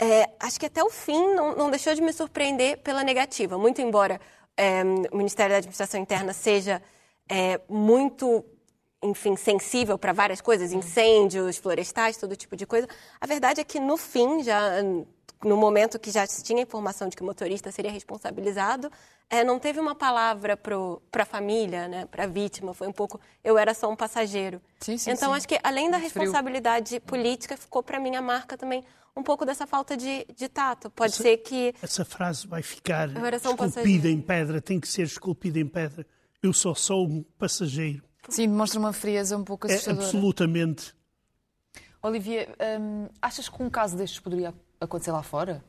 é, 0.00 0.30
acho 0.40 0.58
que 0.58 0.66
até 0.66 0.82
o 0.82 0.88
fim 0.88 1.34
não, 1.34 1.54
não, 1.54 1.70
deixou 1.70 1.94
de 1.94 2.00
me 2.00 2.12
surpreender 2.12 2.78
pela 2.78 3.04
negativa. 3.04 3.58
Muito 3.58 3.82
embora 3.82 4.18
é, 4.56 4.82
o 5.12 5.16
Ministério 5.16 5.52
da 5.52 5.58
Administração 5.58 6.00
Interna 6.00 6.32
seja 6.32 6.82
é, 7.28 7.60
muito, 7.68 8.42
enfim, 9.02 9.36
sensível 9.36 9.98
para 9.98 10.14
várias 10.14 10.40
coisas, 10.40 10.72
incêndios, 10.72 11.58
florestais, 11.58 12.16
todo 12.16 12.34
tipo 12.34 12.56
de 12.56 12.66
coisa. 12.66 12.88
A 13.20 13.26
verdade 13.26 13.60
é 13.60 13.64
que 13.64 13.78
no 13.78 13.98
fim, 13.98 14.42
já 14.42 14.82
no 15.44 15.56
momento 15.56 15.98
que 15.98 16.10
já 16.10 16.26
se 16.26 16.42
tinha 16.42 16.62
informação 16.62 17.08
de 17.08 17.16
que 17.16 17.22
o 17.22 17.26
motorista 17.26 17.72
seria 17.72 17.90
responsabilizado, 17.90 18.90
é, 19.28 19.44
não 19.44 19.58
teve 19.58 19.78
uma 19.78 19.94
palavra 19.94 20.56
para 20.56 21.22
a 21.22 21.26
família, 21.26 21.88
né, 21.88 22.06
para 22.06 22.24
a 22.24 22.26
vítima. 22.26 22.74
Foi 22.74 22.88
um 22.88 22.92
pouco, 22.92 23.20
eu 23.42 23.56
era 23.56 23.72
só 23.72 23.90
um 23.90 23.96
passageiro. 23.96 24.60
Sim, 24.80 24.98
sim, 24.98 25.12
então, 25.12 25.30
sim. 25.30 25.36
acho 25.36 25.48
que 25.48 25.58
além 25.62 25.90
da 25.90 25.98
Muito 25.98 26.12
responsabilidade 26.12 26.88
frio. 26.88 27.00
política, 27.02 27.56
ficou 27.56 27.82
para 27.82 28.00
mim 28.00 28.16
a 28.16 28.20
marca 28.20 28.58
também 28.58 28.84
um 29.16 29.22
pouco 29.22 29.44
dessa 29.46 29.66
falta 29.66 29.96
de, 29.96 30.26
de 30.34 30.48
tato. 30.48 30.90
Pode 30.90 31.12
essa, 31.12 31.22
ser 31.22 31.36
que. 31.38 31.74
Essa 31.80 32.04
frase 32.04 32.46
vai 32.46 32.62
ficar 32.62 33.08
um 33.08 33.66
esculpida 33.66 34.08
em 34.08 34.20
pedra, 34.20 34.60
tem 34.60 34.80
que 34.80 34.88
ser 34.88 35.02
esculpida 35.02 35.58
em 35.58 35.66
pedra. 35.66 36.06
Eu 36.42 36.52
só 36.52 36.74
sou 36.74 37.06
um 37.06 37.22
passageiro. 37.38 38.02
Sim, 38.28 38.48
demonstra 38.48 38.78
uma 38.78 38.92
frieza 38.92 39.36
um 39.36 39.44
pouco 39.44 39.66
assustadora. 39.66 40.02
É 40.02 40.06
absolutamente. 40.06 40.94
Olivia, 42.02 42.48
hum, 42.80 43.08
achas 43.20 43.48
que 43.48 43.62
um 43.62 43.68
caso 43.68 43.96
destes 43.96 44.18
poderia 44.20 44.48
acontecer 44.48 44.69
lá 45.12 45.22
fora? 45.22 45.62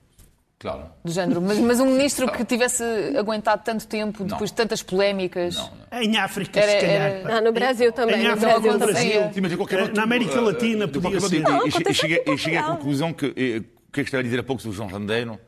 Claro. 0.57 0.85
Do 1.03 1.11
género, 1.11 1.41
mas, 1.41 1.57
mas 1.57 1.79
um 1.79 1.87
ministro 1.87 2.31
que 2.31 2.45
tivesse 2.45 2.83
aguentado 3.17 3.63
tanto 3.65 3.87
tempo, 3.87 4.23
depois 4.23 4.51
de 4.51 4.55
tantas 4.55 4.83
polémicas. 4.83 5.55
Não, 5.55 5.71
não. 5.91 6.01
Em 6.03 6.17
África, 6.17 6.59
Era- 6.59 6.71
se 6.71 6.85
calhar. 6.85 7.01
era-. 7.01 7.37
Ah, 7.37 7.41
no 7.41 7.51
Brasil 7.51 7.91
também. 7.91 8.17
Em 8.21 8.23
no 8.25 8.33
África, 8.33 8.47
Brasil 8.47 8.73
no 8.73 8.79
também. 8.79 8.93
Brasil. 8.93 9.33
Sim, 9.33 9.41
mas 9.41 9.51
de 9.51 9.57
qualquer 9.57 9.79
modo, 9.81 9.93
Na 9.95 10.03
América 10.03 10.35
eh, 10.37 10.41
Latina 10.41 10.85
de 10.87 10.93
podia 10.93 11.19
qualquer 11.19 11.39
modo, 11.41 11.49
Não, 11.49 11.57
acontece 11.67 11.93
cheguei- 11.95 12.23
Eu 12.27 12.37
cheguei 12.37 12.59
à 12.59 12.63
conclusão 12.63 13.11
que 13.11 13.25
eh, 13.35 13.57
o 13.87 13.91
que 13.91 13.99
eu 14.01 14.03
estava 14.03 14.21
a 14.21 14.23
dizer 14.23 14.39
há 14.39 14.43
pouco 14.43 14.61
sobre 14.61 14.75
o 14.75 14.77
João 14.77 14.87
Randeiro 14.87 15.39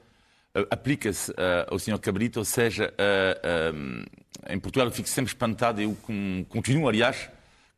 eh, 0.56 0.68
aplica-se 0.72 1.32
eh, 1.38 1.68
ao 1.70 1.78
Sr. 1.78 2.00
Cabrito, 2.00 2.40
ou 2.40 2.46
seja, 2.46 2.92
eh, 2.98 3.40
eh, 4.48 4.54
em 4.56 4.60
Portugal 4.60 4.88
eu 4.88 4.92
fico 4.92 5.08
sempre 5.08 5.30
espantado, 5.32 5.80
eu 5.80 5.96
com- 6.02 6.44
continuo, 6.50 6.90
aliás, 6.90 7.30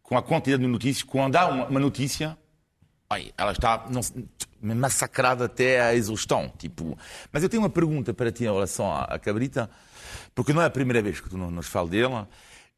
com 0.01 0.17
a 0.17 0.23
quantidade 0.23 0.63
de 0.63 0.69
notícias. 0.69 1.03
Quando 1.03 1.35
há 1.35 1.47
uma, 1.47 1.65
uma 1.65 1.79
notícia, 1.81 2.37
ai, 3.09 3.33
ela 3.37 3.51
está 3.51 3.85
não, 3.89 3.99
massacrada 4.73 5.45
até 5.45 5.81
à 5.81 5.93
exaustão. 5.93 6.51
Tipo. 6.57 6.97
Mas 7.31 7.43
eu 7.43 7.49
tenho 7.49 7.61
uma 7.61 7.69
pergunta 7.69 8.13
para 8.13 8.31
ti 8.31 8.45
em 8.45 8.51
relação 8.51 8.91
à, 8.91 9.19
Cabrita, 9.19 9.69
porque 10.33 10.53
não 10.53 10.61
é 10.61 10.65
a 10.65 10.69
primeira 10.69 11.01
vez 11.01 11.19
que 11.19 11.29
tu 11.29 11.37
no- 11.37 11.51
nos 11.51 11.67
falas 11.67 11.89
dela. 11.91 12.27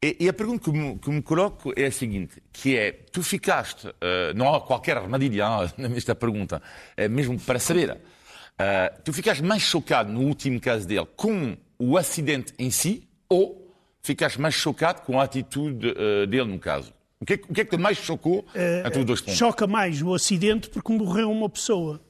E, 0.00 0.28
a 0.28 0.32
pergunta 0.32 0.70
que 0.70 0.76
me, 0.76 0.96
que 0.98 1.10
me 1.10 1.20
coloco 1.20 1.72
é 1.76 1.86
a 1.86 1.90
seguinte, 1.90 2.40
que 2.52 2.76
é, 2.76 2.92
tu 2.92 3.20
ficaste, 3.20 3.88
eh, 4.00 4.32
não 4.32 4.54
há 4.54 4.60
qualquer 4.60 4.96
armadilha 4.96 5.44
nesta 5.76 6.14
pergunta, 6.14 6.62
é 6.96 7.08
mesmo 7.08 7.36
para 7.40 7.58
saber, 7.58 7.98
eh, 8.58 8.92
tu 9.04 9.12
ficaste 9.12 9.42
mais 9.42 9.60
chocado 9.62 10.12
no 10.12 10.20
último 10.20 10.60
caso 10.60 10.86
dele 10.86 11.06
com 11.16 11.56
o 11.80 11.96
acidente 11.98 12.54
em 12.60 12.70
si 12.70 13.08
ou 13.28 13.74
ficaste 14.00 14.40
mais 14.40 14.54
chocado 14.54 15.02
com 15.02 15.18
a 15.18 15.24
atitude 15.24 15.92
eh, 15.96 16.26
dele 16.26 16.44
no 16.44 16.60
caso? 16.60 16.92
O 17.20 17.24
que, 17.24 17.32
é, 17.32 17.36
que- 17.36 17.50
o 17.50 17.54
que 17.54 17.60
é 17.60 17.64
que 17.64 17.70
te 17.76 17.80
mais 17.80 17.98
chocou 17.98 18.44
entre 18.86 19.00
os 19.00 19.04
dois 19.04 19.20
pontos? 19.20 19.36
Choca 19.36 19.66
mais 19.66 20.00
o 20.02 20.14
acidente 20.14 20.68
porque 20.70 20.92
morreu 20.92 21.30
uma 21.30 21.48
pessoa 21.48 22.00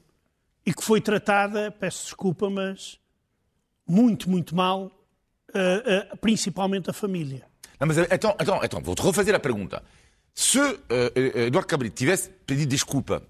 e 0.66 0.72
que 0.74 0.84
foi 0.84 1.00
tratada, 1.00 1.70
peço 1.70 2.04
desculpa, 2.04 2.50
mas 2.50 2.98
muito, 3.86 4.28
muito 4.28 4.54
mal, 4.54 4.92
eh, 5.54 5.82
eh, 6.12 6.16
principalmente 6.20 6.90
a 6.90 6.92
família. 6.92 7.46
Não, 7.80 7.86
mas 7.88 7.96
então, 7.96 8.36
então, 8.38 8.60
então 8.62 8.82
vou-te 8.82 9.00
refazer 9.02 9.34
a 9.34 9.40
pergunta. 9.40 9.82
Se 10.34 10.58
uh, 10.58 10.72
uh, 10.72 11.38
Eduardo 11.46 11.66
Cabrito 11.66 11.96
tivesse 11.96 12.28
pedido 12.46 12.68
desculpa, 12.68 13.22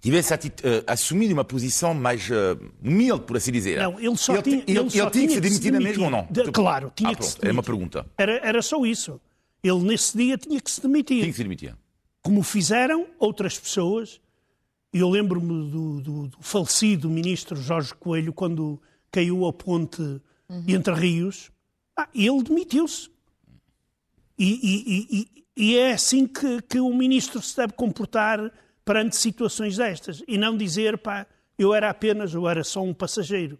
tivesse 0.00 0.34
uh, 0.34 0.38
assumido 0.86 1.32
uma 1.32 1.44
posição 1.44 1.94
mais 1.94 2.28
uh, 2.28 2.58
humilde, 2.82 3.24
por 3.24 3.36
assim 3.36 3.52
dizer, 3.52 3.78
Não, 3.80 3.98
ele 4.00 4.16
só 4.16 4.34
ele, 4.34 4.42
tinha, 4.42 4.56
ele, 4.66 4.78
ele 4.80 4.90
só 4.90 5.02
ele 5.04 5.10
tinha 5.12 5.28
que 5.28 5.34
se 5.34 5.40
demitir 5.40 5.72
demitir. 5.72 5.88
mesma 5.88 6.04
ou 6.04 6.10
não? 6.10 6.26
De- 6.30 6.50
claro, 6.50 6.92
tinha 6.96 7.10
ah, 7.10 7.14
que 7.14 7.24
se 7.24 7.36
pronto, 7.36 7.44
É 7.46 7.52
uma 7.52 7.62
demitir. 7.62 7.64
pergunta. 7.72 8.06
Era, 8.18 8.32
era 8.46 8.60
só 8.60 8.84
isso. 8.84 9.20
Ele, 9.62 9.78
nesse 9.80 10.16
dia, 10.16 10.36
tinha 10.36 10.60
que 10.60 10.70
se 10.70 10.80
demitir. 10.80 11.18
Tinha 11.20 11.26
que 11.30 11.36
se 11.36 11.42
demitir. 11.42 11.76
como 12.22 12.42
fizeram 12.42 13.06
outras 13.18 13.58
pessoas. 13.58 14.20
Eu 14.92 15.08
lembro-me 15.08 15.70
do, 15.70 16.00
do- 16.00 16.28
do 16.28 16.36
falecido 16.40 17.08
ministro 17.10 17.56
Jorge 17.56 17.94
Coelho, 17.94 18.32
quando 18.32 18.80
caiu 19.10 19.46
a 19.46 19.52
ponte 19.52 20.20
entre 20.68 20.94
rios, 20.94 21.50
ah, 21.96 22.08
ele 22.14 22.42
demitiu-se. 22.42 23.08
E, 24.38 24.44
e- 24.52 24.84
e- 24.86 25.18
e- 25.20 25.44
e 25.56 25.76
é 25.78 25.92
assim 25.92 26.26
que, 26.26 26.60
que 26.62 26.78
o 26.80 26.92
ministro 26.94 27.40
se 27.40 27.56
deve 27.56 27.72
comportar 27.74 28.52
perante 28.84 29.16
situações 29.16 29.76
destas. 29.76 30.22
E 30.26 30.36
não 30.38 30.56
dizer, 30.56 30.98
pá, 30.98 31.26
eu 31.58 31.72
era 31.74 31.88
apenas, 31.90 32.34
eu 32.34 32.48
era 32.48 32.64
só 32.64 32.82
um 32.82 32.92
passageiro. 32.94 33.58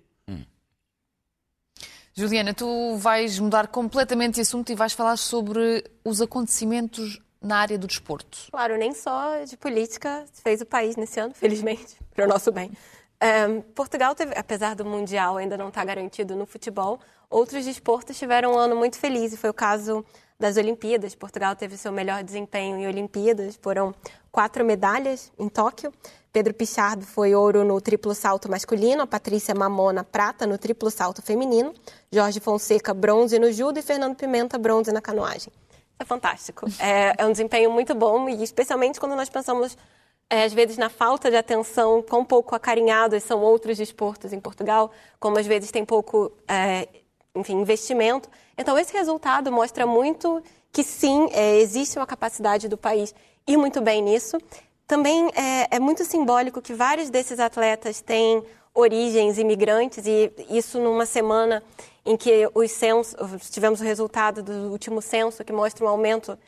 Juliana, 2.15 2.53
tu 2.53 2.97
vais 2.97 3.39
mudar 3.39 3.69
completamente 3.69 4.35
de 4.35 4.43
assunto 4.43 4.71
e 4.71 4.75
vais 4.75 4.93
falar 4.93 5.17
sobre 5.17 5.83
os 6.05 6.21
acontecimentos 6.21 7.19
na 7.41 7.57
área 7.57 7.79
do 7.79 7.87
desporto. 7.87 8.49
Claro, 8.51 8.77
nem 8.77 8.93
só 8.95 9.43
de 9.45 9.57
política 9.57 10.25
fez 10.45 10.61
o 10.61 10.67
país 10.67 10.95
nesse 10.95 11.19
ano, 11.19 11.33
felizmente, 11.35 11.97
para 12.15 12.27
o 12.27 12.29
nosso 12.29 12.53
bem. 12.53 12.71
Ehm, 13.19 13.61
Portugal, 13.75 14.15
teve, 14.15 14.35
apesar 14.37 14.75
do 14.75 14.85
Mundial 14.85 15.39
ainda 15.39 15.57
não 15.57 15.69
estar 15.69 15.85
garantido 15.87 16.37
no 16.37 16.45
futebol, 16.45 17.01
outros 17.31 17.65
desportos 17.65 18.19
tiveram 18.19 18.55
um 18.55 18.59
ano 18.59 18.77
muito 18.77 18.99
feliz, 18.99 19.33
e 19.33 19.37
foi 19.37 19.49
o 19.49 19.55
caso 19.55 20.05
das 20.39 20.57
Olimpíadas. 20.57 21.15
Portugal 21.15 21.57
teve 21.57 21.77
seu 21.79 21.93
melhor 21.93 22.23
desempenho 22.23 22.77
em 22.77 22.87
Olimpíadas, 22.87 23.59
foram 23.63 23.95
quatro 24.33 24.65
medalhas 24.65 25.31
em 25.39 25.49
Tóquio. 25.49 25.93
Pedro 26.33 26.55
Pichardo 26.55 27.05
foi 27.05 27.35
ouro 27.35 27.63
no 27.63 27.79
triplo 27.79 28.15
salto 28.15 28.51
masculino, 28.51 29.03
a 29.03 29.07
Patrícia 29.07 29.55
Mamona 29.55 30.03
prata 30.03 30.47
no 30.47 30.57
triplo 30.57 30.91
salto 30.91 31.21
feminino, 31.21 31.75
Jorge 32.11 32.41
Fonseca 32.41 32.95
bronze 32.95 33.39
no 33.39 33.53
judo 33.53 33.79
e 33.79 33.83
Fernando 33.83 34.17
Pimenta 34.17 34.57
bronze 34.57 34.91
na 34.91 35.03
canoagem. 35.03 35.53
É 35.99 36.05
fantástico. 36.05 36.67
É, 36.79 37.15
é 37.19 37.27
um 37.27 37.33
desempenho 37.33 37.71
muito 37.71 37.95
bom 37.95 38.31
e 38.31 38.43
especialmente 38.43 38.99
quando 38.99 39.15
nós 39.15 39.29
pensamos 39.29 39.77
é, 40.31 40.45
às 40.45 40.55
vezes 40.55 40.79
na 40.79 40.89
falta 40.89 41.31
de 41.31 41.37
atenção, 41.37 42.03
quão 42.03 42.25
pouco 42.25 42.55
acarinhados 42.55 43.23
são 43.23 43.43
outros 43.43 43.77
desportos 43.77 44.33
em 44.33 44.41
Portugal, 44.41 44.91
como 45.21 45.39
às 45.39 45.47
vezes 45.47 45.71
tem 45.71 45.85
pouco, 45.85 46.33
é, 46.49 46.89
enfim, 47.35 47.61
investimento. 47.61 48.31
Então 48.57 48.79
esse 48.79 48.95
resultado 48.95 49.53
mostra 49.53 49.87
muito 49.87 50.43
que 50.73 50.83
sim, 50.83 51.29
é, 51.33 51.59
existe 51.59 51.99
uma 51.99 52.07
capacidade 52.07 52.67
do 52.67 52.79
país 52.79 53.15
ir 53.47 53.57
muito 53.57 53.81
bem 53.81 54.03
nisso. 54.03 54.39
Também 54.87 55.31
é, 55.35 55.77
é 55.77 55.81
muito 55.81 56.05
simbólico 56.05 56.61
que 56.61 56.75
vários 56.75 57.11
desses 57.11 57.39
atletas 57.41 58.01
têm 58.01 58.43
origens 58.75 59.39
imigrantes 59.39 60.07
e 60.07 60.33
isso 60.51 60.79
numa 60.79 61.07
semana 61.07 61.63
em 62.05 62.17
que 62.17 62.49
os 62.55 62.71
censos, 62.71 63.15
tivemos 63.51 63.81
o 63.81 63.85
resultado 63.85 64.43
do 64.43 64.71
último 64.71 65.01
censo 65.01 65.45
que 65.45 65.53
mostra 65.53 65.85
um 65.85 65.89
aumento 65.89 66.39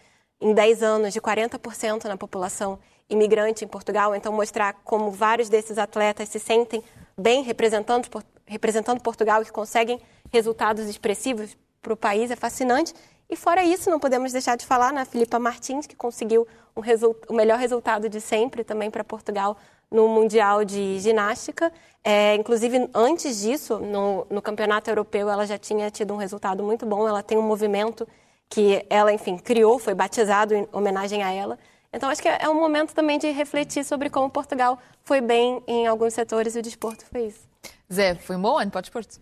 em 0.41 0.53
10 0.53 0.83
anos 0.83 1.13
de 1.13 1.21
40% 1.21 2.05
na 2.05 2.17
população 2.17 2.79
imigrante 3.09 3.65
em 3.65 3.69
Portugal. 3.69 4.15
Então, 4.15 4.33
mostrar 4.33 4.75
como 4.85 5.11
vários 5.11 5.49
desses 5.49 5.79
atletas 5.79 6.29
se 6.29 6.41
sentem 6.41 6.83
bem 7.17 7.43
representando, 7.43 8.09
representando 8.47 9.01
Portugal 9.01 9.43
e 9.43 9.45
que 9.45 9.53
conseguem 9.53 10.01
resultados 10.33 10.89
expressivos 10.89 11.57
para 11.81 11.93
o 11.93 11.97
país 11.97 12.31
é 12.31 12.37
fascinante. 12.37 12.93
E 13.29 13.37
fora 13.37 13.65
isso, 13.65 13.91
não 13.91 13.99
podemos 13.99 14.33
deixar 14.33 14.57
de 14.57 14.67
falar 14.67 14.93
na 14.93 15.05
Filipa 15.05 15.39
Martins, 15.39 15.87
que 15.87 15.97
conseguiu 15.97 16.47
um 16.77 16.83
o 17.29 17.35
melhor 17.35 17.59
resultado 17.59 18.09
de 18.09 18.21
sempre 18.21 18.65
também 18.65 18.91
para 18.91 19.05
Portugal 19.05 19.57
no 19.91 20.09
Mundial 20.09 20.65
de 20.65 20.99
Ginástica. 20.99 21.73
É, 22.03 22.35
inclusive, 22.35 22.91
antes 22.93 23.41
disso, 23.41 23.79
no, 23.79 24.27
no 24.29 24.43
Campeonato 24.43 24.91
Europeu, 24.91 25.31
ela 25.31 25.47
já 25.47 25.57
tinha 25.57 25.91
tido 25.91 26.13
um 26.13 26.17
resultado 26.17 26.63
muito 26.63 26.85
bom. 26.85 27.09
Ela 27.09 27.23
tem 27.23 27.39
um 27.39 27.43
movimento 27.43 28.07
que 28.49 28.85
ela, 28.91 29.13
enfim, 29.13 29.39
criou, 29.39 29.79
foi 29.79 29.95
batizado 29.95 30.55
em 30.55 30.69
homenagem 30.73 31.23
a 31.23 31.33
ela. 31.33 31.59
Então, 31.93 32.09
acho 32.11 32.21
que 32.21 32.29
é 32.29 32.49
um 32.49 32.55
momento 32.55 32.93
também 32.93 33.19
de 33.19 33.31
refletir 33.31 33.85
sobre 33.85 34.11
como 34.11 34.29
Portugal 34.29 34.79
foi 35.05 35.21
bem 35.21 35.63
em 35.67 35.87
alguns 35.87 36.13
setores 36.13 36.57
e 36.57 36.59
o 36.59 36.63
desporto 36.63 37.07
foi 37.07 37.27
isso. 37.27 37.49
Zé, 37.93 38.17
foi 38.17 38.37
um 38.37 38.43
bom 38.43 38.59
ano 38.59 38.71
para 38.71 38.81
o 38.81 38.83
desporto? 38.83 39.21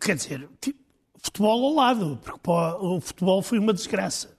Quer 0.00 0.16
dizer, 0.16 0.48
futebol 1.22 1.66
ao 1.66 1.74
lado, 1.74 2.18
porque 2.22 2.50
o 2.50 3.00
futebol 3.00 3.42
foi 3.42 3.58
uma 3.58 3.72
desgraça. 3.72 4.38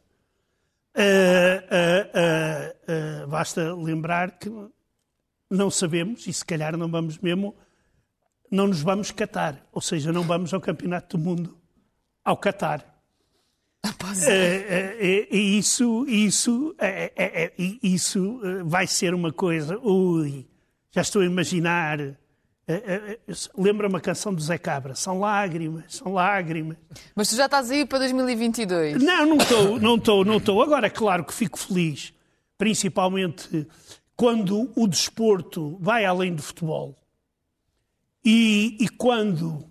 Ah, 0.96 1.64
ah, 1.72 2.10
ah, 2.14 2.76
ah, 2.88 3.28
basta 3.28 3.74
lembrar 3.76 4.32
que 4.38 4.50
não 5.50 5.70
sabemos, 5.70 6.28
e 6.28 6.34
se 6.34 6.46
calhar 6.46 6.76
não 6.78 6.90
vamos 6.90 7.18
mesmo, 7.18 7.56
não 8.50 8.68
nos 8.68 8.82
vamos 8.82 9.12
catar. 9.12 9.66
Ou 9.72 9.82
seja, 9.82 10.12
não 10.12 10.24
vamos 10.24 10.54
ao 10.54 10.62
Campeonato 10.62 11.18
do 11.18 11.24
Mundo, 11.24 11.58
ao 12.24 12.38
Catar. 12.38 12.86
Pois 13.98 14.28
É, 14.28 14.56
é, 14.56 14.98
é, 15.00 15.28
e 15.32 15.58
isso, 15.58 16.06
isso, 16.08 16.76
é, 16.78 17.12
é, 17.16 17.54
isso 17.82 18.40
vai 18.66 18.86
ser 18.86 19.14
uma 19.14 19.32
coisa. 19.32 19.78
Ui, 19.80 20.48
já 20.92 21.02
estou 21.02 21.22
a 21.22 21.26
imaginar. 21.26 21.98
Eh, 22.74 22.84
eh, 22.86 23.20
eh, 23.28 23.34
Lembra-me 23.58 23.96
a 23.96 24.00
canção 24.00 24.34
do 24.34 24.42
Zé 24.42 24.58
Cabra: 24.58 24.96
São 24.96 25.20
lágrimas, 25.20 25.96
são 25.96 26.14
lágrimas. 26.14 26.78
Mas 27.16 27.30
tu 27.30 27.36
já 27.36 27.46
estás 27.46 27.72
aí 27.72 27.86
para 27.86 28.00
2022. 28.00 29.02
Não, 29.02 29.26
não 29.26 29.38
estou, 29.38 29.80
não 29.80 29.96
estou, 29.96 30.26
não 30.26 30.38
estou. 30.38 30.62
Agora, 30.62 30.88
é 30.88 30.90
claro 30.90 31.24
que 31.24 31.34
fico 31.34 31.58
feliz 31.58 32.14
principalmente 32.62 33.68
quando 34.16 34.72
o 34.76 34.88
desporto 34.88 35.80
vai 35.82 36.06
além 36.06 36.36
do 36.36 36.44
futebol 36.44 36.96
e, 38.24 38.78
e 38.80 38.88
quando 38.88 39.66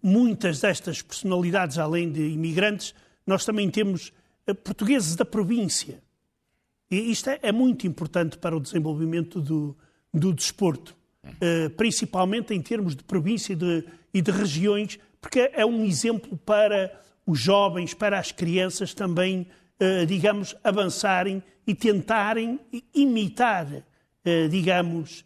muitas 0.00 0.60
destas 0.60 1.02
personalidades, 1.02 1.76
além 1.76 2.12
de 2.12 2.20
imigrantes, 2.20 2.94
nós 3.26 3.44
também 3.44 3.68
temos 3.68 4.12
eh, 4.46 4.54
portugueses 4.54 5.16
da 5.16 5.24
província. 5.24 6.00
E 6.88 7.10
isto 7.10 7.30
é, 7.30 7.40
é 7.42 7.50
muito 7.50 7.84
importante 7.84 8.38
para 8.38 8.56
o 8.56 8.60
desenvolvimento 8.60 9.40
do, 9.40 9.76
do 10.12 10.32
desporto, 10.32 10.96
principalmente 11.76 12.54
em 12.54 12.60
termos 12.60 12.94
de 12.96 13.02
província 13.04 13.52
e 13.52 13.56
de, 13.56 13.84
e 14.12 14.22
de 14.22 14.30
regiões, 14.30 14.98
porque 15.20 15.50
é 15.54 15.64
um 15.64 15.84
exemplo 15.84 16.36
para 16.36 16.92
os 17.26 17.40
jovens, 17.40 17.94
para 17.94 18.18
as 18.18 18.30
crianças 18.30 18.92
também, 18.92 19.46
uh, 19.80 20.06
digamos, 20.06 20.54
avançarem 20.62 21.42
e 21.66 21.74
tentarem 21.74 22.60
imitar, 22.94 23.66
uh, 23.66 24.48
digamos, 24.50 25.24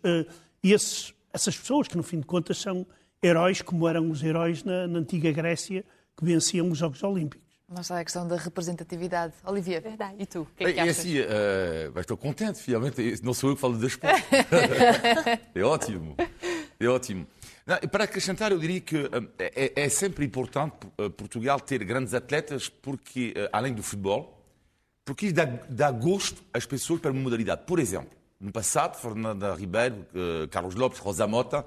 esses, 0.63 1.13
essas 1.33 1.57
pessoas 1.57 1.89
que, 1.89 1.97
no 1.97 2.03
fim 2.03 2.21
de 2.21 2.27
contas, 2.27 2.59
são 2.59 2.87
heróis, 3.23 3.61
como 3.61 3.89
eram 3.89 4.11
os 4.11 4.23
heróis 4.23 4.63
na, 4.63 4.87
na 4.87 5.01
antiga 5.01 5.33
Grécia, 5.33 5.85
que 6.17 6.25
venciam 6.25 6.71
os 6.71 6.79
Jogos 6.79 7.03
Olímpicos. 7.03 7.48
Não 7.69 7.83
está 7.83 8.01
a 8.01 8.05
questão 8.05 8.27
da 8.27 8.37
representatividade. 8.37 9.35
Olivia, 9.45 9.79
Verdade. 9.79 10.15
e 10.19 10.25
tu? 10.25 10.41
O 10.41 10.47
que 10.57 10.65
é 10.65 10.73
que 10.73 10.79
E 10.79 10.81
achas? 10.81 10.99
assim, 11.01 11.19
eh, 11.19 11.91
mas 11.95 12.01
estou 12.05 12.17
contente, 12.17 12.59
finalmente. 12.61 13.23
Não 13.23 13.35
sou 13.35 13.51
eu 13.51 13.57
que 13.57 13.61
falo 13.61 13.77
de 13.77 13.87
esporte. 13.87 14.25
é 15.55 15.63
ótimo. 15.63 16.17
É 16.81 16.87
ótimo. 16.87 17.27
Não, 17.67 17.77
e 17.83 17.87
para 17.87 18.05
acrescentar, 18.05 18.53
eu 18.53 18.59
diria 18.59 18.81
que 18.81 18.97
eh, 19.39 19.73
é, 19.77 19.83
é 19.85 19.89
sempre 19.91 20.25
importante 20.25 20.77
eh, 20.97 21.11
Portugal 21.11 21.61
ter 21.61 21.85
grandes 21.85 22.15
atletas, 22.15 22.71
porque, 22.71 23.35
além 23.53 23.75
do 23.75 23.83
futebol, 23.83 24.43
porque 25.05 25.27
isso 25.27 25.35
dá, 25.35 25.45
dá 25.69 25.91
gosto 25.91 26.43
às 26.55 26.65
pessoas 26.65 27.01
para 27.03 27.11
uma 27.13 27.21
modalidade. 27.21 27.65
Por 27.67 27.79
exemplo, 27.79 28.17
no 28.41 28.51
passado, 28.51 28.97
Fernanda 28.99 29.55
Ribeiro, 29.55 30.07
Carlos 30.51 30.75
Lopes, 30.75 31.01
Rosa 31.01 31.27
Mota, 31.27 31.67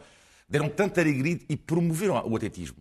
deram 0.50 0.68
tanta 0.70 1.02
alegria 1.02 1.40
e 1.48 1.56
promoveram 1.56 2.16
o 2.28 2.36
atletismo. 2.36 2.78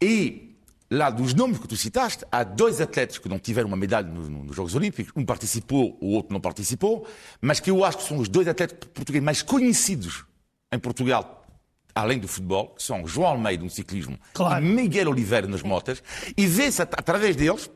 E 0.00 0.53
lá 0.94 1.10
dos 1.10 1.34
nomes 1.34 1.58
que 1.58 1.66
tu 1.68 1.76
citaste, 1.76 2.24
há 2.30 2.44
dois 2.44 2.80
atletas 2.80 3.18
que 3.18 3.28
não 3.28 3.38
tiveram 3.38 3.68
uma 3.68 3.76
medalha 3.76 4.06
nos, 4.08 4.28
nos 4.28 4.54
Jogos 4.56 4.74
Olímpicos. 4.74 5.12
Um 5.16 5.24
participou, 5.24 5.98
o 6.00 6.08
outro 6.14 6.32
não 6.32 6.40
participou, 6.40 7.06
mas 7.40 7.60
que 7.60 7.70
eu 7.70 7.84
acho 7.84 7.98
que 7.98 8.04
são 8.04 8.18
os 8.18 8.28
dois 8.28 8.46
atletas 8.48 8.78
portugueses 8.92 9.24
mais 9.24 9.42
conhecidos 9.42 10.24
em 10.72 10.78
Portugal, 10.78 11.46
além 11.94 12.18
do 12.18 12.26
futebol, 12.28 12.70
que 12.70 12.82
são 12.82 13.06
João 13.06 13.28
Almeida 13.28 13.62
no 13.62 13.70
ciclismo 13.70 14.18
Claro. 14.32 14.64
e 14.64 14.68
Miguel 14.68 15.08
Oliveira 15.10 15.46
nas 15.46 15.62
motas, 15.62 16.02
e 16.36 16.46
vê-se 16.46 16.82
at- 16.82 16.94
através 16.98 17.36
deles 17.36 17.70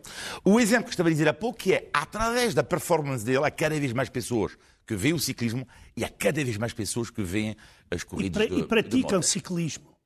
o 0.44 0.58
exemplo 0.58 0.84
que 0.86 0.90
estava 0.90 1.08
a 1.08 1.12
dizer 1.12 1.28
há 1.28 1.34
pouco, 1.34 1.58
que 1.58 1.72
é 1.74 1.88
através 1.92 2.54
da 2.54 2.62
performance 2.62 3.24
dele, 3.24 3.44
há 3.44 3.50
cada 3.50 3.78
vez 3.78 3.92
mais 3.92 4.08
pessoas 4.08 4.56
que 4.86 4.94
veem 4.96 5.14
o 5.14 5.18
ciclismo 5.18 5.66
e 5.96 6.04
há 6.04 6.08
cada 6.08 6.42
vez 6.44 6.56
mais 6.56 6.72
pessoas 6.72 7.10
que 7.10 7.22
veem 7.22 7.54
as 7.90 8.02
E, 8.02 8.06
corridas 8.06 8.46
pra- 8.46 8.54
de, 8.56 8.62
e 8.62 8.66
praticam 8.66 9.00
de 9.00 9.14
motas. 9.14 9.26
ciclismo. 9.26 9.96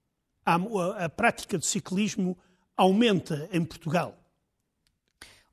Há- 0.45 0.55
a, 0.57 1.05
a 1.05 1.09
prática 1.09 1.57
do 1.57 1.65
ciclismo 1.65 2.37
aumenta 2.77 3.49
em 3.53 3.65
Portugal. 3.65 4.17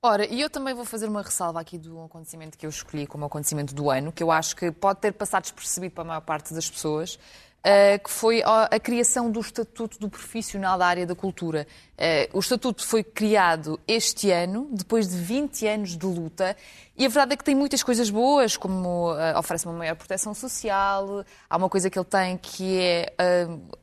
Ora, 0.02 0.26
e 0.26 0.40
eu 0.40 0.50
também 0.50 0.74
vou 0.74 0.86
fazer 0.86 1.10
uma 1.10 1.22
ressalva 1.22 1.60
aqui 1.60 1.78
do 1.78 2.02
acontecimento 2.02 2.58
que 2.58 2.66
eu 2.66 2.70
escolhi 2.70 3.06
como 3.06 3.26
acontecimento 3.26 3.76
do 3.76 3.90
ano, 3.90 4.14
que 4.14 4.24
eu 4.24 4.32
acho 4.32 4.56
que 4.56 4.72
pode 4.72 5.02
ter 5.02 5.12
passado 5.12 5.42
despercebido 5.44 5.94
para 5.94 6.04
a 6.04 6.08
maior 6.08 6.22
parte 6.22 6.54
das 6.54 6.70
pessoas, 6.70 7.20
eh, 7.62 7.98
que 7.98 8.10
foi 8.10 8.42
a, 8.42 8.80
criação 8.80 9.30
do 9.30 9.42
Estatuto 9.42 10.00
do 10.00 10.10
Profissional 10.10 10.78
da 10.78 10.86
Área 10.86 11.06
da 11.06 11.14
Cultura. 11.14 11.68
Eh, 11.98 12.30
o 12.32 12.40
Estatuto 12.40 12.86
foi 12.86 13.04
criado 13.04 13.78
este 13.86 14.32
ano, 14.32 14.70
depois 14.72 15.10
de 15.10 15.18
20 15.18 15.68
anos 15.68 15.98
de 15.98 16.06
luta, 16.06 16.56
e 16.98 17.06
a 17.06 17.10
verdade 17.10 17.34
é 17.34 17.38
que 17.38 17.44
tem 17.44 17.56
muitas 17.56 17.84
coisas 17.84 18.10
boas, 18.10 18.56
como 18.56 19.14
eh, 19.14 19.38
oferece 19.38 19.66
uma 19.66 19.78
maior 19.78 19.96
proteção 19.96 20.34
social, 20.34 21.26
há 21.50 21.58
uma 21.58 21.68
coisa 21.68 21.90
que 21.90 22.00
ele 22.00 22.06
tem 22.06 22.38
que 22.38 22.80
é 22.80 23.14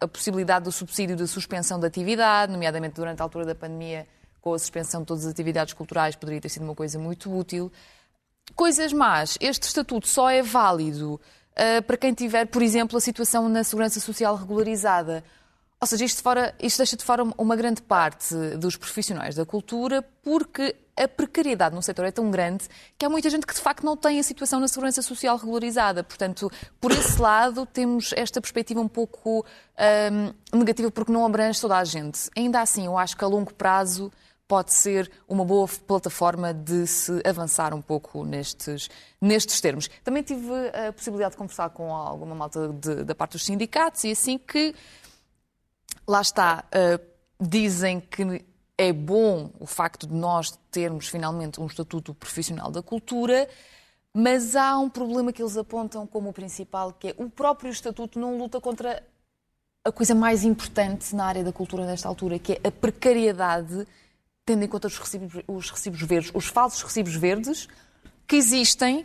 a 0.00 0.08
possibilidade 0.08 0.64
do 0.64 0.72
subsídio 0.72 1.14
da 1.14 1.26
suspensão 1.26 1.78
da 1.78 1.86
atividade, 1.86 2.50
nomeadamente 2.50 2.94
durante 2.94 3.20
a 3.20 3.24
altura 3.24 3.44
da 3.44 3.54
pandemia, 3.54 4.06
com 4.40 4.54
a 4.54 4.58
suspensão 4.58 5.02
de 5.02 5.08
todas 5.08 5.26
as 5.26 5.32
atividades 5.32 5.74
culturais, 5.74 6.16
poderia 6.16 6.40
ter 6.40 6.48
sido 6.48 6.62
uma 6.62 6.74
coisa 6.74 6.98
muito 6.98 7.30
útil. 7.30 7.70
Coisas 8.54 8.92
más. 8.92 9.36
Este 9.40 9.66
estatuto 9.66 10.08
só 10.08 10.30
é 10.30 10.40
válido 10.42 11.20
para 11.86 11.96
quem 11.96 12.12
tiver, 12.12 12.46
por 12.46 12.62
exemplo, 12.62 12.98
a 12.98 13.00
situação 13.00 13.48
na 13.48 13.64
segurança 13.64 14.00
social 14.00 14.36
regularizada. 14.36 15.24
Ou 15.80 15.86
seja, 15.86 16.04
isto, 16.04 16.22
fora, 16.22 16.54
isto 16.58 16.78
deixa 16.78 16.96
de 16.96 17.04
fora 17.04 17.22
uma 17.36 17.54
grande 17.54 17.82
parte 17.82 18.34
dos 18.58 18.76
profissionais 18.76 19.34
da 19.34 19.44
cultura 19.44 20.02
porque 20.22 20.74
a 20.96 21.06
precariedade 21.06 21.74
no 21.74 21.82
setor 21.82 22.06
é 22.06 22.10
tão 22.10 22.30
grande 22.30 22.64
que 22.96 23.04
há 23.04 23.10
muita 23.10 23.28
gente 23.28 23.46
que 23.46 23.52
de 23.52 23.60
facto 23.60 23.84
não 23.84 23.94
tem 23.94 24.18
a 24.18 24.22
situação 24.22 24.58
na 24.58 24.68
segurança 24.68 25.02
social 25.02 25.36
regularizada. 25.36 26.02
Portanto, 26.02 26.50
por 26.80 26.90
esse 26.92 27.20
lado, 27.20 27.66
temos 27.66 28.14
esta 28.16 28.40
perspectiva 28.40 28.80
um 28.80 28.88
pouco 28.88 29.44
ahm, 29.76 30.32
negativa 30.54 30.90
porque 30.90 31.12
não 31.12 31.26
abrange 31.26 31.60
toda 31.60 31.76
a 31.76 31.84
gente. 31.84 32.30
Ainda 32.34 32.62
assim, 32.62 32.86
eu 32.86 32.96
acho 32.96 33.14
que 33.14 33.24
a 33.24 33.28
longo 33.28 33.52
prazo 33.52 34.10
pode 34.48 34.72
ser 34.72 35.10
uma 35.28 35.44
boa 35.44 35.66
plataforma 35.86 36.54
de 36.54 36.86
se 36.86 37.20
avançar 37.24 37.74
um 37.74 37.82
pouco 37.82 38.24
nestes, 38.24 38.88
nestes 39.20 39.60
termos. 39.60 39.88
Também 40.04 40.22
tive 40.22 40.50
a 40.68 40.92
possibilidade 40.92 41.32
de 41.32 41.38
conversar 41.38 41.70
com 41.70 41.94
alguma 41.94 42.34
malta 42.34 42.68
de- 42.68 43.04
da 43.04 43.14
parte 43.14 43.32
dos 43.32 43.44
sindicatos 43.44 44.04
e 44.04 44.12
assim 44.12 44.38
que 44.38 44.74
lá 46.06 46.20
está, 46.20 46.64
uh, 46.66 47.04
dizem 47.40 48.00
que 48.00 48.44
é 48.78 48.92
bom 48.92 49.50
o 49.58 49.66
facto 49.66 50.06
de 50.06 50.14
nós 50.14 50.56
termos 50.70 51.08
finalmente 51.08 51.60
um 51.60 51.66
estatuto 51.66 52.14
profissional 52.14 52.70
da 52.70 52.82
cultura, 52.82 53.48
mas 54.14 54.54
há 54.54 54.78
um 54.78 54.88
problema 54.88 55.32
que 55.32 55.42
eles 55.42 55.56
apontam 55.56 56.06
como 56.06 56.28
o 56.28 56.32
principal, 56.32 56.92
que 56.92 57.08
é 57.08 57.14
o 57.18 57.28
próprio 57.28 57.70
estatuto 57.70 58.18
não 58.18 58.38
luta 58.38 58.60
contra 58.60 59.02
a 59.84 59.92
coisa 59.92 60.14
mais 60.14 60.44
importante 60.44 61.14
na 61.14 61.24
área 61.26 61.44
da 61.44 61.52
cultura 61.52 61.84
nesta 61.86 62.08
altura, 62.08 62.38
que 62.38 62.52
é 62.52 62.68
a 62.68 62.70
precariedade, 62.70 63.86
tendo 64.46 64.64
em 64.64 64.68
conta 64.68 64.86
os 64.86 64.96
recibos, 64.96 65.42
os 65.48 65.70
recibos 65.70 66.00
verdes, 66.00 66.30
os 66.32 66.46
falsos 66.46 66.80
recibos 66.82 67.16
verdes, 67.16 67.68
que 68.26 68.36
existem 68.36 69.04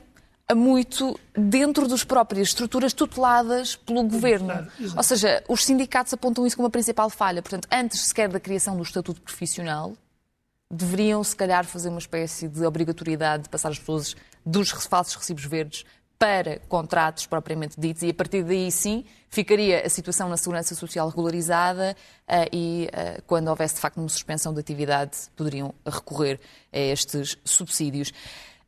muito 0.55 1.19
dentro 1.35 1.87
das 1.87 2.03
próprias 2.03 2.49
estruturas 2.49 2.93
tuteladas 2.93 3.75
pelo 3.75 4.03
governo. 4.03 4.51
exato. 4.79 4.97
Ou 4.97 5.03
seja, 5.03 5.43
os 5.47 5.65
sindicatos 5.65 6.13
apontam 6.13 6.45
isso 6.45 6.55
como 6.55 6.67
a 6.67 6.71
principal 6.71 7.09
falha. 7.09 7.41
Portanto, 7.41 7.67
antes 7.71 8.01
sequer 8.01 8.29
da 8.29 8.39
criação 8.39 8.75
do 8.75 8.83
estatuto 8.83 9.21
profissional, 9.21 9.93
deveriam, 10.69 11.23
se 11.23 11.35
calhar, 11.35 11.65
fazer 11.65 11.89
uma 11.89 11.99
espécie 11.99 12.47
de 12.47 12.65
obrigatoriedade 12.65 13.43
de 13.43 13.49
passar 13.49 13.69
as 13.69 13.79
pessoas 13.79 14.15
dos 14.45 14.69
falsos 14.71 15.15
recibos 15.15 15.45
verdes 15.45 15.85
para 16.21 16.59
contratos 16.69 17.25
propriamente 17.25 17.79
ditos 17.79 18.03
e 18.03 18.09
a 18.11 18.13
partir 18.13 18.43
daí 18.43 18.71
sim 18.71 19.03
ficaria 19.27 19.83
a 19.83 19.89
situação 19.89 20.29
na 20.29 20.37
segurança 20.37 20.75
social 20.75 21.09
regularizada 21.09 21.97
eh, 22.27 22.47
e 22.53 22.89
eh, 22.93 23.23
quando 23.25 23.47
houvesse 23.47 23.73
de 23.73 23.81
facto 23.81 23.97
uma 23.97 24.07
suspensão 24.07 24.53
de 24.53 24.59
atividade 24.59 25.17
poderiam 25.35 25.73
recorrer 25.83 26.39
a 26.71 26.77
estes 26.77 27.39
subsídios. 27.43 28.13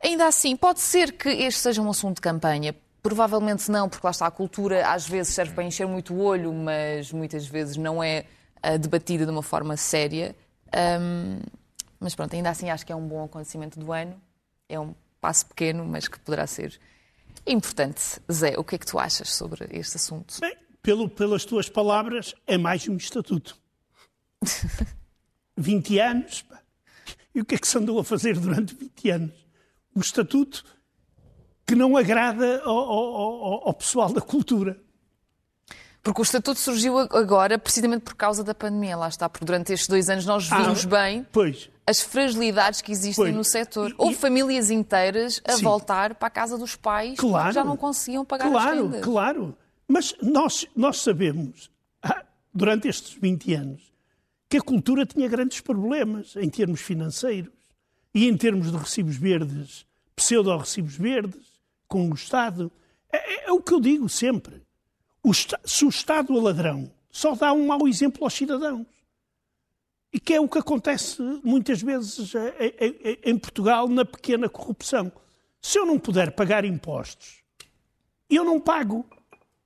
Ainda 0.03 0.25
assim, 0.25 0.55
pode 0.55 0.79
ser 0.79 1.11
que 1.11 1.29
este 1.29 1.61
seja 1.61 1.79
um 1.79 1.91
assunto 1.91 2.15
de 2.15 2.21
campanha. 2.21 2.75
Provavelmente 3.03 3.69
não, 3.69 3.87
porque 3.87 4.07
lá 4.07 4.09
está 4.09 4.25
a 4.25 4.31
cultura, 4.31 4.89
às 4.89 5.07
vezes 5.07 5.35
serve 5.35 5.53
para 5.53 5.63
encher 5.63 5.85
muito 5.85 6.11
o 6.11 6.23
olho, 6.23 6.51
mas 6.51 7.11
muitas 7.11 7.45
vezes 7.45 7.77
não 7.77 8.03
é 8.03 8.25
eh, 8.63 8.79
debatida 8.79 9.25
de 9.25 9.31
uma 9.31 9.43
forma 9.43 9.77
séria. 9.77 10.35
Ahm, 10.71 11.39
mas 11.99 12.15
pronto, 12.15 12.35
ainda 12.35 12.49
assim 12.49 12.71
acho 12.71 12.83
que 12.83 12.91
é 12.91 12.95
um 12.95 13.07
bom 13.07 13.23
acontecimento 13.23 13.79
do 13.79 13.91
ano. 13.91 14.19
É 14.67 14.79
um 14.79 14.95
passo 15.21 15.45
pequeno, 15.45 15.85
mas 15.85 16.07
que 16.07 16.19
poderá 16.19 16.47
ser 16.47 16.79
importante. 17.47 18.19
Zé, 18.31 18.55
o 18.57 18.63
que 18.63 18.75
é 18.75 18.77
que 18.77 18.85
tu 18.85 18.97
achas 18.99 19.33
sobre 19.33 19.67
este 19.77 19.97
assunto? 19.97 20.39
Bem, 20.39 20.55
pelo, 20.81 21.09
pelas 21.09 21.45
tuas 21.45 21.69
palavras, 21.69 22.33
é 22.47 22.57
mais 22.57 22.87
um 22.87 22.95
estatuto. 22.97 23.57
20 25.57 25.99
anos. 25.99 26.41
pá. 26.43 26.61
E 27.33 27.41
o 27.41 27.45
que 27.45 27.55
é 27.55 27.57
que 27.57 27.67
se 27.67 27.77
andou 27.77 27.99
a 27.99 28.03
fazer 28.03 28.37
durante 28.39 28.75
20 28.75 29.09
anos? 29.09 29.47
Um 29.95 29.99
estatuto 30.01 30.63
que 31.65 31.75
não 31.75 31.95
agrada 31.95 32.61
ao, 32.63 32.77
ao- 32.77 33.15
ao- 33.15 33.67
ao 33.67 33.73
pessoal 33.73 34.11
da 34.11 34.21
cultura. 34.21 34.81
Porque 36.03 36.19
o 36.19 36.23
estatuto 36.23 36.59
surgiu 36.59 36.97
agora 36.99 37.57
precisamente 37.57 38.01
por 38.01 38.13
causa 38.15 38.43
da 38.43 38.53
pandemia, 38.53 38.97
lá 38.97 39.07
está, 39.07 39.29
porque 39.29 39.45
durante 39.45 39.71
estes 39.71 39.87
dois 39.87 40.09
anos 40.09 40.25
nós 40.25 40.49
vimos 40.49 40.85
Ah, 40.85 40.89
bem 40.89 41.25
Pois. 41.31 41.69
as 41.87 42.01
fragilidades 42.01 42.81
que 42.81 42.91
existem 42.91 43.23
Pois. 43.25 43.33
no 43.35 43.43
setor. 43.43 43.95
Houve 43.97 44.13
e- 44.13 44.17
famílias 44.17 44.69
inteiras 44.69 45.41
a 45.47 45.53
Sim. 45.53 45.63
voltar 45.63 46.15
para 46.15 46.27
a 46.27 46.31
casa 46.31 46.57
dos 46.57 46.75
pais 46.75 47.17
Claro. 47.17 47.43
porque 47.45 47.53
já 47.55 47.63
não 47.63 47.77
conseguiam 47.77 48.25
pagar 48.25 48.45
as 48.47 48.51
Claro, 48.51 48.83
rendas. 48.87 49.01
claro. 49.01 49.57
Mas 49.87 50.13
nós, 50.21 50.65
nós 50.75 50.99
sabemos, 51.01 51.71
ah, 52.01 52.23
durante 52.53 52.87
estes 52.89 53.13
20 53.13 53.53
anos, 53.53 53.81
que 54.49 54.57
a 54.57 54.61
cultura 54.61 55.05
tinha 55.05 55.27
grandes 55.29 55.61
problemas 55.61 56.35
em 56.35 56.49
termos 56.49 56.81
financeiros 56.81 57.53
e 58.13 58.27
em 58.27 58.35
termos 58.35 58.71
de 58.71 58.77
recibos 58.77 59.15
verdes, 59.15 59.85
pseudo-recibos 60.17 60.95
verdes, 60.97 61.47
com 61.87 62.09
o 62.09 62.13
Estado. 62.13 62.69
É, 63.11 63.17
é- 63.17 63.47
é 63.47 63.51
o 63.53 63.61
que 63.61 63.73
eu 63.73 63.79
digo 63.79 64.09
sempre. 64.09 64.61
O 65.23 65.33
se 65.33 65.85
o 65.85 65.89
Estado 65.89 66.37
é 66.37 66.41
ladrão, 66.41 66.91
só 67.09 67.33
dá 67.33 67.53
um 67.53 67.65
mau 67.65 67.87
exemplo 67.87 68.25
aos 68.25 68.33
cidadãos. 68.33 68.85
E 70.11 70.19
que 70.19 70.33
é 70.33 70.39
o 70.39 70.49
que 70.49 70.59
acontece 70.59 71.21
muitas 71.43 71.81
vezes 71.81 72.35
eh, 72.35 72.55
eh, 72.59 72.95
eh, 73.03 73.19
em 73.23 73.37
Portugal 73.37 73.87
na 73.87 74.03
pequena 74.03 74.49
corrupção. 74.49 75.11
Se 75.61 75.79
eu 75.79 75.85
não 75.85 75.97
puder 75.97 76.33
pagar 76.33 76.65
impostos, 76.65 77.41
eu 78.29 78.43
não 78.43 78.59
pago, 78.59 79.05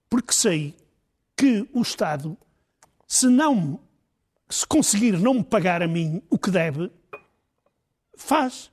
porque 0.09 0.31
sei 0.31 0.75
que 1.35 1.67
o 1.73 1.81
Estado, 1.81 2.37
se 3.07 3.27
não 3.27 3.79
se 4.49 4.65
conseguir 4.65 5.19
não 5.19 5.33
me 5.35 5.43
pagar 5.43 5.81
a 5.81 5.87
mim 5.87 6.21
o 6.29 6.37
que 6.37 6.49
deve, 6.49 6.91
faz. 8.15 8.71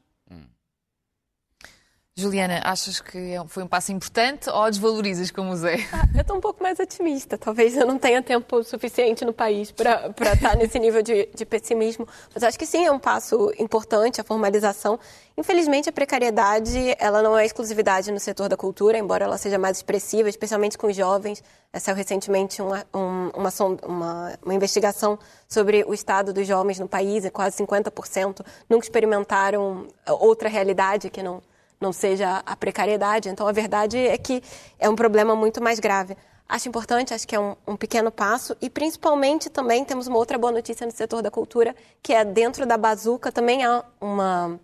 Juliana, 2.17 2.61
achas 2.63 3.01
que 3.01 3.19
é 3.19 3.45
foi 3.49 3.65
um 3.65 3.67
passo 3.67 3.91
importante 3.91 4.49
ou 4.49 4.71
desvalorizas 4.71 5.33
como 5.33 5.51
o 5.51 5.57
Zé? 5.57 5.79
Ah, 5.93 6.07
eu 6.15 6.21
estou 6.21 6.37
um 6.37 6.41
pouco 6.41 6.63
mais 6.63 6.79
otimista. 6.79 7.37
Talvez 7.37 7.77
eu 7.77 7.85
não 7.85 7.99
tenha 7.99 8.23
tempo 8.23 8.63
suficiente 8.63 9.25
no 9.25 9.33
país 9.33 9.73
para 9.73 10.15
estar 10.33 10.55
nesse 10.57 10.79
nível 10.79 11.03
de, 11.03 11.29
de, 11.35 11.45
pessimismo. 11.45 12.07
Mas 12.33 12.45
acho 12.45 12.57
que 12.57 12.67
sim, 12.67 12.87
é 12.87 12.93
um 12.93 13.01
passo 13.01 13.53
importante 13.59 14.21
a 14.21 14.25
formalização. 14.25 14.97
Infelizmente, 15.37 15.89
a 15.89 15.93
precariedade 15.93 16.95
ela 17.01 17.21
não 17.21 17.37
é 17.37 17.45
exclusividade 17.45 18.13
no 18.13 18.21
setor 18.21 18.49
da 18.49 18.57
cultura, 18.57 18.97
embora 18.97 19.25
ela 19.25 19.37
seja 19.37 19.59
mais 19.59 19.79
expressiva, 19.79 20.29
especialmente 20.29 20.79
com 20.79 20.87
os 20.87 20.95
jovens. 20.95 21.43
Saiu 21.81 21.97
recentemente 21.97 22.63
uma, 22.63 22.87
uma, 22.93 23.53
uma, 23.83 24.39
uma 24.41 24.55
investigação 24.55 25.19
sobre 25.49 25.83
o 25.85 25.93
estado 25.93 26.33
dos 26.33 26.47
jovens 26.47 26.79
no 26.79 26.87
país, 26.87 27.25
e 27.25 27.31
quase 27.31 27.57
50% 27.57 28.47
nunca 28.71 28.87
experimentaram 28.87 29.89
outra 30.07 30.49
realidade 30.49 31.11
que 31.11 31.21
não 31.21 31.43
não 31.85 31.93
seja 31.93 32.43
a 32.45 32.57
precariedade. 32.57 33.29
Então, 33.29 33.47
a 33.47 33.53
verdade 33.53 33.99
é 33.99 34.17
que 34.17 34.43
é 34.79 34.89
um 34.89 34.97
problema 34.97 35.37
muito 35.37 35.63
mais 35.63 35.79
grave. 35.79 36.17
Acho 36.49 36.69
importante, 36.69 37.15
acho 37.15 37.27
que 37.27 37.35
é 37.35 37.41
um, 37.41 37.55
um, 37.67 37.77
pequeno 37.77 38.11
passo 38.11 38.57
e 38.61 38.69
principalmente 38.69 39.49
também 39.49 39.85
temos 39.85 40.07
uma 40.07 40.19
outra 40.19 40.37
boa 40.37 40.53
notícia 40.53 40.87
no 40.87 40.93
setor 40.93 41.23
da 41.23 41.31
cultura, 41.31 41.75
que 42.03 42.13
é 42.13 42.25
dentro 42.25 42.67
da 42.67 42.77
bazuca 42.77 43.31
também 43.33 43.65
há 43.65 43.83
uma 44.01 44.59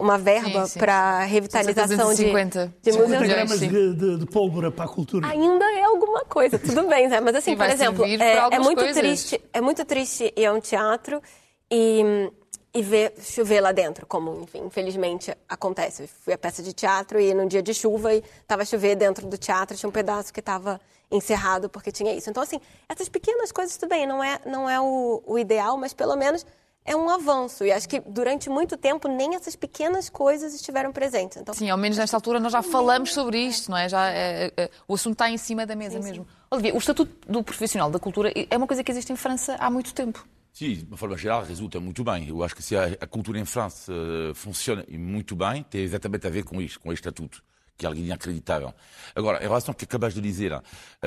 uma 0.00 0.18
verba 0.18 0.66
para 0.76 1.20
revitalização 1.20 2.12
de, 2.12 2.24
de 2.24 2.92
museus. 2.92 3.28
gramas 3.28 3.60
de, 3.60 3.94
de, 3.94 4.18
de, 4.18 4.26
pólvora 4.26 4.70
para 4.70 4.86
a 4.86 4.88
cultura. 4.88 5.28
Ainda 5.28 5.64
é 5.78 5.84
alguma 5.84 6.24
coisa, 6.24 6.58
tudo 6.58 6.88
bem, 6.88 7.08
Zé. 7.08 7.20
Mas 7.20 7.36
assim, 7.36 7.56
por 7.56 7.66
exemplo, 7.66 8.04
é, 8.04 8.38
é, 8.50 8.58
muito 8.58 8.78
coisas. 8.78 8.96
triste, 8.96 9.40
é 9.52 9.60
muito 9.60 9.84
triste 9.84 10.32
ir 10.34 10.46
a 10.46 10.52
um 10.52 10.60
teatro 10.60 11.22
e 11.70 12.32
e 12.74 12.82
ver 12.82 13.14
chover 13.20 13.60
lá 13.60 13.70
dentro, 13.70 14.06
como, 14.06 14.42
enfim, 14.42 14.64
infelizmente 14.64 15.36
acontece. 15.48 16.04
Eu 16.04 16.08
fui 16.08 16.32
a 16.32 16.38
peça 16.38 16.62
de 16.62 16.72
teatro 16.72 17.20
e 17.20 17.34
num 17.34 17.46
dia 17.46 17.62
de 17.62 17.74
chuva 17.74 18.14
e 18.14 18.24
estava 18.40 18.62
a 18.62 18.64
chover 18.64 18.96
dentro 18.96 19.26
do 19.26 19.36
teatro, 19.36 19.76
tinha 19.76 19.88
um 19.88 19.92
pedaço 19.92 20.32
que 20.32 20.40
estava 20.40 20.80
encerrado 21.10 21.68
porque 21.68 21.92
tinha 21.92 22.14
isso. 22.14 22.30
Então, 22.30 22.42
assim, 22.42 22.58
essas 22.88 23.08
pequenas 23.08 23.52
coisas, 23.52 23.76
tudo 23.76 23.90
bem, 23.90 24.06
não 24.06 24.24
é, 24.24 24.40
não 24.46 24.68
é 24.68 24.80
o, 24.80 25.22
o 25.26 25.38
ideal, 25.38 25.76
mas 25.76 25.92
pelo 25.92 26.16
menos 26.16 26.46
é 26.82 26.96
um 26.96 27.10
avanço. 27.10 27.62
E 27.62 27.70
acho 27.70 27.86
que 27.86 28.00
durante 28.00 28.48
muito 28.48 28.76
tempo 28.78 29.06
nem 29.06 29.34
essas 29.34 29.54
pequenas 29.54 30.08
coisas 30.08 30.54
estiveram 30.54 30.92
presentes. 30.92 31.36
Então, 31.36 31.54
sim, 31.54 31.68
ao 31.68 31.76
menos 31.76 31.98
nesta 31.98 32.16
altura 32.16 32.40
nós 32.40 32.52
já 32.52 32.62
falamos 32.62 33.12
sobre 33.12 33.38
isto, 33.38 33.70
não 33.70 33.76
é? 33.76 33.86
Já, 33.88 34.10
é, 34.10 34.50
é, 34.56 34.70
o 34.88 34.94
assunto 34.94 35.12
está 35.12 35.30
em 35.30 35.36
cima 35.36 35.66
da 35.66 35.76
mesa 35.76 36.00
sim, 36.00 36.08
mesmo. 36.08 36.24
Sim. 36.24 36.30
Olivia, 36.50 36.74
o 36.74 36.78
Estatuto 36.78 37.12
do 37.30 37.42
Profissional 37.42 37.90
da 37.90 37.98
Cultura 37.98 38.32
é 38.34 38.56
uma 38.56 38.66
coisa 38.66 38.82
que 38.82 38.90
existe 38.90 39.12
em 39.12 39.16
França 39.16 39.56
há 39.58 39.70
muito 39.70 39.94
tempo. 39.94 40.26
Sim, 40.52 40.74
de 40.74 40.84
uma 40.84 40.98
forma 40.98 41.16
geral, 41.16 41.44
resulta 41.44 41.80
muito 41.80 42.04
bem. 42.04 42.28
Eu 42.28 42.42
acho 42.44 42.54
que 42.54 42.62
se 42.62 42.76
a, 42.76 43.06
cultura 43.06 43.38
em 43.38 43.44
França 43.44 43.90
uh, 43.90 44.34
funciona 44.34 44.84
muito 44.90 45.34
bem, 45.34 45.62
tem 45.62 45.80
exatamente 45.80 46.26
a 46.26 46.30
ver 46.30 46.44
com 46.44 46.60
isto, 46.60 46.78
com 46.78 46.92
este 46.92 47.00
estatuto, 47.00 47.42
que 47.76 47.86
é 47.86 47.88
algo 47.88 47.98
inacreditável. 47.98 48.74
Agora, 49.14 49.38
em 49.38 49.46
relação 49.48 49.72
ao 49.72 49.74
que 49.74 49.86
acabas 49.86 50.12
de 50.12 50.20
dizer, 50.20 50.52
uh, 50.52 50.62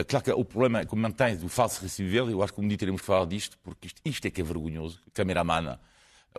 claro 0.08 0.26
que 0.26 0.32
o 0.32 0.44
problema 0.44 0.80
é 0.80 0.86
que 0.86 0.96
mantém 0.96 1.36
o 1.44 1.48
falso 1.48 1.80
recebível, 1.84 2.28
eu 2.28 2.42
acho 2.42 2.54
que 2.54 2.60
um 2.62 2.68
dia 2.68 2.78
teremos 2.78 3.02
que 3.02 3.08
falar 3.08 3.26
disto, 3.26 3.56
porque 3.64 3.86
isto, 3.86 4.02
isto 4.04 4.26
é 4.26 4.32
que 4.32 4.42
é 4.42 4.44
vergonhoso. 4.44 5.00
Cameraman, 5.14 5.78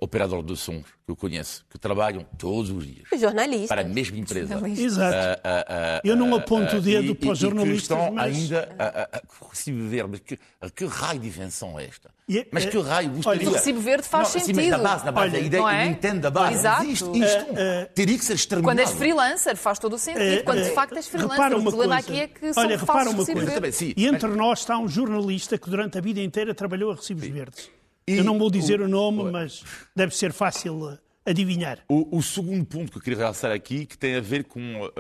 operador 0.01 0.43
de 0.43 0.57
sons 0.57 0.85
que 1.05 1.11
eu 1.11 1.17
conheço, 1.17 1.65
que 1.71 1.79
trabalham 1.79 2.27
todos 2.37 2.71
os 2.71 2.85
dias. 2.85 3.07
Jornalistas. 3.19 3.69
Para 3.69 3.83
a 3.83 3.85
mesma 3.85 4.19
empresa. 4.19 4.69
Exato. 4.69 5.17
Uh, 5.17 5.49
uh, 5.49 5.61
uh, 5.61 6.01
eu 6.03 6.17
não 6.17 6.35
aponto 6.35 6.77
o 6.77 6.81
dedo 6.81 7.15
para 7.15 7.31
os 7.31 7.39
jornalistas. 7.39 7.85
E 7.85 8.01
que 8.01 8.03
estão 8.03 8.13
mas... 8.13 8.37
ainda 8.37 8.75
a, 8.79 9.03
a, 9.03 9.49
recibo 9.49 9.89
verde. 9.89 10.21
Que, 10.21 10.39
que 10.75 10.85
raio 10.85 11.21
de 11.21 11.29
invenção 11.29 11.79
é 11.79 11.85
esta? 11.85 12.11
É, 12.29 12.45
mas 12.51 12.67
que 12.67 12.77
raio 12.79 13.11
gostaria... 13.11 13.41
Olha, 13.43 13.51
o 13.51 13.53
recibo 13.55 13.81
verde 13.81 14.09
faz 14.09 14.35
não, 14.35 14.41
sentido. 14.41 14.59
Assim, 14.59 14.71
mas 14.71 14.83
na 14.83 14.89
base, 14.89 15.05
na 15.05 15.13
base, 15.13 15.29
Olha, 15.29 15.39
a 15.39 15.47
ideia, 15.47 15.63
é? 15.63 15.87
eu 15.87 15.91
entendo 15.91 16.21
da 16.21 16.31
base. 16.31 16.55
Exato. 16.55 16.83
Existe 16.83 17.19
isto. 17.19 17.47
teria 17.95 18.19
que 18.19 18.25
ser 18.25 18.35
exterminado. 18.35 18.77
Quando 18.77 18.81
és 18.81 18.99
freelancer 18.99 19.57
faz 19.57 19.79
todo 19.79 19.95
o 19.95 19.99
sentido. 19.99 20.43
Quando 20.43 20.63
de 20.65 20.71
facto 20.71 20.97
és 20.97 21.07
freelancer. 21.07 21.57
O 21.57 21.63
problema 21.63 22.03
coisa. 22.03 22.11
aqui 22.11 22.21
é 22.21 22.27
que 22.27 22.47
Olha, 22.59 22.79
são 22.79 22.87
falsos 22.87 23.15
uma 23.15 23.25
coisa. 23.25 23.53
Também, 23.53 23.71
sim, 23.71 23.95
e 23.97 24.07
entre 24.07 24.29
mas... 24.29 24.37
nós 24.37 24.59
está 24.59 24.77
um 24.77 24.89
jornalista 24.89 25.57
que 25.57 25.71
durante 25.71 25.99
a 25.99 26.01
vida 26.01 26.21
inteira 26.21 26.53
trabalhou 26.53 26.91
a 26.91 26.97
recibos 26.97 27.25
sim. 27.25 27.31
verdes. 27.31 27.76
E 28.09 28.19
Eu 28.19 28.25
não 28.25 28.39
vou 28.39 28.49
dizer 28.49 28.81
o, 28.81 28.85
o 28.85 28.89
nome, 28.89 29.23
o, 29.23 29.33
mas 29.33 29.65
deve 29.95 30.15
ser 30.15 30.33
fácil 30.33 30.77
uh, 30.77 30.99
adivinhar. 31.25 31.81
O, 31.89 32.17
o, 32.17 32.23
segundo 32.23 32.65
ponto 32.65 32.93
que 32.93 32.99
eu 32.99 33.03
queria 33.03 33.19
realçar 33.19 33.51
aqui, 33.51 33.85
que 33.85 33.99
tem 33.99 34.15
a 34.15 34.21
ver 34.21 34.45
com 34.45 34.61
uh, 34.61 34.91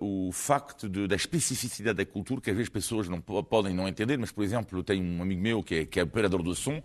o 0.00 0.32
facto 0.32 0.88
de, 0.88 1.06
da 1.06 1.14
especificidade 1.14 1.98
da 1.98 2.06
cultura, 2.06 2.40
que 2.40 2.48
às 2.48 2.56
vezes 2.56 2.70
pessoas 2.70 3.06
não 3.06 3.20
podem 3.20 3.74
não 3.74 3.86
entender, 3.86 4.16
mas, 4.16 4.32
por 4.32 4.42
exemplo, 4.42 4.78
eu 4.78 4.82
tenho 4.82 5.04
um 5.04 5.20
amigo 5.20 5.42
meu 5.42 5.62
que 5.62 5.74
é, 5.74 5.84
que 5.84 6.00
é 6.00 6.04
operador 6.04 6.42
do 6.42 6.54
som, 6.54 6.82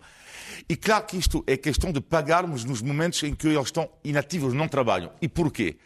e 0.68 0.76
claro 0.76 1.06
que 1.06 1.16
isto 1.16 1.42
é 1.46 1.56
questão 1.56 1.90
de 1.90 2.00
pagarmos 2.02 2.62
nos 2.62 2.82
momentos 2.82 3.22
em 3.22 3.34
que 3.34 3.48
eles 3.48 3.68
estão 3.68 3.88
inativos, 4.04 4.52
não 4.52 4.68
trabalham. 4.68 5.10
E 5.22 5.28
porquê? 5.28 5.78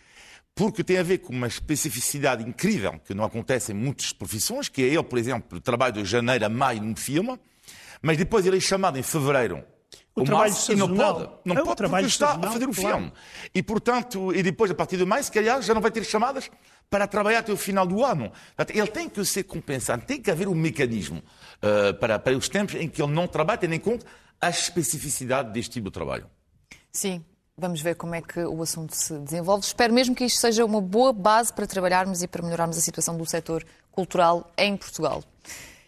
Porque 0.57 0.83
tem 0.83 0.99
a 0.99 1.05
ver 1.05 1.19
com 1.19 1.33
uma 1.33 1.47
especificidade 1.47 2.43
incrível 2.43 2.99
que 2.99 3.15
não 3.15 3.23
acontece 3.23 3.71
em 3.71 3.77
muitas 3.77 4.13
profissões, 4.13 4.69
que 4.69 4.83
é 4.83 4.87
ele, 4.87 5.05
por 5.05 5.21
exemplo, 5.21 5.61
trabalho 5.61 5.95
de 5.95 6.05
janeiro 6.05 6.47
a 6.47 6.49
maio 6.49 6.83
num 6.83 6.97
filme, 6.97 7.39
mas 8.03 8.17
depois 8.19 8.45
ele 8.45 8.57
é 8.57 8.61
chamado 8.61 8.99
em 8.99 9.03
fevereiro 9.03 9.63
o, 10.17 10.23
o 10.23 10.25
trabalho 10.25 10.53
Março, 10.53 10.77
não 10.77 10.95
pode, 10.95 11.29
não 11.45 11.57
é 11.57 11.65
pode 11.65 11.89
porque 11.89 12.07
está 12.07 12.33
a 12.35 12.53
fazer 12.53 12.69
o 12.69 12.73
claro. 12.73 12.97
filme. 12.97 13.12
E, 13.53 13.62
portanto, 13.62 14.33
e 14.33 14.43
depois, 14.43 14.71
a 14.71 14.75
partir 14.75 14.97
de 14.97 15.05
mais, 15.05 15.27
se 15.27 15.33
calhar, 15.33 15.61
já 15.61 15.75
não 15.75 15.81
vai 15.81 15.91
ter 15.91 16.05
chamadas 16.05 16.51
para 16.89 17.07
trabalhar 17.07 17.41
até 17.41 17.53
o 17.53 17.57
final 17.57 17.85
do 17.87 18.05
ano. 18.05 18.31
Ele 18.73 18.87
tem 18.87 19.09
que 19.09 19.25
ser 19.25 19.43
compensado, 19.45 20.05
tem 20.05 20.21
que 20.21 20.31
haver 20.31 20.47
um 20.47 20.55
mecanismo 20.55 21.19
uh, 21.19 21.95
para, 21.99 22.19
para 22.19 22.37
os 22.37 22.49
tempos 22.49 22.77
em 22.77 22.89
que 22.89 23.03
ele 23.03 23.12
não 23.12 23.27
trabalha, 23.27 23.59
tendo 23.59 23.75
em 23.75 23.81
conta 23.81 24.07
a 24.41 24.51
especificidade 24.51 25.53
deste 25.53 25.73
tipo 25.73 25.87
de 25.87 25.93
trabalho. 25.93 26.27
Sim, 26.93 27.25
Vamos 27.57 27.81
ver 27.81 27.95
como 27.95 28.17
é 28.17 28.21
que 28.21 28.41
o 28.41 28.62
assunto 28.62 28.97
se 28.97 29.17
desenvolve. 29.21 29.65
Espero 29.65 29.95
mesmo 29.95 30.12
que 30.12 30.25
isto 30.25 30.41
seja 30.41 30.65
uma 30.65 30.81
boa 30.81 31.12
base 31.12 31.53
para 31.53 31.69
trabalharmos 31.69 32.21
e 32.21 32.27
para 32.27 32.43
melhorarmos 32.43 32.77
a 32.77 32.81
situação 32.81 33.17
do 33.17 33.25
setor 33.25 33.65
cultural 33.93 34.53
em 34.59 34.77
Portugal. 34.77 35.23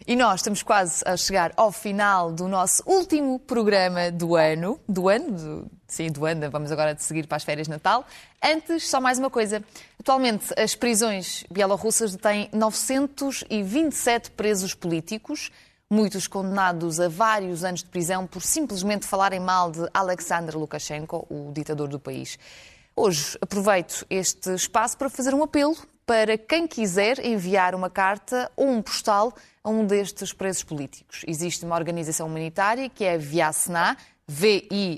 E 0.09 0.15
nós 0.15 0.39
estamos 0.39 0.63
quase 0.63 1.03
a 1.05 1.17
chegar 1.17 1.51
ao 1.57 1.69
final 1.69 2.31
do 2.31 2.47
nosso 2.47 2.81
último 2.85 3.37
programa 3.39 4.09
do 4.09 4.37
ano. 4.37 4.79
Do 4.87 5.09
ano? 5.09 5.31
Do, 5.33 5.71
sim, 5.85 6.07
do 6.09 6.25
ano. 6.25 6.49
Vamos 6.49 6.71
agora 6.71 6.95
de 6.95 7.03
seguir 7.03 7.27
para 7.27 7.35
as 7.35 7.43
férias 7.43 7.67
de 7.67 7.71
Natal. 7.71 8.07
Antes, 8.41 8.87
só 8.87 9.01
mais 9.01 9.19
uma 9.19 9.29
coisa. 9.29 9.61
Atualmente, 9.99 10.57
as 10.57 10.75
prisões 10.75 11.43
bielorrussas 11.51 12.15
detêm 12.15 12.49
927 12.53 14.31
presos 14.31 14.73
políticos, 14.73 15.51
muitos 15.89 16.25
condenados 16.25 17.01
a 17.01 17.09
vários 17.09 17.65
anos 17.65 17.83
de 17.83 17.89
prisão 17.89 18.25
por 18.25 18.41
simplesmente 18.41 19.05
falarem 19.05 19.41
mal 19.41 19.69
de 19.69 19.89
Alexander 19.93 20.57
Lukashenko, 20.57 21.27
o 21.29 21.51
ditador 21.51 21.89
do 21.89 21.99
país. 21.99 22.39
Hoje 22.95 23.37
aproveito 23.41 24.05
este 24.09 24.55
espaço 24.55 24.97
para 24.97 25.09
fazer 25.09 25.33
um 25.33 25.43
apelo 25.43 25.75
para 26.05 26.37
quem 26.37 26.65
quiser 26.65 27.19
enviar 27.19 27.75
uma 27.75 27.89
carta 27.89 28.49
ou 28.55 28.69
um 28.69 28.81
postal 28.81 29.35
a 29.67 29.69
um 29.69 29.85
destes 29.85 30.31
presos 30.31 30.63
políticos. 30.63 31.25
Existe 31.27 31.65
uma 31.65 31.75
organização 31.75 32.27
humanitária 32.27 32.89
que 32.89 33.03
é 33.03 33.17
Viasna, 33.17 33.97
V-I-A-S-N-A, 34.25 34.97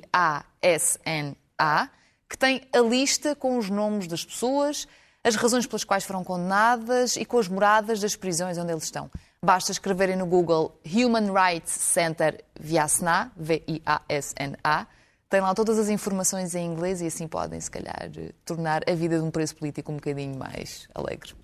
que 2.29 2.37
tem 2.37 2.61
a 2.71 2.77
lista 2.77 3.35
com 3.35 3.57
os 3.57 3.67
nomes 3.67 4.05
das 4.05 4.23
pessoas, 4.23 4.87
as 5.23 5.35
razões 5.35 5.65
pelas 5.65 5.83
quais 5.83 6.03
foram 6.03 6.23
condenadas 6.23 7.15
e 7.15 7.25
com 7.25 7.39
as 7.39 7.47
moradas 7.47 7.99
das 7.99 8.15
prisões 8.15 8.59
onde 8.59 8.71
eles 8.71 8.83
estão. 8.83 9.09
Basta 9.43 9.71
escreverem 9.71 10.15
no 10.15 10.27
Google 10.27 10.79
Human 10.85 11.33
Rights 11.33 11.71
Center 11.71 12.43
Viasna, 12.59 13.31
V-I-A-S-N-A. 13.35 14.85
Tem 15.27 15.41
lá 15.41 15.55
todas 15.55 15.79
as 15.79 15.89
informações 15.89 16.53
em 16.53 16.67
inglês 16.67 17.01
e 17.01 17.07
assim 17.07 17.27
podem, 17.27 17.59
se 17.59 17.71
calhar, 17.71 18.11
tornar 18.45 18.87
a 18.87 18.93
vida 18.93 19.17
de 19.17 19.23
um 19.23 19.31
preso 19.31 19.55
político 19.55 19.91
um 19.91 19.95
bocadinho 19.95 20.37
mais 20.37 20.87
alegre. 20.93 21.38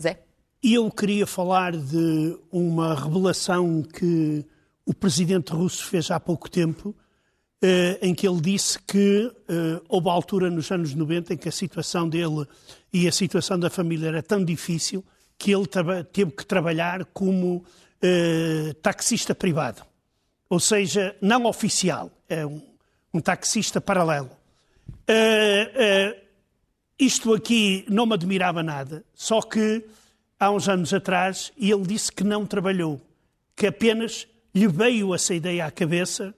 Zé? 0.00 0.22
Eu 0.62 0.90
queria 0.90 1.26
falar 1.26 1.76
de 1.76 2.38
uma 2.50 2.94
revelação 2.94 3.82
que 3.82 4.44
o 4.84 4.94
presidente 4.94 5.52
russo 5.52 5.84
fez 5.84 6.10
há 6.10 6.18
pouco 6.18 6.50
tempo, 6.50 6.94
eh, 7.62 7.98
em 8.02 8.14
que 8.14 8.26
ele 8.26 8.40
disse 8.40 8.78
que 8.80 9.32
eh, 9.48 9.80
houve 9.88 10.08
altura 10.08 10.50
nos 10.50 10.70
anos 10.70 10.94
90 10.94 11.34
em 11.34 11.36
que 11.36 11.48
a 11.48 11.52
situação 11.52 12.08
dele 12.08 12.46
e 12.92 13.08
a 13.08 13.12
situação 13.12 13.58
da 13.58 13.70
família 13.70 14.08
era 14.08 14.22
tão 14.22 14.44
difícil 14.44 15.04
que 15.38 15.52
ele 15.52 15.66
teve 16.12 16.30
que 16.30 16.46
trabalhar 16.46 17.04
como 17.06 17.64
eh, 18.02 18.74
taxista 18.82 19.34
privado. 19.34 19.82
Ou 20.48 20.60
seja, 20.60 21.16
não 21.20 21.46
oficial, 21.46 22.10
é 22.28 22.46
um, 22.46 22.62
um 23.12 23.20
taxista 23.20 23.80
paralelo. 23.80 24.30
Isto 26.98 27.34
aqui 27.34 27.84
não 27.88 28.06
me 28.06 28.14
admirava 28.14 28.62
nada, 28.62 29.04
só 29.14 29.42
que 29.42 29.84
há 30.38 30.50
uns 30.50 30.68
anos 30.68 30.94
atrás 30.94 31.52
ele 31.58 31.82
disse 31.82 32.10
que 32.10 32.24
não 32.24 32.46
trabalhou, 32.46 33.00
que 33.54 33.66
apenas 33.66 34.26
lhe 34.54 34.66
veio 34.66 35.14
essa 35.14 35.34
ideia 35.34 35.66
à 35.66 35.70
cabeça 35.70 36.34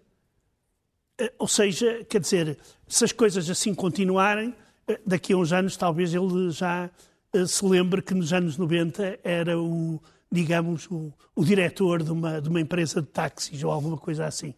Eh, 1.19 1.33
ou 1.39 1.49
seja, 1.49 2.05
quer 2.09 2.21
dizer, 2.21 2.57
se 2.87 3.05
as 3.05 3.13
coisas 3.13 3.51
assim 3.51 3.75
continuarem, 3.75 4.55
eh, 4.87 5.01
daqui 5.05 5.33
a 5.33 5.37
uns 5.37 5.53
anos 5.53 5.77
talvez 5.77 6.15
ele 6.15 6.51
já 6.51 6.89
eh, 7.33 7.47
se 7.47 7.65
lembre 7.65 8.01
que 8.01 8.15
nos 8.15 8.33
anos 8.33 8.57
90 8.57 9.19
era 9.25 9.59
o, 9.59 10.01
digamos, 10.31 10.87
o, 10.89 11.13
o 11.35 11.45
diretor 11.45 12.03
de 12.05 12.13
uma, 12.13 12.41
de 12.41 12.49
uma 12.49 12.61
empresa 12.61 13.03
de 13.03 13.09
táxis 13.09 13.63
ou 13.65 13.71
alguma 13.73 13.99
coisa 13.99 14.27
assim. 14.27 14.55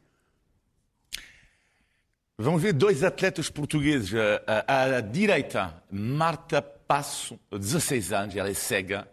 Vamos 2.42 2.62
ver 2.62 2.72
dois 2.72 3.04
atletas 3.04 3.50
portugueses. 3.50 4.14
À, 4.66 4.96
à 4.96 5.00
direita, 5.02 5.74
Marta 5.92 6.62
Passo, 6.62 7.38
16 7.52 8.14
anos, 8.14 8.34
ela 8.34 8.48
é 8.48 8.54
cega, 8.54 9.06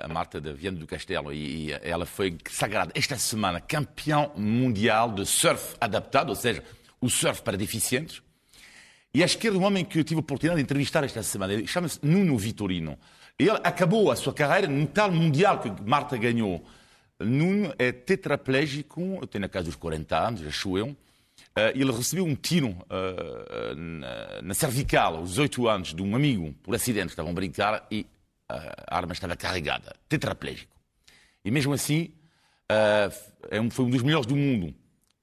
a 0.00 0.06
Marta 0.06 0.40
de 0.40 0.52
Viana 0.52 0.78
do 0.78 0.86
Castelo, 0.86 1.32
e 1.32 1.72
ela 1.82 2.06
foi 2.06 2.38
sagrada 2.48 2.92
esta 2.94 3.18
semana 3.18 3.60
campeão 3.60 4.30
mundial 4.36 5.10
de 5.10 5.26
surf 5.26 5.74
adaptado, 5.80 6.28
ou 6.28 6.36
seja, 6.36 6.62
o 7.00 7.10
surf 7.10 7.42
para 7.42 7.56
deficientes. 7.56 8.22
E 9.12 9.24
à 9.24 9.26
esquerda, 9.26 9.58
um 9.58 9.64
homem 9.64 9.84
que 9.84 9.98
eu 9.98 10.04
tive 10.04 10.18
a 10.18 10.20
oportunidade 10.20 10.58
de 10.58 10.62
entrevistar 10.62 11.02
esta 11.02 11.24
semana, 11.24 11.66
chama-se 11.66 11.98
Nuno 12.00 12.38
Vitorino. 12.38 12.96
Ele 13.36 13.50
acabou 13.50 14.08
a 14.08 14.14
sua 14.14 14.32
carreira 14.32 14.68
no 14.68 14.86
tal 14.86 15.10
mundial 15.10 15.58
que 15.58 15.82
Marta 15.82 16.16
ganhou. 16.16 16.64
Nuno 17.18 17.74
é 17.76 17.90
tetraplégico, 17.90 19.26
tem 19.26 19.40
na 19.40 19.48
casa 19.48 19.64
dos 19.64 19.74
40 19.74 20.16
anos, 20.16 20.46
acho 20.46 20.78
eu. 20.78 20.96
Uh, 21.56 21.72
ele 21.74 21.90
recebeu 21.90 22.24
um 22.24 22.34
tiro 22.34 22.68
uh, 22.68 24.42
na, 24.42 24.52
cervical 24.52 25.16
aos 25.16 25.38
8 25.38 25.66
anos 25.68 25.94
de 25.94 26.02
um 26.02 26.14
amigo 26.14 26.54
por 26.62 26.74
acidente, 26.74 27.08
estavam 27.08 27.32
a 27.32 27.34
brincar 27.34 27.86
e 27.90 28.06
a 28.48 28.96
arma 28.96 29.12
estava 29.12 29.34
carregada, 29.34 29.96
tetraplégico. 30.08 30.76
E 31.44 31.50
mesmo 31.50 31.72
assim, 31.72 32.12
é 32.68 33.10
foi 33.70 33.84
um 33.84 33.90
dos 33.90 34.02
melhores 34.02 34.26
do 34.26 34.36
mundo 34.36 34.72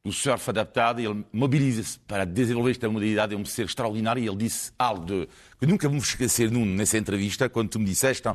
do 0.04 0.12
surf 0.12 0.50
adaptado 0.50 1.00
e 1.00 1.06
ele 1.06 1.26
mobiliza-se 1.32 1.98
para 2.00 2.26
desenvolver 2.26 2.72
esta 2.72 2.90
modalidade, 2.90 3.34
é 3.34 3.38
um 3.38 3.46
ser 3.46 3.66
extraordinário 3.66 4.22
e 4.22 4.28
ele 4.28 4.36
disse 4.36 4.72
algo 4.78 5.06
de, 5.06 5.30
que 5.58 5.66
nunca 5.66 5.88
vamos 5.88 6.10
esquecer, 6.10 6.52
Nuno, 6.52 6.74
nessa 6.76 6.98
entrevista, 6.98 7.48
quando 7.48 7.70
tu 7.70 7.80
me 7.80 7.86
disseste, 7.86 8.28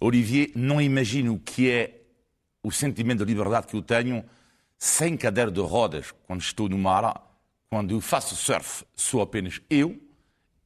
Olivier, 0.00 0.50
não 0.54 0.80
imagino 0.80 1.34
o 1.34 1.38
que 1.38 1.70
é 1.70 2.02
o 2.62 2.70
sentimento 2.70 3.24
de 3.24 3.32
liberdade 3.32 3.66
que 3.66 3.74
eu 3.74 3.80
tenho 3.80 4.22
sem 4.78 5.16
cadeira 5.16 5.50
de 5.50 5.60
rodas 5.60 6.14
quando 6.26 6.42
estou 6.42 6.68
no 6.68 6.76
mar 6.76 7.27
quando 7.70 7.94
eu 7.94 8.00
faço 8.00 8.34
surf, 8.34 8.84
sou 8.94 9.20
apenas 9.20 9.60
eu 9.68 9.98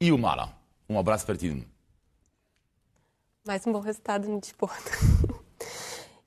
e 0.01 0.13
o 0.13 0.19
mar. 0.19 0.59
Um 0.89 0.99
abraço 0.99 1.27
para 1.27 1.37
ti. 1.37 1.67
Mais 3.47 3.67
um 3.67 3.73
bom 3.73 3.81
resultado 3.81 4.29
no 4.29 4.41
desporto. 4.41 4.91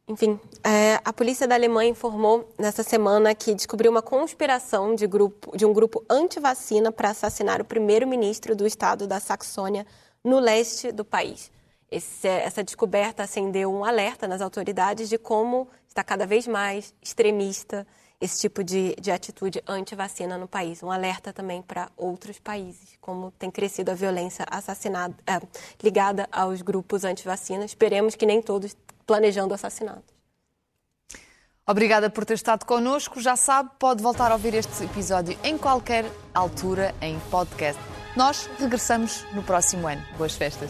Enfim, 0.08 0.40
é, 0.64 1.00
a 1.04 1.12
polícia 1.12 1.48
da 1.48 1.56
Alemanha 1.56 1.90
informou 1.90 2.54
nessa 2.60 2.84
semana 2.84 3.34
que 3.34 3.56
descobriu 3.56 3.90
uma 3.90 4.04
conspiração 4.04 4.94
de, 4.94 5.08
grupo, 5.08 5.58
de 5.58 5.66
um 5.66 5.74
grupo 5.74 6.04
anti-vacina 6.08 6.92
para 6.92 7.10
assassinar 7.10 7.60
o 7.60 7.66
primeiro-ministro 7.66 8.56
do 8.56 8.68
estado 8.68 9.08
da 9.08 9.20
Saxônia, 9.20 9.86
no 10.24 10.40
leste 10.40 10.92
do 10.92 11.04
país. 11.04 11.52
Esse, 11.90 12.28
essa 12.28 12.64
descoberta 12.64 13.24
acendeu 13.24 13.74
um 13.74 13.86
alerta 13.86 14.28
nas 14.28 14.42
autoridades 14.42 15.08
de 15.08 15.18
como 15.18 15.68
está 15.88 16.04
cada 16.04 16.28
vez 16.28 16.48
mais 16.48 16.94
extremista 17.02 17.88
esse 18.20 18.40
tipo 18.40 18.64
de, 18.64 18.96
de 19.00 19.12
atitude 19.12 19.62
anti-vacina 19.68 20.38
no 20.38 20.48
país. 20.48 20.82
Um 20.82 20.92
alerta 20.92 21.34
também 21.34 21.62
para 21.62 21.90
outros 21.98 22.40
países, 22.40 22.98
como 23.02 23.32
tem 23.32 23.52
crescido 23.52 23.92
a 23.92 23.94
violência 23.94 24.46
assassinada, 24.50 25.16
é, 25.28 25.40
ligada 25.84 26.28
aos 26.32 26.62
grupos 26.62 27.04
anti-vacina. 27.04 27.66
Esperemos 27.66 28.16
que 28.16 28.26
nem 28.26 28.42
todos 28.42 28.76
planejando 29.06 29.54
assassinatos. 29.54 30.16
Obrigada 31.68 32.10
por 32.10 32.26
ter 32.26 32.36
estado 32.36 32.64
connosco. 32.64 33.20
Já 33.20 33.36
sabe, 33.36 33.72
pode 33.80 34.02
voltar 34.02 34.32
a 34.32 34.36
ouvir 34.36 34.54
este 34.54 34.84
episódio 34.84 35.38
em 35.44 35.58
qualquer 35.58 36.06
altura 36.34 36.94
em 37.02 37.20
podcast. 37.32 37.82
Nós 38.16 38.50
regressamos 38.60 39.26
no 39.34 39.42
próximo 39.42 39.88
ano. 39.88 40.04
Boas 40.18 40.36
festas. 40.36 40.70